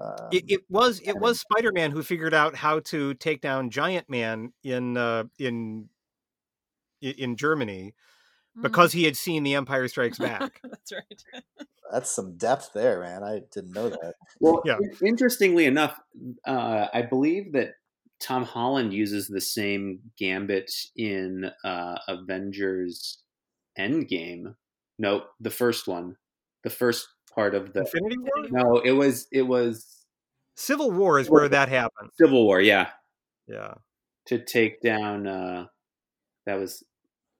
Um, 0.00 0.28
It, 0.32 0.44
it 0.48 0.60
was 0.68 1.00
it 1.00 1.16
was 1.16 1.40
Spider 1.40 1.72
Man 1.72 1.90
who 1.90 2.02
figured 2.02 2.34
out 2.34 2.56
how 2.56 2.80
to 2.80 3.14
take 3.14 3.40
down 3.40 3.70
Giant 3.70 4.08
Man 4.10 4.52
in 4.62 4.96
uh, 4.96 5.24
in 5.38 5.88
in 7.00 7.36
Germany 7.36 7.94
Mm, 8.56 8.62
because 8.62 8.92
he 8.92 9.04
had 9.04 9.16
seen 9.16 9.42
The 9.42 9.54
Empire 9.54 9.88
Strikes 9.88 10.18
Back. 10.18 10.60
that's 10.70 10.92
right. 10.92 11.24
that's 11.92 12.10
some 12.10 12.36
depth 12.36 12.70
there, 12.72 13.00
man. 13.00 13.22
I 13.22 13.40
didn't 13.52 13.72
know 13.72 13.88
that. 13.88 14.14
Well, 14.40 14.62
Yeah. 14.64 14.78
interestingly 15.02 15.66
enough, 15.66 15.98
uh, 16.46 16.88
I 16.92 17.02
believe 17.02 17.52
that 17.52 17.74
Tom 18.20 18.44
Holland 18.44 18.94
uses 18.94 19.26
the 19.28 19.40
same 19.40 20.00
gambit 20.16 20.70
in 20.96 21.50
uh, 21.64 21.98
Avengers 22.08 23.18
Endgame. 23.78 24.54
No, 24.98 25.24
the 25.40 25.50
first 25.50 25.88
one, 25.88 26.16
the 26.62 26.70
first 26.70 27.08
part 27.34 27.54
of 27.54 27.72
the. 27.72 27.80
Infinity 27.80 28.16
War, 28.18 28.46
No, 28.50 28.76
it 28.78 28.92
was 28.92 29.26
it 29.32 29.42
was 29.42 30.04
Civil 30.56 30.90
War 30.90 31.18
is 31.18 31.28
where 31.28 31.48
that 31.48 31.68
happened. 31.68 32.10
Civil 32.20 32.44
War. 32.44 32.60
Yeah, 32.60 32.90
Yeah, 33.46 33.74
to 34.26 34.38
take 34.38 34.80
down. 34.80 35.26
Uh, 35.26 35.66
that 36.46 36.54
was, 36.58 36.82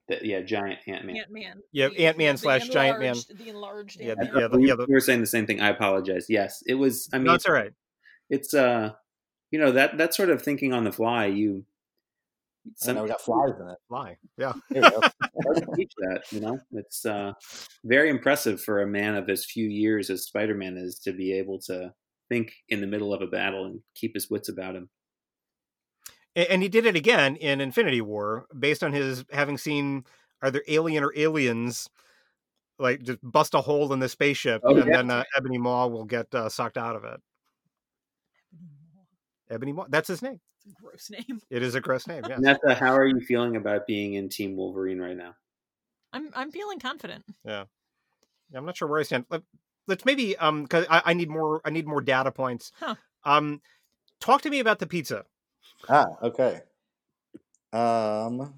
the, 0.09 0.19
yeah, 0.23 0.41
giant 0.41 0.79
Ant 0.87 1.05
Man. 1.05 1.17
Ant 1.19 1.31
Man. 1.31 1.61
Yeah, 1.73 1.89
Ant-Man 1.89 2.37
slash 2.39 2.69
Giant 2.69 3.01
Man. 3.01 3.17
The 3.37 3.49
enlarged 3.51 4.01
Yeah, 4.01 4.11
Ant 4.13 4.19
the- 4.19 4.25
Man. 4.27 4.41
yeah, 4.41 4.49
the- 4.49 4.59
we, 4.59 4.69
yeah, 4.69 4.75
the- 4.77 4.87
we 4.87 4.95
were 4.95 5.01
saying 5.01 5.21
the 5.21 5.27
same 5.27 5.47
thing. 5.47 5.61
I 5.61 5.69
apologize. 5.69 6.27
Yes, 6.29 6.63
it 6.67 6.75
was. 6.75 7.09
I 7.13 7.19
mean, 7.19 7.27
no, 7.27 7.35
it's 7.35 7.47
all 7.47 7.55
right. 7.55 7.73
it's 8.31 8.55
uh, 8.55 8.93
you 9.51 9.59
know 9.59 9.73
that 9.73 9.99
that 9.99 10.15
sort 10.15 10.31
of 10.31 10.43
thinking 10.43 10.73
on 10.73 10.85
the 10.85 10.93
fly. 10.93 11.27
You. 11.27 11.65
And 12.87 12.97
now 12.97 13.03
we 13.03 13.09
got 13.09 13.21
flies 13.21 13.53
in 13.61 13.69
it. 13.69 13.79
Fly. 13.89 14.17
Yeah. 14.39 14.53
There 14.71 14.83
we 14.83 14.91
go. 14.91 15.01
hard 15.45 15.57
to 15.59 15.67
teach 15.77 15.93
that. 15.99 16.23
You 16.31 16.41
know, 16.41 16.59
it's 16.73 17.05
uh, 17.05 17.33
very 17.85 18.09
impressive 18.11 18.61
for 18.63 18.81
a 18.83 18.87
man 18.87 19.15
of 19.17 19.29
as 19.29 19.45
few 19.45 19.69
years 19.69 20.09
as 20.11 20.25
Spider-Man 20.25 20.77
is 20.79 20.99
to 21.01 21.13
be 21.13 21.33
able 21.35 21.61
to 21.63 21.93
think 22.31 22.53
in 22.71 22.81
the 22.81 22.87
middle 22.87 23.13
of 23.13 23.21
a 23.23 23.27
battle 23.27 23.67
and 23.67 23.81
keep 23.95 24.15
his 24.15 24.31
wits 24.31 24.49
about 24.49 24.75
him. 24.77 24.89
A- 26.37 26.51
and 26.51 26.63
he 26.63 26.69
did 26.69 26.87
it 26.87 26.97
again 26.97 27.37
in 27.37 27.61
Infinity 27.61 28.01
War, 28.01 28.47
based 28.59 28.83
on 28.83 28.93
his 28.93 29.25
having 29.31 29.59
seen 29.59 30.05
either 30.43 30.63
alien 30.67 31.05
or 31.05 31.13
aliens, 31.17 31.89
like 32.79 33.03
just 33.03 33.19
bust 33.23 33.55
a 33.55 33.61
hole 33.61 33.93
in 33.93 33.99
the 34.01 34.09
spaceship, 34.09 34.63
Oh, 34.65 34.75
and 34.75 34.87
yeah. 34.89 34.97
then 34.97 35.11
uh, 35.11 35.25
Ebony 35.37 35.59
Maw 35.59 35.87
will 35.89 36.05
get 36.07 36.35
uh, 36.35 36.49
sucked 36.49 36.79
out 36.79 36.97
of 36.97 37.05
it. 37.05 37.21
Ebony 39.51 39.73
Maw, 39.73 39.85
that's 39.89 40.09
his 40.09 40.23
name. 40.23 40.41
It's 40.65 40.79
a 40.79 40.83
gross 40.83 41.11
name. 41.29 41.41
It 41.51 41.63
is 41.63 41.75
a 41.75 41.81
gross 41.81 42.07
name. 42.07 42.25
Yes. 42.29 42.39
Nessa, 42.41 42.75
how 42.75 42.95
are 42.95 43.07
you 43.07 43.21
feeling 43.21 43.57
about 43.57 43.87
being 43.87 44.15
in 44.15 44.29
Team 44.29 44.57
Wolverine 44.57 45.01
right 45.01 45.17
now? 45.17 45.35
I'm 46.13 46.31
I'm 46.35 46.51
feeling 46.51 46.79
confident. 46.79 47.25
Yeah, 47.45 47.65
I'm 48.55 48.65
not 48.65 48.77
sure 48.77 48.89
where 48.89 49.01
I 49.01 49.03
stand. 49.03 49.27
Let, 49.31 49.43
let's 49.87 50.05
maybe 50.05 50.37
um 50.37 50.63
because 50.63 50.87
I, 50.89 51.03
I 51.07 51.15
need 51.15 51.29
more 51.29 51.61
I 51.65 51.71
need 51.71 51.87
more 51.87 52.01
data 52.01 52.31
points. 52.31 52.73
Huh. 52.79 52.95
Um, 53.25 53.61
talk 54.21 54.43
to 54.43 54.51
me 54.51 54.61
about 54.61 54.79
the 54.79 54.87
pizza. 54.87 55.25
Ah, 55.89 56.07
okay. 56.23 56.61
Um, 57.73 58.55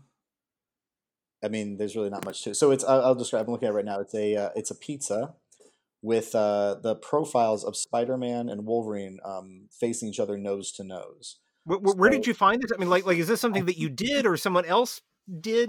I 1.42 1.48
mean, 1.48 1.78
there's 1.78 1.96
really 1.96 2.10
not 2.10 2.24
much 2.24 2.44
to. 2.44 2.54
So 2.54 2.70
it's 2.70 2.84
I'll, 2.84 3.00
I'll 3.02 3.14
describe. 3.14 3.46
I'm 3.46 3.52
looking 3.52 3.68
at 3.68 3.72
it 3.72 3.76
right 3.76 3.84
now. 3.84 4.00
It's 4.00 4.14
a 4.14 4.36
uh, 4.36 4.50
it's 4.54 4.70
a 4.70 4.74
pizza 4.74 5.34
with 6.02 6.34
uh, 6.34 6.76
the 6.82 6.94
profiles 6.94 7.64
of 7.64 7.76
Spider-Man 7.76 8.48
and 8.48 8.66
Wolverine 8.66 9.18
um, 9.24 9.68
facing 9.72 10.08
each 10.08 10.20
other 10.20 10.36
nose 10.36 10.70
to 10.72 10.84
nose. 10.84 11.38
Where, 11.66 11.78
where 11.78 12.10
So- 12.10 12.16
did 12.18 12.26
you 12.26 12.34
find 12.34 12.62
this? 12.62 12.72
I 12.72 12.78
mean, 12.78 12.88
like, 12.88 13.04
like, 13.04 13.18
is 13.18 13.28
this 13.28 13.40
something 13.40 13.66
that 13.66 13.76
you 13.76 13.88
did 13.90 14.24
or 14.24 14.36
someone 14.38 14.64
else 14.64 15.00
did? 15.40 15.68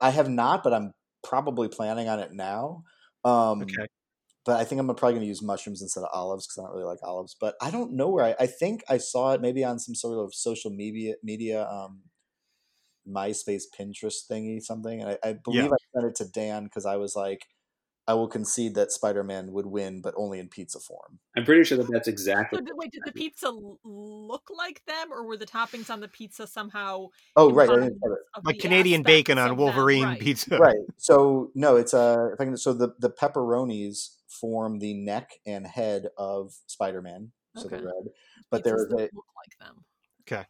I 0.00 0.10
have 0.10 0.28
not, 0.28 0.62
but 0.62 0.74
I'm 0.74 0.92
probably 1.22 1.68
planning 1.68 2.08
on 2.08 2.18
it 2.18 2.32
now. 2.32 2.84
Um, 3.24 3.62
Okay. 3.62 3.86
But 4.46 4.58
I 4.58 4.64
think 4.64 4.80
I'm 4.80 4.86
probably 4.88 5.12
going 5.12 5.20
to 5.20 5.26
use 5.28 5.42
mushrooms 5.42 5.82
instead 5.82 6.00
of 6.00 6.08
olives 6.14 6.46
because 6.46 6.58
I 6.58 6.62
don't 6.66 6.72
really 6.72 6.86
like 6.86 6.98
olives. 7.02 7.36
But 7.38 7.54
I 7.60 7.70
don't 7.70 7.92
know 7.92 8.08
where 8.08 8.24
I. 8.24 8.34
I 8.40 8.46
think 8.46 8.82
I 8.88 8.96
saw 8.96 9.32
it 9.34 9.42
maybe 9.42 9.62
on 9.64 9.78
some 9.78 9.94
sort 9.94 10.18
of 10.18 10.34
social 10.34 10.70
media 10.70 11.14
media, 11.22 11.68
um, 11.68 12.04
MySpace, 13.06 13.64
Pinterest 13.78 14.16
thingy, 14.30 14.62
something. 14.62 15.02
And 15.02 15.10
I, 15.10 15.18
I 15.28 15.32
believe 15.34 15.66
I 15.70 15.76
sent 15.94 16.06
it 16.06 16.14
to 16.16 16.24
Dan 16.24 16.64
because 16.64 16.86
I 16.86 16.96
was 16.96 17.14
like, 17.14 17.44
I 18.10 18.14
will 18.14 18.26
concede 18.26 18.74
that 18.74 18.90
Spider-Man 18.90 19.52
would 19.52 19.66
win, 19.66 20.00
but 20.00 20.14
only 20.16 20.40
in 20.40 20.48
pizza 20.48 20.80
form. 20.80 21.20
I'm 21.36 21.44
pretty 21.44 21.62
sure 21.62 21.78
that 21.78 21.88
that's 21.88 22.08
exactly. 22.08 22.58
So 22.58 22.64
did, 22.64 22.74
wait, 22.76 22.90
did 22.90 23.02
the 23.06 23.12
pizza 23.12 23.48
look 23.84 24.50
like 24.50 24.82
them, 24.84 25.12
or 25.12 25.24
were 25.24 25.36
the 25.36 25.46
toppings 25.46 25.90
on 25.90 26.00
the 26.00 26.08
pizza 26.08 26.44
somehow 26.48 27.06
Oh, 27.36 27.52
right. 27.52 27.70
I 27.70 27.74
didn't 27.74 27.92
embodied 27.92 28.00
put 28.02 28.12
it. 28.14 28.18
of 28.34 28.44
Like 28.46 28.58
Canadian 28.58 29.04
bacon 29.04 29.38
on? 29.38 29.56
Wolverine 29.56 30.02
Right. 30.02 30.18
pizza. 30.18 30.58
right. 30.58 30.74
So 30.96 31.52
no, 31.54 31.76
it's 31.76 31.94
uh, 31.94 32.30
if 32.34 32.40
I 32.40 32.46
can, 32.46 32.56
so 32.56 32.72
the 32.72 32.94
the 32.98 33.10
pepperonis 33.10 34.16
form 34.28 34.80
the 34.80 34.92
neck 34.94 35.30
and 35.46 35.64
head 35.64 36.08
of 36.18 36.52
Spider-Man, 36.66 37.30
so 37.56 37.68
the 37.68 37.76
Okay. 37.76 37.84
red. 37.84 38.12
But 38.50 38.62
Pizzas 38.62 38.64
there 38.64 38.74
is 38.74 38.86
that 38.88 38.96
a 38.96 39.14
look 39.14 39.26
like 39.36 39.58
them. 39.60 39.84
Okay. 40.22 40.46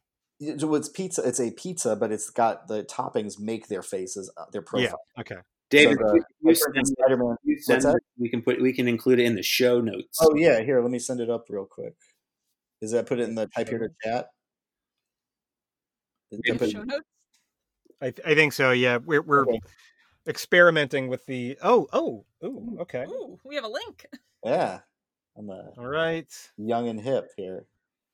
So 0.58 0.74
it's 0.76 0.88
pizza. 0.88 1.22
It's 1.28 1.40
a 1.40 1.50
pizza, 1.50 1.94
but 1.94 2.10
it's 2.10 2.30
got 2.30 2.68
the 2.68 2.84
toppings 2.84 3.38
make 3.38 3.68
their 3.68 3.82
faces, 3.82 4.32
uh, 4.38 4.46
their 4.50 4.62
Yeah. 4.62 4.66
profile. 4.66 5.00
Okay. 5.18 5.36
David, 5.70 5.98
so 6.00 6.04
the, 6.08 6.14
you, 6.14 6.24
you 6.42 6.48
like, 6.48 6.56
for 6.56 6.64
send, 6.64 6.76
instance, 6.76 6.96
Spider-Man. 7.00 7.36
send 7.80 7.94
we 8.18 8.28
can 8.28 8.42
put 8.42 8.60
we 8.60 8.72
can 8.72 8.88
include 8.88 9.20
it 9.20 9.24
in 9.26 9.34
the 9.36 9.42
show 9.42 9.80
notes. 9.80 10.18
Oh 10.20 10.34
yeah, 10.34 10.60
here. 10.62 10.80
Let 10.82 10.90
me 10.90 10.98
send 10.98 11.20
it 11.20 11.30
up 11.30 11.46
real 11.48 11.64
quick. 11.64 11.94
Is 12.80 12.90
that 12.92 13.06
put 13.06 13.20
it 13.20 13.28
in 13.28 13.34
the 13.34 13.46
type 13.46 13.68
here 13.68 13.78
to 13.78 13.88
chat? 14.02 14.28
Is 16.32 16.40
Yeah, 16.44 16.52
that 16.54 16.58
The 16.58 16.64
put- 16.66 16.72
show 16.72 16.82
notes. 16.82 17.06
I, 18.02 18.10
th- 18.10 18.26
I 18.26 18.34
think 18.34 18.52
so. 18.54 18.70
Yeah, 18.72 18.96
we're 18.96 19.20
we're 19.22 19.42
Okay. 19.42 19.60
experimenting 20.26 21.08
with 21.08 21.26
the. 21.26 21.58
Oh, 21.62 21.86
oh, 21.92 22.24
ooh. 22.44 22.78
Okay. 22.80 23.04
Ooh, 23.08 23.38
we 23.44 23.54
have 23.56 23.64
a 23.64 23.68
link. 23.68 24.06
yeah, 24.44 24.80
I'm 25.36 25.50
uh, 25.50 25.62
All 25.76 25.86
right. 25.86 26.26
young 26.56 26.88
and 26.88 26.98
hip 27.00 27.26
here. 27.36 27.66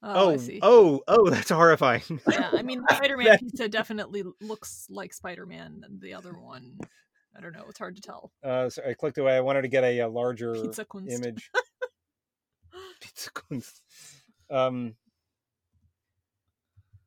Oh, 0.03 0.31
I 0.31 0.35
Oh, 0.35 0.37
see. 0.37 0.59
oh, 0.63 1.03
oh, 1.09 1.31
that's 1.31 1.51
horrifying. 1.51 2.03
Yeah, 2.31 2.51
I 2.53 2.63
mean, 2.63 2.83
Spider-Man 2.91 3.39
pizza 3.39 3.69
definitely 3.69 4.25
looks 4.41 4.87
like 4.91 5.15
Spider-Man, 5.15 5.83
and 5.85 6.01
the 6.01 6.15
other 6.15 6.33
one, 6.33 6.79
I 7.37 7.41
don't 7.41 7.53
know. 7.53 7.65
It's 7.69 7.79
hard 7.79 7.97
to 7.97 8.03
tell. 8.03 8.33
Uh, 8.43 8.69
so 8.71 8.83
I 8.89 8.95
clicked 8.95 9.19
away. 9.19 9.37
I 9.37 9.41
wanted 9.41 9.63
to 9.63 9.69
get 9.69 9.85
a, 9.85 10.01
uh 10.03 10.09
larger 10.09 10.55
Pizza 10.55 10.85
Kunst. 10.85 11.11
image. 11.13 11.51
Pizza 13.01 13.31
Kunst. 13.31 13.81
Um. 14.51 14.95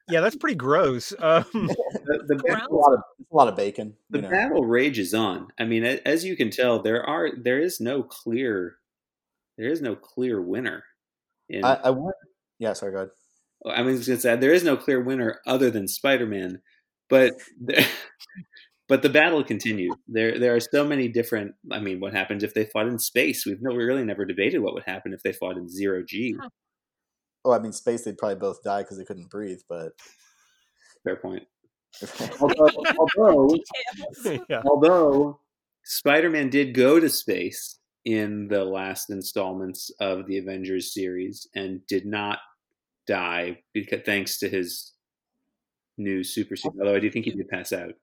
Yeah, 0.10 0.22
that's 0.22 0.36
pretty 0.36 0.56
gross. 0.56 1.14
Um, 1.20 1.46
The, 1.54 2.24
the, 2.28 2.36
Ground? 2.36 2.64
A 2.72 2.74
lot 2.74 2.94
of 2.94 3.00
a 3.32 3.36
lot 3.36 3.48
of 3.48 3.56
bacon. 3.56 3.94
the 4.10 4.18
You 4.18 4.22
know. 4.24 4.30
battle 4.30 4.66
rages 4.66 5.14
on. 5.14 5.50
I 5.60 5.66
mean, 5.66 5.84
as 5.84 6.26
you 6.26 6.36
can 6.36 6.50
tell, 6.50 6.82
there 6.82 7.04
are 7.04 7.30
there 7.38 7.60
is 7.60 7.80
no 7.80 8.02
clear 8.02 8.78
there 9.58 9.68
is 9.68 9.82
no 9.82 9.96
clear 9.96 10.42
winner. 10.42 10.84
In, 11.50 11.64
I, 11.66 11.74
I 11.76 11.90
want. 11.92 12.16
Yeah, 12.60 12.74
sorry, 12.74 12.92
go 12.94 12.98
ahead. 12.98 13.10
I 13.66 13.82
was 13.82 14.08
going 14.08 14.18
to 14.18 14.22
say 14.22 14.36
there 14.38 14.54
is 14.54 14.64
no 14.64 14.78
clear 14.78 15.02
winner 15.02 15.42
other 15.46 15.70
than 15.70 15.88
Spider-Man, 15.88 16.62
but 17.10 17.34
there, 17.62 17.86
but 18.90 19.02
the 19.02 19.10
battle 19.10 19.44
continues. 19.44 19.94
There 20.08 20.38
there 20.38 20.56
are 20.56 20.60
so 20.60 20.84
many 20.84 21.08
different. 21.08 21.54
I 21.72 21.80
mean, 21.80 22.02
what 22.02 22.14
happens 22.14 22.44
if 22.44 22.54
they 22.54 22.66
fought 22.66 22.88
in 22.88 23.00
space? 23.00 23.46
We've 23.46 23.62
no, 23.62 23.72
we 23.72 23.86
really 23.86 24.04
never 24.04 24.26
debated 24.26 24.60
what 24.60 24.74
would 24.74 24.84
happen 24.84 25.14
if 25.14 25.24
they 25.24 25.32
fought 25.32 25.58
in 25.58 25.70
zero 25.70 26.04
g. 26.06 26.36
Oh, 27.46 27.54
I 27.54 27.60
mean, 27.60 27.72
space. 27.72 28.04
They'd 28.04 28.18
probably 28.18 28.36
both 28.36 28.62
die 28.64 28.82
because 28.82 28.98
they 28.98 29.06
couldn't 29.06 29.30
breathe. 29.30 29.62
But 29.70 29.94
Fair 31.04 31.16
point. 31.16 31.44
Although, 32.40 32.70
although, 33.00 33.58
yeah. 34.48 34.62
although 34.64 35.40
Spider-Man 35.86 36.52
did 36.52 36.76
go 36.76 37.00
to 37.00 37.10
space 37.10 37.80
in 38.06 38.48
the 38.48 38.64
last 38.64 39.10
installments 39.10 39.90
of 40.00 40.28
the 40.28 40.38
Avengers 40.38 40.94
series 40.94 41.48
and 41.56 41.82
did 41.88 42.06
not 42.06 42.38
die 43.08 43.58
because 43.74 44.02
thanks 44.06 44.38
to 44.40 44.50
his 44.50 44.94
new 45.98 46.24
super 46.24 46.56
suit. 46.56 46.74
Although 46.80 46.96
I 46.96 47.00
do 47.00 47.10
think 47.10 47.26
he 47.26 47.32
did 47.32 47.50
pass 47.50 47.74
out, 47.74 47.96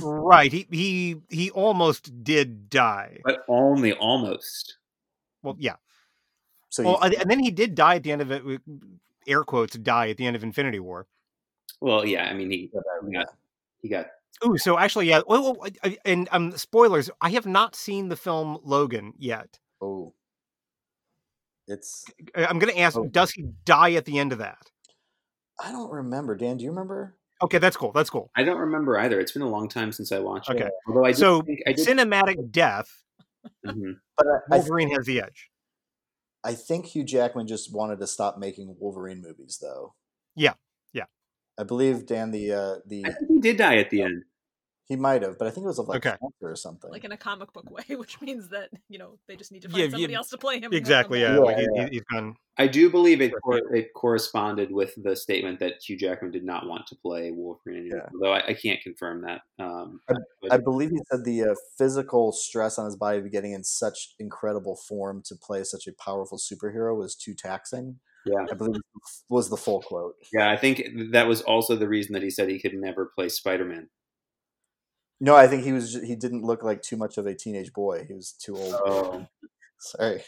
Right. 0.00 0.52
He 0.52 0.66
he 0.70 1.16
he 1.28 1.50
almost 1.50 2.22
did 2.22 2.70
die. 2.70 3.20
but 3.24 3.44
only 3.48 3.92
almost. 3.92 4.76
Well, 5.42 5.56
yeah. 5.58 5.76
so 6.68 6.84
Well, 6.84 7.10
you, 7.10 7.18
and 7.18 7.30
then 7.30 7.40
he 7.40 7.50
did 7.50 7.74
die 7.74 7.96
at 7.96 8.02
the 8.02 8.12
end 8.12 8.22
of 8.22 8.30
it. 8.30 8.60
Air 9.26 9.42
quotes 9.42 9.76
die 9.76 10.10
at 10.10 10.16
the 10.18 10.26
end 10.26 10.36
of 10.36 10.44
Infinity 10.44 10.78
War. 10.78 11.06
Well, 11.80 12.06
yeah, 12.06 12.24
I 12.24 12.34
mean 12.34 12.50
he 12.50 12.70
got 13.12 13.26
he 13.82 13.88
got 13.88 14.06
Ooh, 14.44 14.58
so 14.58 14.78
actually, 14.78 15.08
yeah. 15.08 15.22
Well, 15.26 15.42
well, 15.42 15.56
I- 15.82 15.88
I- 15.88 15.98
and 16.04 16.28
um, 16.30 16.52
spoilers. 16.56 17.10
I 17.20 17.30
have 17.30 17.46
not 17.46 17.74
seen 17.74 18.08
the 18.08 18.16
film 18.16 18.58
Logan 18.62 19.14
yet. 19.16 19.58
Oh, 19.80 20.12
it's. 21.66 22.04
I'm 22.34 22.58
going 22.58 22.72
to 22.72 22.78
ask: 22.78 22.98
Oh. 22.98 23.06
Does 23.06 23.30
he 23.30 23.46
die 23.64 23.92
at 23.92 24.04
the 24.04 24.18
end 24.18 24.32
of 24.32 24.38
that? 24.38 24.70
I 25.58 25.72
don't 25.72 25.90
remember. 25.90 26.36
Dan, 26.36 26.58
do 26.58 26.64
you 26.64 26.70
remember? 26.70 27.16
Okay, 27.42 27.58
that's 27.58 27.76
cool. 27.76 27.92
That's 27.92 28.08
cool. 28.10 28.30
I 28.34 28.44
don't 28.44 28.58
remember 28.58 28.98
either. 28.98 29.20
It's 29.20 29.32
been 29.32 29.42
a 29.42 29.48
long 29.48 29.68
time 29.68 29.92
since 29.92 30.10
I 30.12 30.18
watched 30.20 30.50
Okay. 30.50 30.64
it. 30.64 30.72
Although 30.88 31.04
I 31.04 31.12
So 31.12 31.42
think 31.42 31.60
I 31.66 31.72
did, 31.72 31.86
cinematic 31.86 32.50
death. 32.50 32.88
Mhm. 33.64 33.98
But 34.16 34.26
I, 34.26 34.30
I, 34.54 34.58
Wolverine 34.58 34.90
has 34.90 35.06
the 35.06 35.20
edge. 35.20 35.50
I 36.42 36.54
think 36.54 36.86
Hugh 36.86 37.04
Jackman 37.04 37.46
just 37.46 37.74
wanted 37.74 37.98
to 38.00 38.06
stop 38.06 38.38
making 38.38 38.76
Wolverine 38.78 39.20
movies, 39.20 39.58
though. 39.60 39.94
Yeah, 40.34 40.54
yeah. 40.92 41.04
I 41.58 41.64
believe 41.64 42.06
Dan 42.06 42.30
the 42.30 42.52
uh, 42.52 42.74
the 42.86 43.04
I 43.06 43.12
think 43.12 43.28
he 43.30 43.40
did 43.40 43.56
die 43.58 43.76
at 43.78 43.90
the 43.90 44.02
end. 44.02 44.24
He 44.86 44.96
might 44.96 45.22
have, 45.22 45.38
but 45.38 45.46
I 45.48 45.50
think 45.50 45.64
it 45.64 45.68
was 45.68 45.78
of 45.78 45.88
like 45.88 45.98
Okay. 46.06 46.16
cancer 46.20 46.50
or 46.52 46.56
something. 46.56 46.90
like 46.90 47.04
in 47.04 47.12
a 47.12 47.16
comic 47.16 47.52
book 47.52 47.70
way, 47.70 47.84
which 47.96 48.20
means 48.20 48.48
that 48.50 48.70
you 48.88 48.98
know 48.98 49.18
they 49.28 49.36
just 49.36 49.52
need 49.52 49.62
to 49.62 49.68
Yeah, 49.68 49.82
find 49.84 49.92
somebody 49.92 50.12
yeah, 50.12 50.18
else 50.18 50.30
to 50.30 50.38
play 50.38 50.60
him. 50.60 50.72
Exactly. 50.72 51.22
come 51.22 51.34
Yeah. 51.34 51.40
like 51.40 51.56
Yeah, 51.74 51.84
he- 51.86 51.90
he's 51.94 52.02
gone. 52.12 52.36
I 52.58 52.66
do 52.66 52.88
believe 52.88 53.20
it 53.20 53.34
cor- 53.44 53.74
it 53.74 53.92
corresponded 53.94 54.72
with 54.72 54.94
the 55.02 55.14
statement 55.14 55.60
that 55.60 55.74
Hugh 55.86 55.98
Jackman 55.98 56.30
did 56.30 56.42
not 56.44 56.66
want 56.66 56.86
to 56.86 56.96
play 56.96 57.30
Wolverine 57.30 57.80
anymore. 57.80 57.98
Yeah. 58.04 58.08
Although 58.14 58.32
I, 58.32 58.46
I 58.46 58.54
can't 58.54 58.80
confirm 58.80 59.22
that. 59.22 59.42
Um, 59.58 60.00
but 60.08 60.16
I 60.50 60.56
believe 60.56 60.88
he 60.90 60.98
said 61.10 61.24
the 61.24 61.42
uh, 61.50 61.54
physical 61.76 62.32
stress 62.32 62.78
on 62.78 62.86
his 62.86 62.96
body 62.96 63.18
of 63.18 63.30
getting 63.30 63.52
in 63.52 63.62
such 63.62 64.14
incredible 64.18 64.76
form 64.88 65.22
to 65.26 65.34
play 65.36 65.64
such 65.64 65.86
a 65.86 65.92
powerful 66.02 66.38
superhero 66.38 66.96
was 66.96 67.14
too 67.14 67.34
taxing. 67.34 67.98
yeah, 68.24 68.46
I 68.50 68.54
believe 68.54 68.80
was 69.28 69.50
the 69.50 69.56
full 69.58 69.82
quote. 69.82 70.14
yeah, 70.32 70.50
I 70.50 70.56
think 70.56 70.82
that 71.12 71.28
was 71.28 71.42
also 71.42 71.76
the 71.76 71.88
reason 71.88 72.14
that 72.14 72.22
he 72.22 72.30
said 72.30 72.48
he 72.48 72.58
could 72.58 72.72
never 72.74 73.10
play 73.14 73.28
Spider 73.28 73.66
Man. 73.66 73.90
No, 75.20 75.34
I 75.34 75.46
think 75.48 75.64
he 75.64 75.72
was. 75.72 75.94
He 75.94 76.14
didn't 76.14 76.42
look 76.42 76.62
like 76.62 76.82
too 76.82 76.96
much 76.96 77.16
of 77.18 77.26
a 77.26 77.34
teenage 77.34 77.72
boy. 77.72 78.04
He 78.06 78.12
was 78.14 78.32
too 78.32 78.56
old. 78.56 78.74
Oh, 78.84 79.26
Sorry. 79.78 80.22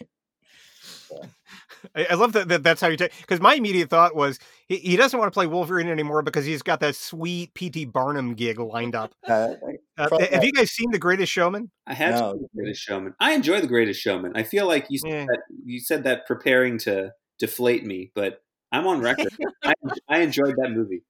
I, 1.95 2.07
I 2.11 2.15
love 2.15 2.33
that, 2.33 2.49
that. 2.49 2.63
That's 2.63 2.81
how 2.81 2.89
you 2.89 2.97
take. 2.97 3.13
Because 3.21 3.41
my 3.41 3.55
immediate 3.55 3.91
thought 3.91 4.15
was 4.15 4.39
he, 4.67 4.77
he 4.77 4.97
doesn't 4.97 5.19
want 5.19 5.31
to 5.33 5.35
play 5.35 5.47
Wolverine 5.47 5.89
anymore 5.89 6.23
because 6.23 6.45
he's 6.45 6.63
got 6.63 6.81
that 6.81 6.97
sweet 6.97 7.55
P.T. 7.55 7.87
Barnum 7.87 8.35
gig 8.35 8.59
lined 8.59 8.95
up. 8.95 9.13
Uh, 9.29 9.55
Uh, 9.99 10.07
Probably 10.09 10.29
have 10.29 10.45
you 10.45 10.53
guys 10.53 10.71
seen 10.71 10.91
The 10.93 10.99
Greatest 10.99 11.33
Showman? 11.33 11.71
I 11.87 11.95
have 11.95 12.15
No. 12.15 12.33
seen 12.33 12.43
the 12.43 12.49
Greatest 12.63 12.83
Showman. 12.83 13.15
I 13.19 13.33
enjoy 13.33 13.61
the 13.61 13.67
Greatest 13.67 14.01
Showman. 14.01 14.33
I 14.37 14.45
feel 14.45 14.67
like 14.67 14.87
you 14.91 14.99
said 14.99 15.11
Yeah. 15.11 15.25
that 15.27 15.41
you 15.65 15.81
said 15.81 16.05
that 16.05 16.25
preparing 16.27 16.79
to 16.81 17.13
deflate 17.39 17.85
me, 17.85 18.13
but 18.15 18.41
I'm 18.71 18.87
on 18.87 19.01
record. 19.01 19.33
I, 19.65 19.73
I 20.09 20.19
enjoyed 20.21 20.55
that 20.59 20.71
movie. 20.71 21.03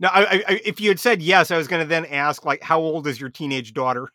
No, 0.00 0.08
I, 0.08 0.20
I, 0.22 0.44
I- 0.48 0.60
if 0.64 0.80
you 0.80 0.88
had 0.90 1.00
said 1.00 1.22
yes, 1.22 1.50
I 1.50 1.56
was 1.56 1.66
going 1.68 1.82
to 1.82 1.88
then 1.88 2.06
ask, 2.06 2.44
like, 2.44 2.62
how 2.62 2.80
old 2.80 3.06
is 3.06 3.20
your 3.20 3.30
teenage 3.30 3.74
daughter? 3.74 4.08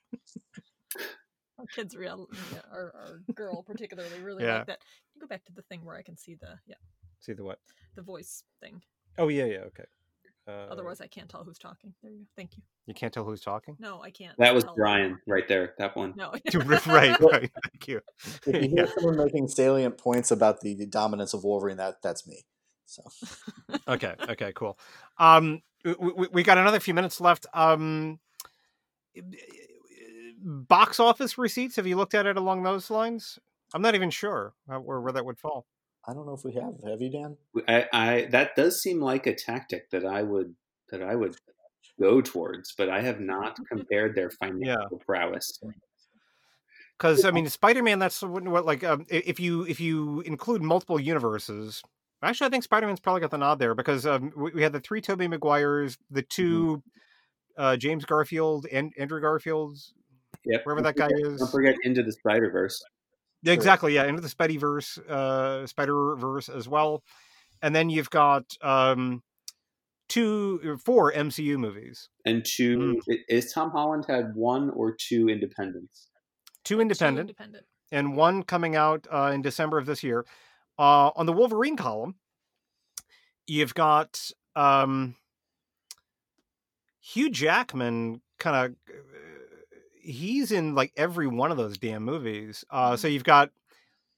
Our 1.59 1.65
kids, 1.67 1.95
real, 1.95 2.27
yeah, 2.53 2.59
our, 2.71 2.93
our 2.95 3.33
girl 3.35 3.63
particularly, 3.63 4.09
really 4.21 4.43
Yeah. 4.43 4.57
like 4.59 4.67
that. 4.67 4.79
You 5.15 5.21
go 5.21 5.27
back 5.27 5.45
to 5.45 5.53
the 5.53 5.61
thing 5.63 5.85
where 5.85 5.95
I 5.95 6.01
can 6.01 6.17
see 6.17 6.35
the 6.35 6.57
yeah 6.67 6.75
See 7.19 7.33
the 7.33 7.43
what? 7.43 7.59
the 7.95 8.01
voice 8.01 8.43
thing. 8.61 8.81
Oh 9.17 9.27
yeah, 9.29 9.45
yeah, 9.45 9.59
okay. 9.59 9.83
Uh, 10.45 10.67
Otherwise, 10.69 10.99
I 10.99 11.07
can't 11.07 11.29
tell 11.29 11.43
who's 11.45 11.57
talking. 11.59 11.93
There 12.01 12.11
you 12.11 12.17
go. 12.19 12.25
Thank 12.35 12.57
you. 12.57 12.63
you 12.85 12.93
can't 12.93 13.13
tell 13.13 13.23
who's 13.23 13.39
talking. 13.39 13.77
No, 13.79 14.01
I 14.01 14.09
can't. 14.11 14.35
That 14.39 14.53
was 14.53 14.65
tell. 14.65 14.75
Brian 14.75 15.17
right 15.25 15.47
there. 15.47 15.73
That 15.77 15.95
one. 15.95 16.13
No, 16.17 16.31
right, 16.53 16.85
right. 17.21 17.51
Thank 17.71 17.87
you. 17.87 18.01
if 18.45 18.61
you 18.61 18.69
hear 18.69 18.87
someone 18.87 19.15
making 19.15 19.47
salient 19.47 19.97
points 19.97 20.31
about 20.31 20.59
the 20.59 20.85
dominance 20.87 21.33
of 21.33 21.43
Wolverine, 21.45 21.77
that 21.77 22.01
that's 22.01 22.27
me. 22.27 22.43
So 22.85 23.03
Okay, 23.87 24.15
okay, 24.27 24.51
cool. 24.53 24.77
Um, 25.17 25.61
we, 25.83 25.93
we, 25.99 26.27
we 26.31 26.43
got 26.43 26.57
another 26.57 26.79
few 26.79 26.93
minutes 26.93 27.19
left. 27.21 27.45
Um, 27.53 28.19
box 30.43 30.99
office 30.99 31.37
receipts. 31.37 31.75
Have 31.75 31.87
you 31.87 31.95
looked 31.95 32.13
at 32.13 32.25
it 32.25 32.37
along 32.37 32.63
those 32.63 32.89
lines? 32.89 33.39
I'm 33.73 33.81
not 33.81 33.95
even 33.95 34.09
sure 34.09 34.53
where 34.65 35.01
where 35.01 35.13
that 35.13 35.25
would 35.25 35.39
fall. 35.39 35.65
I 36.07 36.13
don't 36.13 36.25
know 36.25 36.33
if 36.33 36.43
we 36.43 36.53
have. 36.53 36.73
Have 36.85 37.01
you, 37.01 37.09
Dan? 37.09 37.37
I, 37.67 37.87
I 37.93 38.27
that 38.31 38.55
does 38.55 38.81
seem 38.81 39.01
like 39.01 39.25
a 39.25 39.33
tactic 39.33 39.89
that 39.91 40.05
I 40.05 40.21
would 40.21 40.55
that 40.89 41.01
I 41.01 41.15
would 41.15 41.35
go 41.99 42.21
towards, 42.21 42.73
but 42.77 42.89
I 42.89 43.01
have 43.01 43.19
not 43.19 43.57
compared 43.67 44.15
their 44.15 44.29
financial 44.41 45.01
prowess. 45.05 45.59
Because 46.97 47.25
I 47.25 47.31
mean, 47.31 47.49
Spider-Man. 47.49 47.99
That's 47.99 48.21
what, 48.21 48.43
what 48.43 48.65
like 48.65 48.83
um, 48.83 49.05
if 49.09 49.39
you 49.39 49.65
if 49.65 49.79
you 49.79 50.21
include 50.21 50.61
multiple 50.61 50.99
universes, 50.99 51.81
Actually, 52.23 52.47
I 52.47 52.49
think 52.51 52.63
Spider 52.63 52.87
Man's 52.87 52.99
probably 52.99 53.21
got 53.21 53.31
the 53.31 53.37
nod 53.37 53.59
there 53.59 53.75
because 53.75 54.05
um, 54.05 54.31
we, 54.35 54.51
we, 54.51 54.63
had 54.63 54.71
the 54.71 54.79
three 54.79 55.01
Tobey 55.01 55.27
Maguires, 55.27 55.97
the 56.09 56.21
mm-hmm. 56.21 56.27
2 56.29 56.77
mm-hmm. 56.77 57.61
uh, 57.61 57.77
James 57.77 58.05
Garfield 58.05 58.65
and 58.71 58.93
Andrew 58.97 59.21
Garfields, 59.21 59.91
yep. 60.45 60.65
wherever 60.65 60.81
that 60.81 60.95
guy 60.95 61.09
is. 61.11 61.39
Don't 61.39 61.51
forget 61.51 61.75
Into 61.83 62.01
the 62.01 62.13
Spider 62.13 62.49
Verse. 62.49 62.81
Yeah, 63.43 63.53
exactly. 63.53 63.93
Yeah, 63.93 64.05
Into 64.05 64.21
the 64.21 64.29
Spideyverse, 64.29 64.99
uh, 65.09 65.67
Spider 65.67 66.15
Verse 66.15 66.47
as 66.47 66.67
well, 66.67 67.03
and 67.61 67.75
then 67.75 67.89
you've 67.89 68.09
got 68.09 68.45
um, 68.61 69.21
two, 70.07 70.61
uh, 70.65 70.77
four 70.77 71.11
MCU 71.11 71.57
movies, 71.57 72.09
and 72.25 72.45
two. 72.45 73.01
Mm. 73.09 73.17
Is 73.27 73.51
Tom 73.51 73.71
Holland 73.71 74.05
had 74.07 74.33
one 74.33 74.69
or 74.69 74.95
two 74.95 75.27
independents? 75.27 76.07
Two 76.63 76.79
independent, 76.79 77.27
two 77.27 77.31
independent. 77.31 77.65
and 77.91 78.15
one 78.15 78.43
coming 78.43 78.77
out 78.77 79.07
uh, 79.11 79.31
in 79.33 79.41
December 79.41 79.77
of 79.77 79.85
this 79.85 80.03
year. 80.03 80.25
Uh, 80.77 81.11
on 81.15 81.25
the 81.25 81.33
Wolverine 81.33 81.77
column, 81.77 82.15
you've 83.47 83.73
got 83.73 84.19
um, 84.55 85.15
Hugh 87.01 87.29
Jackman 87.29 88.21
kind 88.39 88.55
of 88.55 88.71
uh, 88.89 88.97
he's 90.01 90.51
in 90.51 90.75
like 90.75 90.91
every 90.97 91.27
one 91.27 91.51
of 91.51 91.57
those 91.57 91.77
damn 91.77 92.03
movies. 92.03 92.65
Uh, 92.69 92.95
so 92.95 93.07
mm-hmm. 93.07 93.13
you've 93.13 93.23
got 93.23 93.49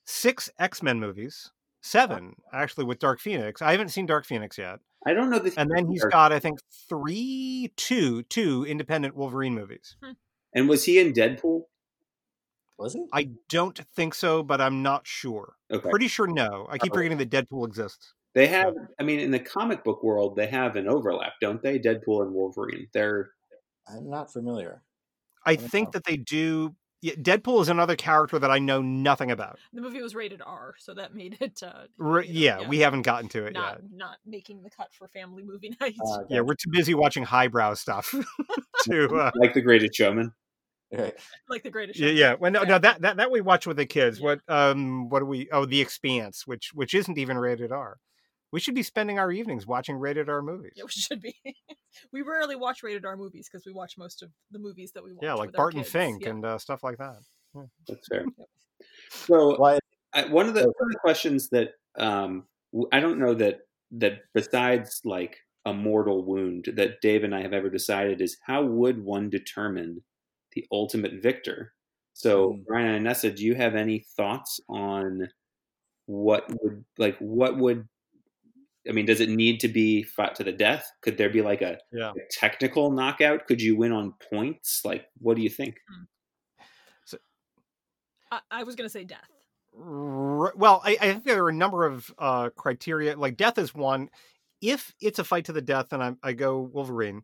six 0.05 0.49
X 0.59 0.81
Men 0.81 0.99
movies, 0.99 1.51
seven 1.81 2.35
actually 2.53 2.85
with 2.85 2.99
Dark 2.99 3.19
Phoenix. 3.19 3.61
I 3.61 3.71
haven't 3.71 3.89
seen 3.89 4.05
Dark 4.05 4.25
Phoenix 4.25 4.57
yet. 4.57 4.79
I 5.05 5.13
don't 5.13 5.29
know 5.29 5.39
this. 5.39 5.55
And 5.55 5.69
then 5.69 5.87
he's 5.87 6.05
got 6.05 6.31
I 6.31 6.39
think 6.39 6.59
three, 6.89 7.71
two, 7.75 8.23
two 8.23 8.65
independent 8.65 9.15
Wolverine 9.15 9.53
movies. 9.53 9.95
And 10.53 10.69
was 10.69 10.85
he 10.85 10.99
in 10.99 11.13
Deadpool? 11.13 11.63
Was 12.77 12.93
he? 12.93 13.05
I 13.13 13.29
don't 13.49 13.77
think 13.95 14.13
so, 14.13 14.43
but 14.43 14.59
I'm 14.59 14.83
not 14.83 15.07
sure. 15.07 15.55
Okay. 15.71 15.89
Pretty 15.89 16.07
sure 16.07 16.27
no. 16.27 16.67
I 16.69 16.77
keep 16.77 16.93
forgetting 16.93 17.17
that 17.19 17.29
Deadpool 17.29 17.65
exists. 17.67 18.13
They 18.33 18.47
have, 18.47 18.73
I 18.99 19.03
mean, 19.03 19.21
in 19.21 19.31
the 19.31 19.39
comic 19.39 19.85
book 19.85 20.03
world, 20.03 20.35
they 20.35 20.47
have 20.47 20.75
an 20.75 20.89
overlap, 20.89 21.33
don't 21.39 21.61
they? 21.61 21.79
Deadpool 21.79 22.23
and 22.23 22.33
Wolverine. 22.33 22.87
They're. 22.93 23.31
I'm 23.87 24.09
not 24.09 24.31
familiar. 24.33 24.81
I, 25.45 25.51
I 25.51 25.55
think 25.55 25.87
know. 25.87 25.91
that 25.93 26.03
they 26.03 26.17
do. 26.17 26.75
Yeah, 27.01 27.13
Deadpool 27.13 27.61
is 27.61 27.69
another 27.69 27.95
character 27.95 28.39
that 28.39 28.51
I 28.51 28.59
know 28.59 28.81
nothing 28.81 29.31
about. 29.31 29.59
The 29.71 29.81
movie 29.81 30.01
was 30.01 30.15
rated 30.15 30.41
R, 30.45 30.73
so 30.79 30.93
that 30.95 31.13
made 31.13 31.37
it. 31.39 31.61
Uh, 31.63 31.83
know, 31.97 32.19
yeah, 32.19 32.59
yeah, 32.59 32.67
we 32.67 32.79
haven't 32.79 33.03
gotten 33.03 33.29
to 33.29 33.45
it 33.45 33.53
not, 33.53 33.75
yet. 33.75 33.81
Not 33.93 34.17
making 34.25 34.63
the 34.63 34.69
cut 34.69 34.93
for 34.93 35.07
family 35.07 35.43
movie 35.43 35.73
nights. 35.81 35.99
Uh, 36.03 36.23
yeah, 36.29 36.41
we're 36.41 36.55
too 36.55 36.71
busy 36.71 36.93
watching 36.93 37.23
highbrow 37.23 37.75
stuff 37.75 38.13
to 38.83 39.15
uh, 39.15 39.31
like 39.35 39.53
The 39.53 39.61
Greatest 39.61 39.95
Showman. 39.95 40.33
like 41.49 41.63
the 41.63 41.71
greatest. 41.71 41.99
Yeah, 41.99 42.09
yeah. 42.09 42.35
Well, 42.39 42.51
no, 42.51 42.63
no, 42.63 42.79
that, 42.79 43.01
that 43.01 43.17
that 43.17 43.31
we 43.31 43.41
watch 43.41 43.67
with 43.67 43.77
the 43.77 43.85
kids. 43.85 44.19
Yeah. 44.19 44.25
What 44.25 44.39
um, 44.47 45.09
what 45.09 45.19
do 45.19 45.25
we? 45.25 45.49
Oh, 45.51 45.65
The 45.65 45.81
Expanse, 45.81 46.45
which 46.45 46.71
which 46.73 46.93
isn't 46.93 47.17
even 47.17 47.37
rated 47.37 47.71
R. 47.71 47.97
We 48.51 48.59
should 48.59 48.75
be 48.75 48.83
spending 48.83 49.19
our 49.19 49.31
evenings 49.31 49.67
watching 49.67 49.97
rated 49.97 50.29
R 50.29 50.41
movies. 50.41 50.73
Yeah, 50.75 50.83
we 50.85 50.91
should 50.91 51.21
be. 51.21 51.35
we 52.13 52.21
rarely 52.21 52.55
watch 52.55 52.83
rated 52.83 53.05
R 53.05 53.17
movies 53.17 53.49
because 53.51 53.65
we 53.65 53.73
watch 53.73 53.95
most 53.97 54.23
of 54.23 54.29
the 54.51 54.59
movies 54.59 54.91
that 54.93 55.03
we 55.03 55.11
watch. 55.11 55.23
Yeah, 55.23 55.33
like 55.33 55.51
Barton 55.51 55.83
Fink 55.83 56.23
yeah. 56.23 56.29
and 56.29 56.45
uh, 56.45 56.57
stuff 56.57 56.83
like 56.83 56.97
that. 56.97 57.17
Yeah. 57.53 57.63
That's 57.87 58.07
fair. 58.07 58.25
So, 59.09 59.57
well, 59.59 59.79
I, 60.13 60.25
one 60.25 60.47
of 60.47 60.53
the 60.53 60.61
one 60.61 60.89
of 60.89 60.91
the 60.91 60.99
questions 60.99 61.49
that 61.49 61.71
um, 61.97 62.45
I 62.91 62.99
don't 62.99 63.19
know 63.19 63.33
that 63.33 63.59
that 63.91 64.19
besides 64.33 65.01
like 65.03 65.37
a 65.65 65.73
mortal 65.73 66.23
wound 66.23 66.69
that 66.75 67.01
Dave 67.01 67.23
and 67.23 67.33
I 67.33 67.41
have 67.41 67.53
ever 67.53 67.69
decided 67.69 68.21
is 68.21 68.37
how 68.45 68.63
would 68.63 69.03
one 69.03 69.29
determine 69.29 70.03
the 70.55 70.65
ultimate 70.71 71.21
victor. 71.21 71.73
So, 72.13 72.51
mm. 72.51 72.65
Brian 72.65 72.95
and 72.95 73.03
Nessa, 73.03 73.31
do 73.31 73.43
you 73.43 73.55
have 73.55 73.75
any 73.75 74.05
thoughts 74.15 74.59
on 74.69 75.27
what 76.07 76.49
would 76.61 76.85
like 76.97 77.17
what 77.19 77.57
would 77.57 77.87
I 78.87 78.91
mean, 78.91 79.05
does 79.05 79.19
it 79.19 79.29
need 79.29 79.59
to 79.61 79.67
be 79.67 80.03
fought 80.03 80.35
to 80.35 80.43
the 80.43 80.51
death? 80.51 80.91
Could 81.01 81.17
there 81.17 81.29
be 81.29 81.41
like 81.41 81.61
a, 81.61 81.79
yeah. 81.91 82.11
a 82.11 82.31
technical 82.31 82.91
knockout? 82.91 83.47
Could 83.47 83.61
you 83.61 83.75
win 83.75 83.91
on 83.91 84.13
points? 84.29 84.81
Like, 84.85 85.05
what 85.17 85.35
do 85.35 85.41
you 85.41 85.49
think? 85.49 85.75
Hmm. 85.89 86.03
So, 87.05 87.17
I, 88.31 88.39
I 88.51 88.63
was 88.63 88.75
going 88.75 88.85
to 88.85 88.91
say 88.91 89.03
death. 89.03 89.29
Well, 89.77 90.81
I, 90.85 90.97
I, 91.01 91.11
think 91.11 91.25
there 91.25 91.43
are 91.43 91.49
a 91.49 91.53
number 91.53 91.85
of 91.85 92.13
uh, 92.17 92.49
criteria. 92.55 93.17
Like 93.17 93.35
death 93.35 93.57
is 93.57 93.75
one. 93.75 94.09
If 94.61 94.93
it's 95.01 95.19
a 95.19 95.23
fight 95.23 95.45
to 95.45 95.53
the 95.53 95.61
death, 95.61 95.89
then 95.89 96.01
I, 96.01 96.13
I 96.23 96.33
go 96.33 96.61
Wolverine. 96.61 97.23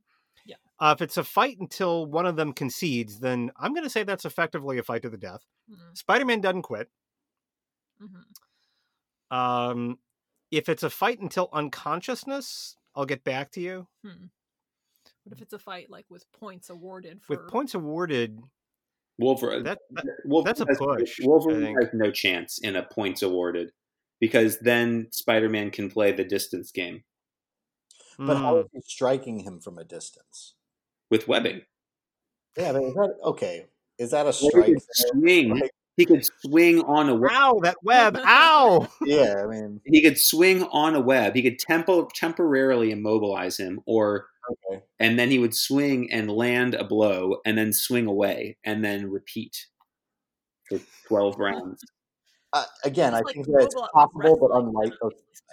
Uh, 0.81 0.95
if 0.97 1.01
it's 1.03 1.17
a 1.17 1.23
fight 1.23 1.59
until 1.59 2.07
one 2.07 2.25
of 2.25 2.35
them 2.35 2.53
concedes, 2.53 3.19
then 3.19 3.51
I'm 3.55 3.73
going 3.73 3.83
to 3.83 3.89
say 3.89 4.01
that's 4.01 4.25
effectively 4.25 4.79
a 4.79 4.83
fight 4.83 5.03
to 5.03 5.09
the 5.09 5.17
death. 5.17 5.45
Mm-hmm. 5.71 5.93
Spider 5.93 6.25
Man 6.25 6.41
doesn't 6.41 6.63
quit. 6.63 6.89
Mm-hmm. 8.01 9.37
Um, 9.37 9.99
if 10.49 10.67
it's 10.69 10.81
a 10.81 10.89
fight 10.89 11.19
until 11.19 11.49
unconsciousness, 11.53 12.75
I'll 12.95 13.05
get 13.05 13.23
back 13.23 13.51
to 13.51 13.61
you. 13.61 13.87
Hmm. 14.03 14.25
What 15.23 15.33
if 15.33 15.41
it's 15.43 15.53
a 15.53 15.59
fight 15.59 15.91
like 15.91 16.05
with 16.09 16.25
points 16.33 16.71
awarded? 16.71 17.21
For... 17.21 17.37
With 17.37 17.47
points 17.47 17.75
awarded, 17.75 18.39
Wolverine. 19.19 19.63
That, 19.63 19.77
that, 19.91 20.05
Wolverine 20.25 20.55
that's 20.55 20.61
a 20.61 20.65
has, 20.65 20.77
push. 20.79 21.19
Wolverine 21.21 21.75
has 21.79 21.89
no 21.93 22.09
chance 22.09 22.57
in 22.57 22.75
a 22.75 22.81
points 22.81 23.21
awarded 23.21 23.71
because 24.19 24.57
then 24.59 25.09
Spider 25.11 25.47
Man 25.47 25.69
can 25.69 25.91
play 25.91 26.11
the 26.11 26.23
distance 26.23 26.71
game. 26.71 27.03
But 28.17 28.37
mm. 28.37 28.41
how 28.41 28.57
is 28.57 28.65
he 28.73 28.81
striking 28.81 29.39
him 29.39 29.59
from 29.59 29.77
a 29.77 29.83
distance? 29.83 30.55
With 31.11 31.27
webbing. 31.27 31.61
Yeah, 32.57 32.71
but 32.71 32.83
is 32.83 32.93
that 32.95 33.15
okay? 33.23 33.65
Is 33.99 34.11
that 34.11 34.25
a 34.25 34.33
strike? 34.33 34.65
He 34.65 34.73
could 34.73 34.83
swing. 34.89 35.59
Like, 35.59 35.71
he 35.97 36.05
could 36.05 36.25
swing 36.41 36.81
on 36.81 37.09
a 37.09 37.15
web. 37.15 37.31
Ow, 37.33 37.59
that 37.63 37.77
web! 37.83 38.17
Ow! 38.17 38.87
yeah, 39.05 39.43
I 39.43 39.47
mean, 39.47 39.81
he 39.85 40.01
could 40.01 40.17
swing 40.17 40.63
on 40.63 40.95
a 40.95 41.01
web. 41.01 41.35
He 41.35 41.43
could 41.43 41.59
tempo 41.59 42.07
temporarily 42.15 42.91
immobilize 42.91 43.57
him, 43.57 43.81
or 43.85 44.27
okay. 44.49 44.83
and 44.99 45.19
then 45.19 45.29
he 45.29 45.37
would 45.37 45.55
swing 45.55 46.11
and 46.11 46.31
land 46.31 46.73
a 46.73 46.83
blow, 46.83 47.37
and 47.45 47.57
then 47.57 47.73
swing 47.73 48.07
away, 48.07 48.57
and 48.65 48.83
then 48.83 49.11
repeat 49.11 49.67
for 50.67 50.79
twelve 51.07 51.37
rounds. 51.37 51.83
Uh, 52.53 52.65
again, 52.83 53.13
it's 53.13 53.21
I 53.21 53.21
like 53.21 53.35
think 53.35 53.45
that 53.47 53.63
it's 53.63 53.75
possible, 53.93 54.37
but 54.39 54.57
unlike. 54.57 54.93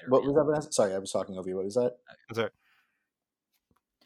what 0.08 0.24
was 0.24 0.64
that? 0.64 0.72
Sorry, 0.74 0.94
I 0.94 0.98
was 0.98 1.12
talking 1.12 1.36
over 1.36 1.48
you. 1.48 1.56
What 1.56 1.64
was 1.64 1.74
that? 1.74 1.96
Sorry. 2.32 2.50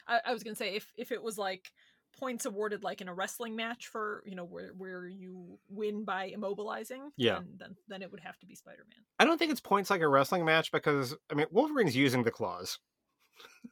I, 0.07 0.19
I 0.25 0.33
was 0.33 0.43
gonna 0.43 0.55
say 0.55 0.75
if 0.75 0.91
if 0.97 1.11
it 1.11 1.21
was 1.21 1.37
like 1.37 1.71
points 2.19 2.45
awarded 2.45 2.83
like 2.83 3.01
in 3.01 3.07
a 3.07 3.13
wrestling 3.13 3.55
match 3.55 3.87
for 3.87 4.23
you 4.25 4.35
know 4.35 4.45
where 4.45 4.71
where 4.77 5.07
you 5.07 5.57
win 5.69 6.05
by 6.05 6.31
immobilizing 6.35 7.09
yeah 7.17 7.35
then 7.35 7.47
then, 7.57 7.75
then 7.87 8.01
it 8.01 8.11
would 8.11 8.19
have 8.19 8.37
to 8.39 8.45
be 8.45 8.55
spider-man 8.55 8.99
i 9.19 9.25
don't 9.25 9.37
think 9.37 9.51
it's 9.51 9.59
points 9.59 9.89
like 9.89 10.01
a 10.01 10.07
wrestling 10.07 10.45
match 10.45 10.71
because 10.71 11.15
i 11.31 11.33
mean 11.33 11.47
wolverine's 11.51 11.95
using 11.95 12.23
the 12.23 12.31
claws 12.31 12.79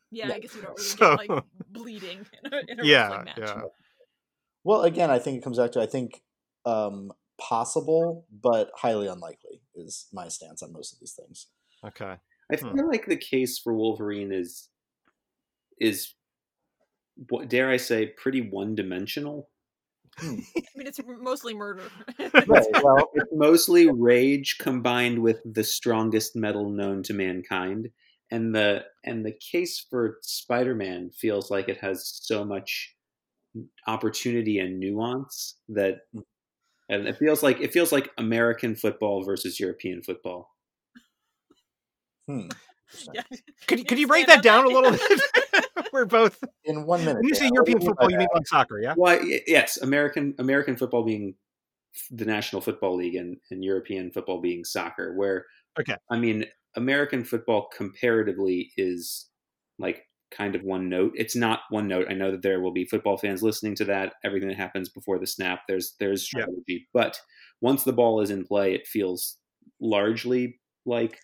yeah, 0.09 0.27
yeah. 0.27 0.33
i 0.33 0.39
guess 0.39 0.55
you 0.55 0.61
don't 0.61 0.77
really 0.77 0.83
so... 0.83 1.17
get 1.17 1.29
like 1.29 1.43
bleeding 1.69 2.25
in 2.43 2.53
a, 2.53 2.61
in 2.67 2.79
a 2.79 2.83
yeah, 2.83 3.07
wrestling 3.07 3.25
match 3.25 3.37
yeah. 3.37 3.61
well 4.63 4.81
again 4.81 5.11
i 5.11 5.19
think 5.19 5.37
it 5.37 5.43
comes 5.43 5.57
back 5.57 5.71
to 5.71 5.79
i 5.79 5.85
think 5.85 6.21
um 6.65 7.11
possible 7.39 8.25
but 8.41 8.69
highly 8.75 9.07
unlikely 9.07 9.61
is 9.75 10.07
my 10.13 10.27
stance 10.27 10.61
on 10.61 10.73
most 10.73 10.93
of 10.93 10.99
these 10.99 11.13
things 11.13 11.47
okay 11.85 12.15
i 12.51 12.55
hmm. 12.55 12.73
feel 12.73 12.83
hmm. 12.83 12.89
like 12.89 13.05
the 13.05 13.17
case 13.17 13.59
for 13.59 13.73
wolverine 13.73 14.31
is 14.31 14.69
is 15.79 16.13
dare 17.47 17.69
I 17.69 17.77
say, 17.77 18.07
pretty 18.07 18.41
one 18.41 18.75
dimensional. 18.75 19.49
Hmm. 20.17 20.39
I 20.57 20.63
mean, 20.75 20.87
it's 20.87 20.99
mostly 21.05 21.53
murder. 21.53 21.83
right, 22.19 22.65
well, 22.83 23.09
it's 23.13 23.31
mostly 23.33 23.89
rage 23.89 24.57
combined 24.59 25.19
with 25.19 25.39
the 25.45 25.63
strongest 25.63 26.35
metal 26.35 26.69
known 26.69 27.03
to 27.03 27.13
mankind, 27.13 27.89
and 28.29 28.53
the 28.53 28.83
and 29.03 29.25
the 29.25 29.33
case 29.51 29.85
for 29.89 30.17
Spider-Man 30.21 31.11
feels 31.11 31.49
like 31.49 31.69
it 31.69 31.77
has 31.77 32.19
so 32.23 32.43
much 32.43 32.95
opportunity 33.87 34.59
and 34.59 34.79
nuance 34.79 35.57
that, 35.69 36.01
hmm. 36.13 36.19
and 36.89 37.07
it 37.07 37.17
feels 37.17 37.43
like 37.43 37.59
it 37.61 37.73
feels 37.73 37.91
like 37.91 38.11
American 38.17 38.75
football 38.75 39.23
versus 39.23 39.59
European 39.59 40.01
football. 40.01 40.49
Hmm. 42.27 42.47
Yeah. 43.13 43.23
Could 43.67 43.87
could 43.87 43.99
you 43.99 44.07
break 44.07 44.27
that 44.27 44.43
down 44.43 44.65
a 44.65 44.67
little 44.67 44.91
bit? 44.91 45.01
We're 45.93 46.05
both 46.05 46.43
in 46.65 46.85
one 46.85 47.01
minute. 47.01 47.17
When 47.17 47.27
you 47.27 47.35
say 47.35 47.49
European 47.51 47.81
football, 47.81 48.11
you 48.11 48.17
mean 48.17 48.27
like 48.33 48.47
soccer, 48.47 48.79
yeah? 48.79 48.93
Well, 48.97 49.19
yes, 49.47 49.77
American 49.77 50.35
American 50.39 50.75
football 50.75 51.03
being 51.03 51.35
the 52.09 52.25
National 52.25 52.61
Football 52.61 52.95
League 52.95 53.15
and, 53.15 53.37
and 53.49 53.63
European 53.63 54.11
football 54.11 54.39
being 54.39 54.63
soccer. 54.63 55.13
Where 55.15 55.45
okay, 55.79 55.95
I 56.09 56.17
mean 56.17 56.45
American 56.75 57.23
football 57.23 57.69
comparatively 57.75 58.71
is 58.77 59.27
like 59.79 60.05
kind 60.31 60.55
of 60.55 60.63
one 60.63 60.89
note. 60.89 61.11
It's 61.15 61.35
not 61.35 61.61
one 61.69 61.87
note. 61.87 62.07
I 62.09 62.13
know 62.13 62.31
that 62.31 62.41
there 62.41 62.61
will 62.61 62.71
be 62.71 62.85
football 62.85 63.17
fans 63.17 63.43
listening 63.43 63.75
to 63.75 63.85
that. 63.85 64.13
Everything 64.23 64.49
that 64.49 64.57
happens 64.57 64.89
before 64.89 65.19
the 65.19 65.27
snap, 65.27 65.61
there's 65.67 65.95
there's 65.99 66.23
strategy. 66.23 66.63
Yeah. 66.67 66.77
But 66.93 67.19
once 67.59 67.83
the 67.83 67.93
ball 67.93 68.21
is 68.21 68.31
in 68.31 68.45
play, 68.45 68.73
it 68.73 68.87
feels 68.87 69.37
largely 69.79 70.59
like 70.85 71.19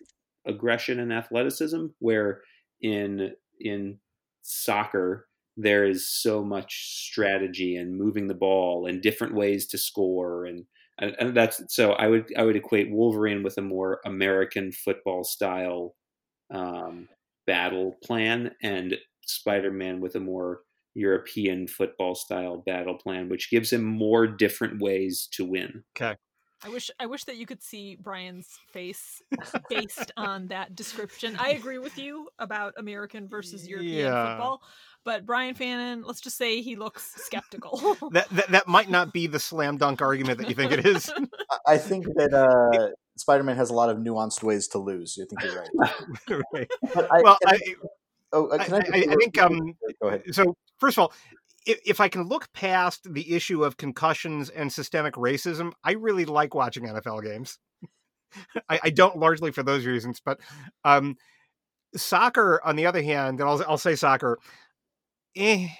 aggression 0.46 1.00
and 1.00 1.12
athleticism. 1.12 1.86
Where 1.98 2.42
in 2.80 3.32
in 3.60 3.98
soccer, 4.42 5.26
there 5.56 5.84
is 5.84 6.08
so 6.08 6.44
much 6.44 7.06
strategy 7.08 7.76
and 7.76 7.96
moving 7.98 8.28
the 8.28 8.34
ball 8.34 8.86
and 8.86 9.02
different 9.02 9.34
ways 9.34 9.66
to 9.68 9.78
score 9.78 10.46
and, 10.46 11.14
and 11.18 11.36
that's 11.36 11.62
so 11.68 11.92
I 11.92 12.08
would 12.08 12.26
I 12.36 12.42
would 12.42 12.56
equate 12.56 12.90
Wolverine 12.90 13.42
with 13.42 13.56
a 13.56 13.62
more 13.62 14.00
American 14.04 14.72
football 14.72 15.24
style 15.24 15.94
um, 16.52 17.08
battle 17.46 17.96
plan, 18.02 18.52
and 18.62 18.96
Spider 19.24 19.70
Man 19.70 20.00
with 20.00 20.14
a 20.16 20.20
more 20.20 20.60
European 20.94 21.68
football 21.68 22.14
style 22.14 22.62
battle 22.66 22.96
plan, 22.96 23.28
which 23.28 23.50
gives 23.50 23.72
him 23.72 23.84
more 23.84 24.26
different 24.26 24.82
ways 24.82 25.28
to 25.32 25.44
win. 25.44 25.84
Okay. 25.96 26.16
I 26.64 26.68
wish 26.70 26.90
I 26.98 27.06
wish 27.06 27.24
that 27.24 27.36
you 27.36 27.46
could 27.46 27.62
see 27.62 27.96
Brian's 28.00 28.48
face 28.72 29.22
based 29.70 30.10
on 30.16 30.48
that 30.48 30.74
description. 30.74 31.36
I 31.38 31.50
agree 31.50 31.78
with 31.78 31.96
you 31.98 32.28
about 32.38 32.74
American 32.76 33.28
versus 33.28 33.66
European 33.68 34.06
Yeah. 34.06 34.30
football, 34.36 34.62
but 35.04 35.24
Brian 35.24 35.54
Fannon, 35.54 36.02
let's 36.04 36.20
just 36.20 36.36
say 36.36 36.60
he 36.60 36.74
looks 36.76 37.14
skeptical. 37.24 37.78
That, 38.12 38.28
that 38.30 38.48
that 38.48 38.66
might 38.68 38.90
not 38.90 39.12
be 39.12 39.26
the 39.28 39.38
slam 39.38 39.76
dunk 39.76 40.02
argument 40.02 40.38
that 40.38 40.48
you 40.48 40.54
think 40.54 40.72
it 40.72 40.84
is. 40.86 41.10
I- 41.50 41.74
I 41.74 41.78
think 41.78 42.06
that 42.16 42.32
uh, 42.34 42.88
Spider-Man 43.16 43.56
has 43.56 43.70
a 43.70 43.74
lot 43.74 43.88
of 43.90 43.98
nuanced 43.98 44.42
ways 44.42 44.68
to 44.68 44.78
lose. 44.78 45.18
I 45.20 45.26
think 45.28 45.42
you're 45.44 45.60
right. 45.62 46.44
Right. 46.54 46.68
But 46.94 47.08
I, 47.12 47.20
Well, 47.22 47.38
can 47.46 47.54
I, 47.54 47.58
oh, 48.32 48.46
uh, 48.48 48.56
I, 48.58 48.74
I, 48.74 48.78
I, 48.78 49.06
I 49.12 49.14
think 49.16 49.38
um, 49.38 49.74
go 50.02 50.08
ahead. 50.08 50.22
so 50.32 50.56
first 50.78 50.96
of 50.98 51.02
all 51.02 51.12
if, 51.66 51.78
if 51.86 52.00
i 52.00 52.08
can 52.08 52.24
look 52.24 52.52
past 52.52 53.12
the 53.12 53.34
issue 53.34 53.64
of 53.64 53.76
concussions 53.76 54.50
and 54.50 54.72
systemic 54.72 55.14
racism 55.14 55.72
i 55.84 55.92
really 55.92 56.24
like 56.24 56.54
watching 56.54 56.84
nfl 56.84 57.22
games 57.22 57.58
I, 58.68 58.80
I 58.84 58.90
don't 58.90 59.18
largely 59.18 59.50
for 59.52 59.62
those 59.62 59.86
reasons 59.86 60.20
but 60.24 60.38
um 60.84 61.16
soccer 61.96 62.60
on 62.64 62.76
the 62.76 62.86
other 62.86 63.02
hand 63.02 63.40
and 63.40 63.48
i'll, 63.48 63.62
I'll 63.68 63.78
say 63.78 63.96
soccer 63.96 64.38
eh. 65.36 65.68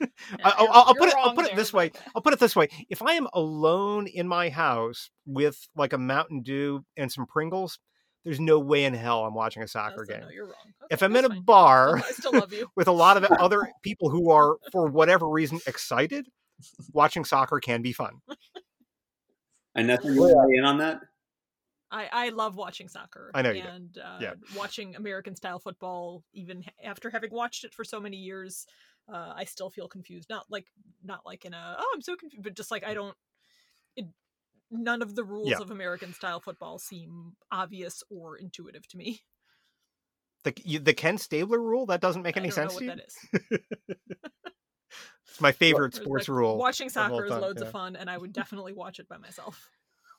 I- 0.00 0.08
I'll, 0.44 0.68
I'll, 0.72 0.84
I'll 0.88 0.94
put 0.94 1.08
it. 1.08 1.14
I'll 1.16 1.34
put 1.34 1.46
it 1.46 1.54
this 1.56 1.72
way. 1.72 1.92
I'll 2.14 2.22
put 2.22 2.32
it 2.32 2.40
this 2.40 2.56
way. 2.56 2.68
If 2.90 3.02
I 3.02 3.12
am 3.12 3.28
alone 3.32 4.08
in 4.08 4.26
my 4.26 4.48
house 4.48 5.10
with 5.26 5.68
like 5.76 5.92
a 5.92 5.98
Mountain 5.98 6.42
Dew 6.42 6.84
and 6.96 7.10
some 7.12 7.26
Pringles, 7.26 7.78
there's 8.24 8.40
no 8.40 8.58
way 8.58 8.84
in 8.84 8.94
hell 8.94 9.24
I'm 9.24 9.34
watching 9.34 9.62
a 9.62 9.68
soccer 9.68 10.04
game. 10.04 10.20
No, 10.20 10.28
you're 10.28 10.46
wrong. 10.46 10.54
If 10.90 11.02
I'm 11.02 11.14
in 11.16 11.24
a 11.24 11.28
fine. 11.28 11.42
bar 11.42 12.02
still 12.10 12.32
love 12.32 12.52
you. 12.52 12.70
with 12.76 12.88
a 12.88 12.92
lot 12.92 13.16
of 13.16 13.24
other 13.24 13.68
people 13.82 14.10
who 14.10 14.30
are, 14.30 14.56
for 14.70 14.86
whatever 14.86 15.28
reason, 15.28 15.60
excited, 15.66 16.28
watching 16.92 17.24
soccer 17.24 17.60
can 17.60 17.82
be 17.82 17.92
fun. 17.92 18.20
And 19.74 19.86
nothing 19.86 20.14
you 20.14 20.20
want 20.20 20.32
to 20.32 20.36
weigh 20.48 20.58
in 20.58 20.64
on 20.64 20.78
that? 20.78 21.00
I, 21.90 22.08
I 22.10 22.28
love 22.30 22.56
watching 22.56 22.88
soccer. 22.88 23.30
I 23.34 23.42
know 23.42 23.50
you 23.50 23.62
do. 23.62 23.68
and 23.68 23.98
uh, 23.98 24.18
Yeah. 24.20 24.34
watching 24.56 24.96
American 24.96 25.36
style 25.36 25.58
football, 25.58 26.24
even 26.32 26.64
after 26.82 27.10
having 27.10 27.32
watched 27.32 27.64
it 27.64 27.74
for 27.74 27.84
so 27.84 28.00
many 28.00 28.16
years, 28.16 28.66
uh, 29.12 29.34
I 29.36 29.44
still 29.44 29.68
feel 29.68 29.88
confused. 29.88 30.30
Not 30.30 30.46
like 30.48 30.66
not 31.02 31.26
like 31.26 31.44
in 31.44 31.52
a 31.52 31.76
oh 31.78 31.92
I'm 31.94 32.00
so 32.00 32.16
confused, 32.16 32.44
but 32.44 32.54
just 32.54 32.70
like 32.70 32.84
I 32.84 32.94
don't. 32.94 33.16
It, 33.96 34.06
none 34.72 35.02
of 35.02 35.14
the 35.14 35.22
rules 35.24 35.50
Yeah. 35.50 35.58
of 35.60 35.70
American 35.70 36.12
style 36.14 36.40
football 36.40 36.78
seem 36.78 37.36
obvious 37.52 38.02
or 38.10 38.36
intuitive 38.36 38.86
to 38.88 38.96
me. 38.96 39.20
The 40.44 40.54
you, 40.64 40.78
the 40.80 40.94
Ken 40.94 41.18
Stabler 41.18 41.60
rule 41.60 41.86
that 41.86 42.00
doesn't 42.00 42.22
make 42.22 42.36
I 42.36 42.40
any 42.40 42.48
don't 42.50 42.64
know 42.64 42.68
sense 42.70 42.74
what 42.74 42.80
to 42.80 42.84
you. 42.86 42.90
that 42.90 43.60
is. 43.60 43.60
It's 45.30 45.40
my 45.40 45.52
favorite 45.52 45.92
Whereas, 45.94 46.04
sports 46.04 46.28
like, 46.28 46.36
rule. 46.36 46.58
Watching 46.58 46.88
of 46.88 46.96
all 46.96 47.08
soccer 47.10 47.24
is 47.26 47.30
loads 47.30 47.60
yeah. 47.62 47.66
of 47.68 47.72
fun, 47.72 47.94
and 47.96 48.10
I 48.10 48.18
would 48.18 48.32
definitely 48.32 48.72
watch 48.72 48.98
it 48.98 49.08
by 49.08 49.18
myself. 49.18 49.68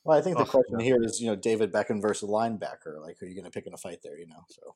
Well, 0.05 0.17
I 0.17 0.21
think 0.21 0.37
the 0.37 0.43
Oh, 0.43 0.47
question 0.47 0.77
no. 0.77 0.83
here 0.83 1.01
is, 1.03 1.19
you 1.21 1.27
know, 1.27 1.35
David 1.35 1.71
Beckham 1.71 2.01
versus 2.01 2.29
linebacker. 2.29 3.01
Like, 3.01 3.17
who 3.19 3.25
are 3.25 3.29
you 3.29 3.35
going 3.35 3.45
to 3.45 3.51
pick 3.51 3.67
in 3.67 3.73
a 3.73 3.77
fight 3.77 3.99
there? 4.03 4.17
You 4.17 4.27
know, 4.27 4.43
so. 4.49 4.75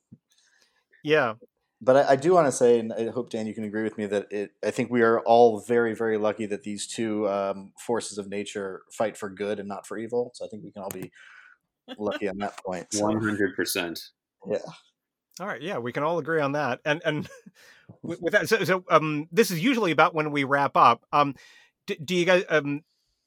Yeah, 1.04 1.34
But 1.80 1.98
I, 1.98 2.12
I 2.14 2.16
do 2.16 2.34
want 2.34 2.48
to 2.48 2.52
say, 2.52 2.80
and 2.80 2.92
I 2.92 3.10
hope 3.10 3.30
Dan, 3.30 3.46
you 3.46 3.54
can 3.54 3.64
agree 3.64 3.84
with 3.84 3.98
me 3.98 4.08
that 4.08 4.28
it. 4.32 4.52
I 4.66 4.72
think 4.72 4.90
we 4.90 5.02
are 5.02 5.20
all 5.22 5.60
very, 5.60 5.94
very 5.94 6.18
lucky 6.18 6.46
that 6.48 6.64
these 6.64 6.88
two 6.88 7.28
um, 7.30 7.72
forces 7.78 8.18
of 8.18 8.28
nature 8.30 8.82
fight 8.92 9.16
for 9.16 9.30
good 9.30 9.60
and 9.60 9.68
not 9.68 9.86
for 9.86 9.98
evil. 9.98 10.32
So 10.34 10.46
I 10.46 10.48
think 10.50 10.64
we 10.64 10.72
can 10.72 10.82
all 10.82 10.90
be 10.90 11.12
lucky 11.98 12.28
on 12.28 12.40
that 12.40 12.58
point. 12.64 12.88
One 12.96 13.22
hundred 13.22 13.56
percent. 13.56 14.00
yeah. 14.50 14.58
All 15.40 15.46
right, 15.46 15.62
yeah, 15.62 15.78
we 15.78 15.92
can 15.92 16.02
all 16.02 16.18
agree 16.18 16.42
on 16.42 16.54
that. 16.54 16.80
And 16.84 17.02
and 17.06 17.30
with, 18.02 18.22
with 18.22 18.34
that, 18.34 18.50
so, 18.50 18.64
so 18.64 18.84
um, 18.90 19.28
this 19.32 19.52
is 19.52 19.60
usually 19.60 19.92
about 19.92 20.16
when 20.16 20.32
we 20.32 20.44
wrap 20.44 20.76
up. 20.76 21.06
Um, 21.12 21.36
do, 21.86 21.96
do 22.04 22.16
you 22.16 22.26
guys? 22.26 22.44
Um, 22.50 22.82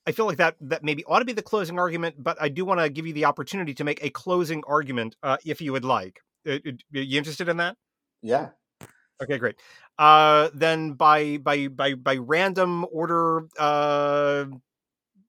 I 0.07 0.13
feel 0.13 0.27
like 0.27 0.39
that 0.39 0.57
that 0.63 0.83
maybe 0.83 1.05
ought 1.05 1.21
to 1.21 1.25
be 1.25 1.33
the 1.33 1.43
closing 1.43 1.79
argument, 1.79 2.17
but 2.19 2.37
I 2.41 2.49
do 2.49 2.65
want 2.65 2.81
to 2.81 2.91
give 2.91 3.07
you 3.07 3.13
the 3.13 3.27
opportunity 3.27 3.75
to 3.75 3.85
make 3.85 4.03
a 4.03 4.11
closing 4.11 4.65
argument 4.67 5.15
uh, 5.23 5.37
if 5.45 5.61
you 5.61 5.73
would 5.73 5.85
like. 5.85 6.21
Uh, 6.45 6.55
uh, 6.55 6.73
you 6.91 7.19
interested 7.19 7.49
in 7.49 7.59
that? 7.59 7.77
Yeah. 8.23 8.51
Okay, 9.23 9.39
great. 9.39 9.57
Uh, 9.99 10.49
then 10.55 10.93
by 10.93 11.37
by 11.39 11.69
by 11.69 11.95
by 11.95 12.17
random 12.17 12.87
order, 12.91 13.47
uh, 13.59 14.47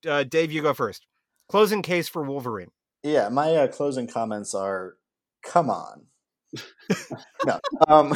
uh, 0.08 0.24
Dave, 0.24 0.52
you 0.52 0.62
go 0.62 0.74
first. 0.74 1.06
Closing 1.50 1.82
case 1.82 2.08
for 2.08 2.24
Wolverine. 2.24 2.72
Yeah. 3.04 3.30
My 3.30 3.56
uh, 3.56 3.68
closing 3.68 4.08
comments 4.08 4.54
are 4.56 4.96
come 5.44 5.70
on. 5.70 6.06
no. 7.46 7.60
Um, 7.88 8.14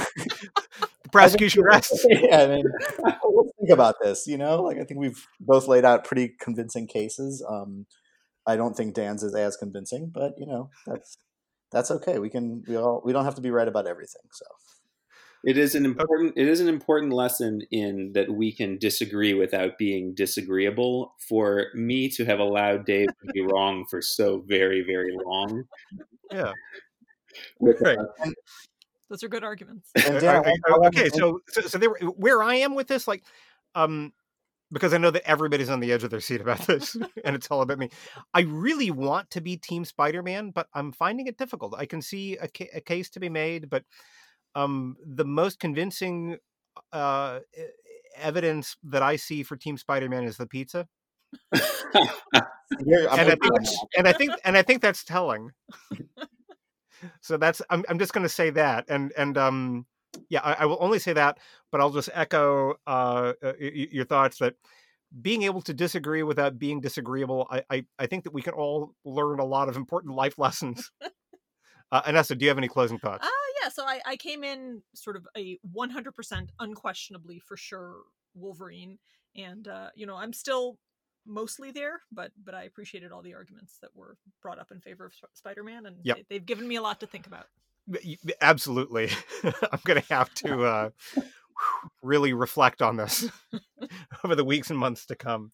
The 1.04 1.10
prosecution 1.12 1.64
rests. 1.64 2.06
yeah, 2.10 2.42
I 2.42 2.48
mean, 2.48 2.66
let's 3.04 3.52
think 3.60 3.70
about 3.72 3.96
this. 4.02 4.28
You 4.28 4.38
know, 4.38 4.62
like 4.62 4.78
I 4.78 4.84
think 4.84 5.00
we've 5.00 5.26
both 5.40 5.68
laid 5.68 5.86
out 5.86 6.04
pretty 6.04 6.34
convincing 6.40 6.88
cases. 6.88 7.46
Um, 7.48 7.86
I 8.48 8.56
don't 8.56 8.76
think 8.76 8.94
Dan's 8.94 9.24
is 9.24 9.36
as 9.36 9.58
convincing, 9.58 10.12
but 10.14 10.34
you 10.38 10.46
know, 10.46 10.70
that's 10.86 11.18
that's 11.72 11.92
okay. 11.92 12.20
We 12.20 12.30
can 12.30 12.64
we 12.68 12.76
all 12.76 13.02
we 13.06 13.14
don't 13.14 13.26
have 13.26 13.36
to 13.36 13.42
be 13.42 13.52
right 13.52 13.68
about 13.68 13.88
everything. 13.88 14.22
So 14.32 14.46
It 15.46 15.58
is 15.58 15.76
an 15.76 15.86
important. 15.86 16.34
It 16.36 16.48
is 16.48 16.60
an 16.60 16.68
important 16.68 17.14
lesson 17.14 17.62
in 17.72 18.12
that 18.14 18.30
we 18.32 18.52
can 18.52 18.78
disagree 18.80 19.34
without 19.34 19.78
being 19.78 20.14
disagreeable. 20.16 21.14
For 21.20 21.68
me 21.76 22.10
to 22.10 22.26
have 22.26 22.40
allowed 22.40 22.86
Dave 22.86 23.08
to 23.08 23.32
be 23.34 23.42
wrong 23.42 23.86
for 23.90 24.02
so 24.02 24.44
very 24.48 24.82
very 24.84 25.16
long, 25.26 25.64
Yeah. 26.32 26.52
with 27.60 27.80
Right. 27.82 27.98
Those 29.10 29.24
are 29.24 29.28
good 29.28 29.44
arguments. 29.44 29.92
and 29.96 30.16
Uh, 30.16 30.20
Dan, 30.20 30.36
I 30.36 30.38
uh, 30.38 30.42
want- 30.42 30.48
I 30.48 30.72
uh, 30.74 30.78
want- 30.80 30.98
okay, 30.98 31.10
so 31.10 31.40
so, 31.50 31.62
so 31.62 31.78
there, 31.78 31.92
where 31.92 32.42
I 32.42 32.56
am 32.56 32.74
with 32.74 32.88
this, 32.88 33.08
like, 33.08 33.24
um, 33.76 34.14
because 34.72 34.96
I 34.96 34.98
know 34.98 35.12
that 35.12 35.30
everybody's 35.30 35.70
on 35.70 35.80
the 35.80 35.92
edge 35.92 36.04
of 36.04 36.10
their 36.10 36.20
seat 36.22 36.42
about 36.42 36.66
this, 36.66 36.96
and 37.24 37.36
it's 37.36 37.52
all 37.52 37.62
about 37.62 37.78
me. 37.78 37.90
I 38.34 38.42
really 38.42 38.90
want 38.90 39.30
to 39.32 39.42
be 39.42 39.58
Team 39.58 39.86
Spider-Man, 39.86 40.50
but 40.52 40.68
I'm 40.74 40.92
finding 40.92 41.28
it 41.28 41.38
difficult. 41.38 41.76
I 41.78 41.86
can 41.86 42.02
see 42.02 42.36
a, 42.38 42.48
ca- 42.48 42.72
a 42.74 42.82
case 42.82 43.12
to 43.12 43.20
be 43.20 43.30
made, 43.30 43.70
but 43.70 43.84
um, 44.56 44.96
the 45.06 45.26
most 45.26 45.60
convincing 45.60 46.38
uh, 46.92 47.40
evidence 48.18 48.78
that 48.84 49.02
I 49.04 49.16
see 49.18 49.44
for 49.44 49.56
Team 49.56 49.78
Spider-Man 49.78 50.24
is 50.24 50.38
the 50.38 50.48
pizza, 50.48 50.88
and 51.52 51.62
I 52.34 52.46
think, 52.80 52.86
you 52.86 53.08
on 53.10 53.18
that. 53.18 53.86
and 53.98 54.08
I 54.08 54.14
think, 54.14 54.32
and 54.44 54.58
I 54.58 54.62
think 54.62 54.82
that's 54.82 55.04
telling. 55.04 55.52
so 57.22 57.38
that's 57.38 57.62
I'm 57.70 57.84
I'm 57.90 58.00
just 58.00 58.14
going 58.14 58.24
to 58.24 58.30
say 58.30 58.50
that, 58.52 58.86
and 58.88 59.12
and 59.18 59.38
um 59.38 59.86
yeah, 60.30 60.42
I, 60.44 60.54
I 60.60 60.66
will 60.66 60.78
only 60.80 61.00
say 61.00 61.14
that, 61.14 61.40
but 61.72 61.82
I'll 61.82 61.92
just 61.92 62.10
echo 62.14 62.76
uh, 62.88 63.34
uh, 63.44 63.54
your 63.60 64.06
thoughts 64.06 64.40
that 64.40 64.56
being 65.22 65.44
able 65.44 65.62
to 65.62 65.74
disagree 65.74 66.24
without 66.24 66.60
being 66.60 66.82
disagreeable, 66.82 67.48
I, 67.50 67.64
I 67.70 67.86
I 68.00 68.06
think 68.08 68.24
that 68.26 68.34
we 68.34 68.42
can 68.42 68.54
all 68.54 68.94
learn 69.04 69.40
a 69.40 69.46
lot 69.46 69.70
of 69.70 69.76
important 69.76 70.16
life 70.16 70.38
lessons. 70.40 70.92
Uh, 71.96 72.02
Inessa, 72.04 72.38
do 72.38 72.44
you 72.44 72.50
have 72.50 72.58
any 72.58 72.68
closing 72.68 73.00
thoughts? 73.00 73.26
Ah, 73.26 73.46
yeah. 73.62 73.70
So 73.70 73.86
I, 73.86 74.02
I 74.06 74.16
came 74.18 74.44
in 74.44 74.82
sort 74.94 75.16
of 75.16 75.26
a 75.38 75.58
100% 75.74 76.50
unquestionably 76.60 77.40
for 77.40 77.56
sure 77.56 78.00
Wolverine, 78.34 78.98
and 79.36 79.66
uh, 79.68 79.90
you 79.96 80.06
know 80.06 80.16
I'm 80.18 80.34
still 80.34 80.78
mostly 81.26 81.72
there, 81.72 82.02
but 82.12 82.32
but 82.44 82.54
I 82.54 82.64
appreciated 82.64 83.14
all 83.14 83.22
the 83.22 83.34
arguments 83.34 83.78
that 83.82 83.96
were 83.96 84.18
brought 84.42 84.60
up 84.60 84.72
in 84.72 84.82
favor 84.82 85.06
of 85.06 85.14
Sp- 85.16 85.32
Spider-Man, 85.34 85.86
and 85.86 85.96
Yep. 86.04 86.18
they, 86.18 86.26
they've 86.30 86.46
given 86.46 86.68
me 86.68 86.76
a 86.76 86.82
lot 86.82 87.00
to 87.00 87.08
think 87.08 87.28
about. 87.28 87.46
Absolutely, 88.42 89.10
I'm 89.44 89.80
going 89.86 90.02
to 90.02 90.14
have 90.14 90.34
to 90.36 90.64
uh, 90.66 90.90
really 92.04 92.34
reflect 92.34 92.82
on 92.82 92.98
this 92.98 93.30
over 94.26 94.36
the 94.36 94.44
weeks 94.44 94.70
and 94.70 94.78
months 94.78 95.06
to 95.06 95.16
come. 95.16 95.54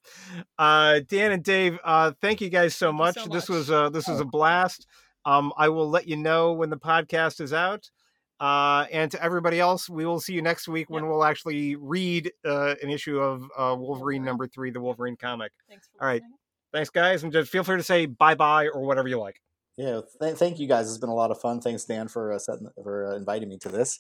Uh, 0.58 1.02
Dan 1.08 1.34
and 1.34 1.44
Dave, 1.44 1.78
uh, 1.84 2.14
thank 2.20 2.42
you 2.42 2.50
guys 2.50 2.74
so 2.74 2.88
Thank 2.88 2.98
much. 2.98 3.16
so 3.16 3.26
This 3.28 3.48
was 3.48 3.70
uh, 3.70 3.90
this 3.92 4.08
was 4.08 4.20
a 4.20 4.26
blast. 4.26 4.88
Um, 5.26 5.54
I 5.58 5.70
will 5.70 5.90
let 5.90 6.08
you 6.08 6.16
know 6.18 6.54
when 6.54 6.70
the 6.70 6.78
podcast 6.78 7.42
is 7.42 7.54
out. 7.54 7.90
Uh, 8.40 8.88
and 8.92 9.12
to 9.12 9.22
everybody 9.24 9.60
else, 9.60 9.88
we 9.88 10.04
will 10.06 10.20
see 10.20 10.34
you 10.34 10.42
next 10.42 10.68
week 10.68 10.90
when 10.90 11.04
Yep. 11.04 11.10
we'll 11.12 11.24
actually 11.24 11.76
read 11.76 12.32
uh, 12.44 12.74
an 12.82 12.90
issue 12.90 13.20
of 13.20 13.44
uh, 13.44 13.76
Wolverine 13.76 13.80
Wolverine. 13.80 14.24
number 14.26 14.48
three, 14.48 14.72
the 14.72 14.80
Wolverine 14.82 15.16
comic. 15.16 15.52
Thanks 15.70 15.88
for 15.94 16.02
All 16.02 16.08
right. 16.08 16.16
listening. 16.24 16.38
Thanks, 16.74 16.90
guys, 16.90 17.24
and 17.24 17.32
just 17.32 17.52
feel 17.52 17.64
free 17.64 17.78
to 17.78 17.84
say 17.84 18.06
bye 18.08 18.34
bye 18.34 18.68
or 18.68 18.82
whatever 18.82 19.08
you 19.08 19.20
like. 19.20 19.42
Yeah, 19.78 20.02
th- 20.22 20.38
thank 20.38 20.58
you 20.58 20.68
guys. 20.68 20.90
It's 20.90 20.98
been 20.98 21.10
a 21.10 21.14
lot 21.14 21.30
of 21.30 21.40
fun. 21.40 21.62
Thanks, 21.62 21.84
Dan, 21.86 22.08
for 22.08 22.32
uh, 22.34 22.40
setting, 22.40 22.68
for 22.82 23.12
uh, 23.14 23.16
inviting 23.16 23.50
me 23.50 23.58
to 23.60 23.70
this. 23.70 24.00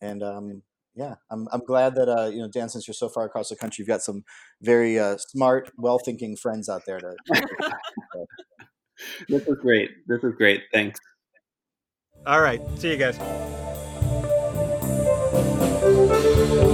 And 0.00 0.22
um, 0.22 0.62
yeah, 0.96 1.14
I'm 1.30 1.46
I'm 1.52 1.64
glad 1.64 1.94
that 1.94 2.08
uh, 2.08 2.26
you 2.26 2.38
know, 2.38 2.48
Dan, 2.48 2.68
since 2.70 2.88
you're 2.88 2.94
so 2.94 3.08
far 3.08 3.24
across 3.24 3.50
the 3.50 3.56
country, 3.56 3.82
you've 3.82 3.88
got 3.88 4.02
some 4.02 4.24
very 4.62 4.98
uh, 4.98 5.16
smart, 5.18 5.70
well-thinking 5.76 6.36
friends 6.36 6.68
out 6.68 6.82
there. 6.86 6.98
To 6.98 7.14
this 9.28 9.44
was 9.46 9.58
great. 9.60 9.90
This 10.06 10.22
was 10.22 10.34
great. 10.36 10.62
Thanks. 10.72 11.00
All 12.26 12.40
right. 12.40 12.60
See 12.78 12.90
you 12.90 12.96
guys. 12.96 13.18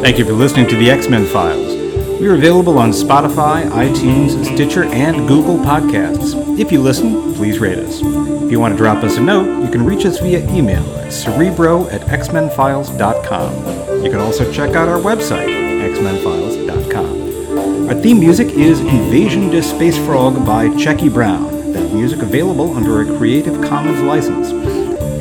Thank 0.03 0.19
you 0.19 0.25
for 0.25 0.33
listening 0.33 0.69
to 0.69 0.77
the 0.77 0.91
X 0.91 1.09
Men 1.09 1.27
Files. 1.27 1.77
We 2.21 2.29
are 2.29 2.35
available 2.35 2.79
on 2.79 2.91
Spotify, 2.91 3.69
iTunes, 3.71 4.45
Stitcher, 4.55 4.85
and 4.85 5.27
Google 5.27 5.57
Podcasts. 5.59 6.59
If 6.59 6.71
you 6.71 6.81
listen, 6.81 7.35
please 7.35 7.59
rate 7.59 7.79
us. 7.79 8.01
If 8.01 8.51
you 8.51 8.61
want 8.61 8.75
to 8.75 8.79
drop 8.79 9.03
us 9.03 9.17
a 9.17 9.21
note, 9.21 9.65
you 9.65 9.71
can 9.71 9.85
reach 9.85 10.05
us 10.07 10.21
via 10.21 10.39
email 10.53 10.85
at 10.99 11.13
cerebro 11.13 11.89
at 11.89 12.03
xmenfiles.com. 12.03 14.05
You 14.05 14.11
can 14.11 14.21
also 14.21 14.51
check 14.53 14.75
out 14.77 14.89
our 14.89 14.99
website, 14.99 15.49
xmenfiles.com. 15.95 17.89
Our 17.89 17.95
theme 18.01 18.21
music 18.21 18.49
is 18.51 18.81
Invasion 18.81 19.51
to 19.51 19.63
Space 19.63 19.97
Frog 19.99 20.47
by 20.47 20.75
Checkie 20.77 21.09
Brown. 21.09 21.62
That 21.73 21.91
music 21.93 22.21
available 22.21 22.77
under 22.77 23.01
a 23.01 23.17
Creative 23.17 23.55
Commons 23.63 24.03
license. 24.03 24.51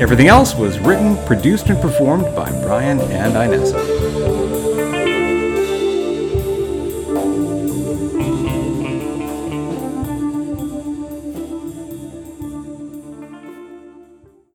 Everything 0.01 0.27
else 0.27 0.53
was 0.53 0.79
written, 0.79 1.15
produced, 1.25 1.69
and 1.69 1.79
performed 1.81 2.35
by 2.35 2.49
Brian 2.61 2.99
and 2.99 3.33
Inessa. 3.33 4.00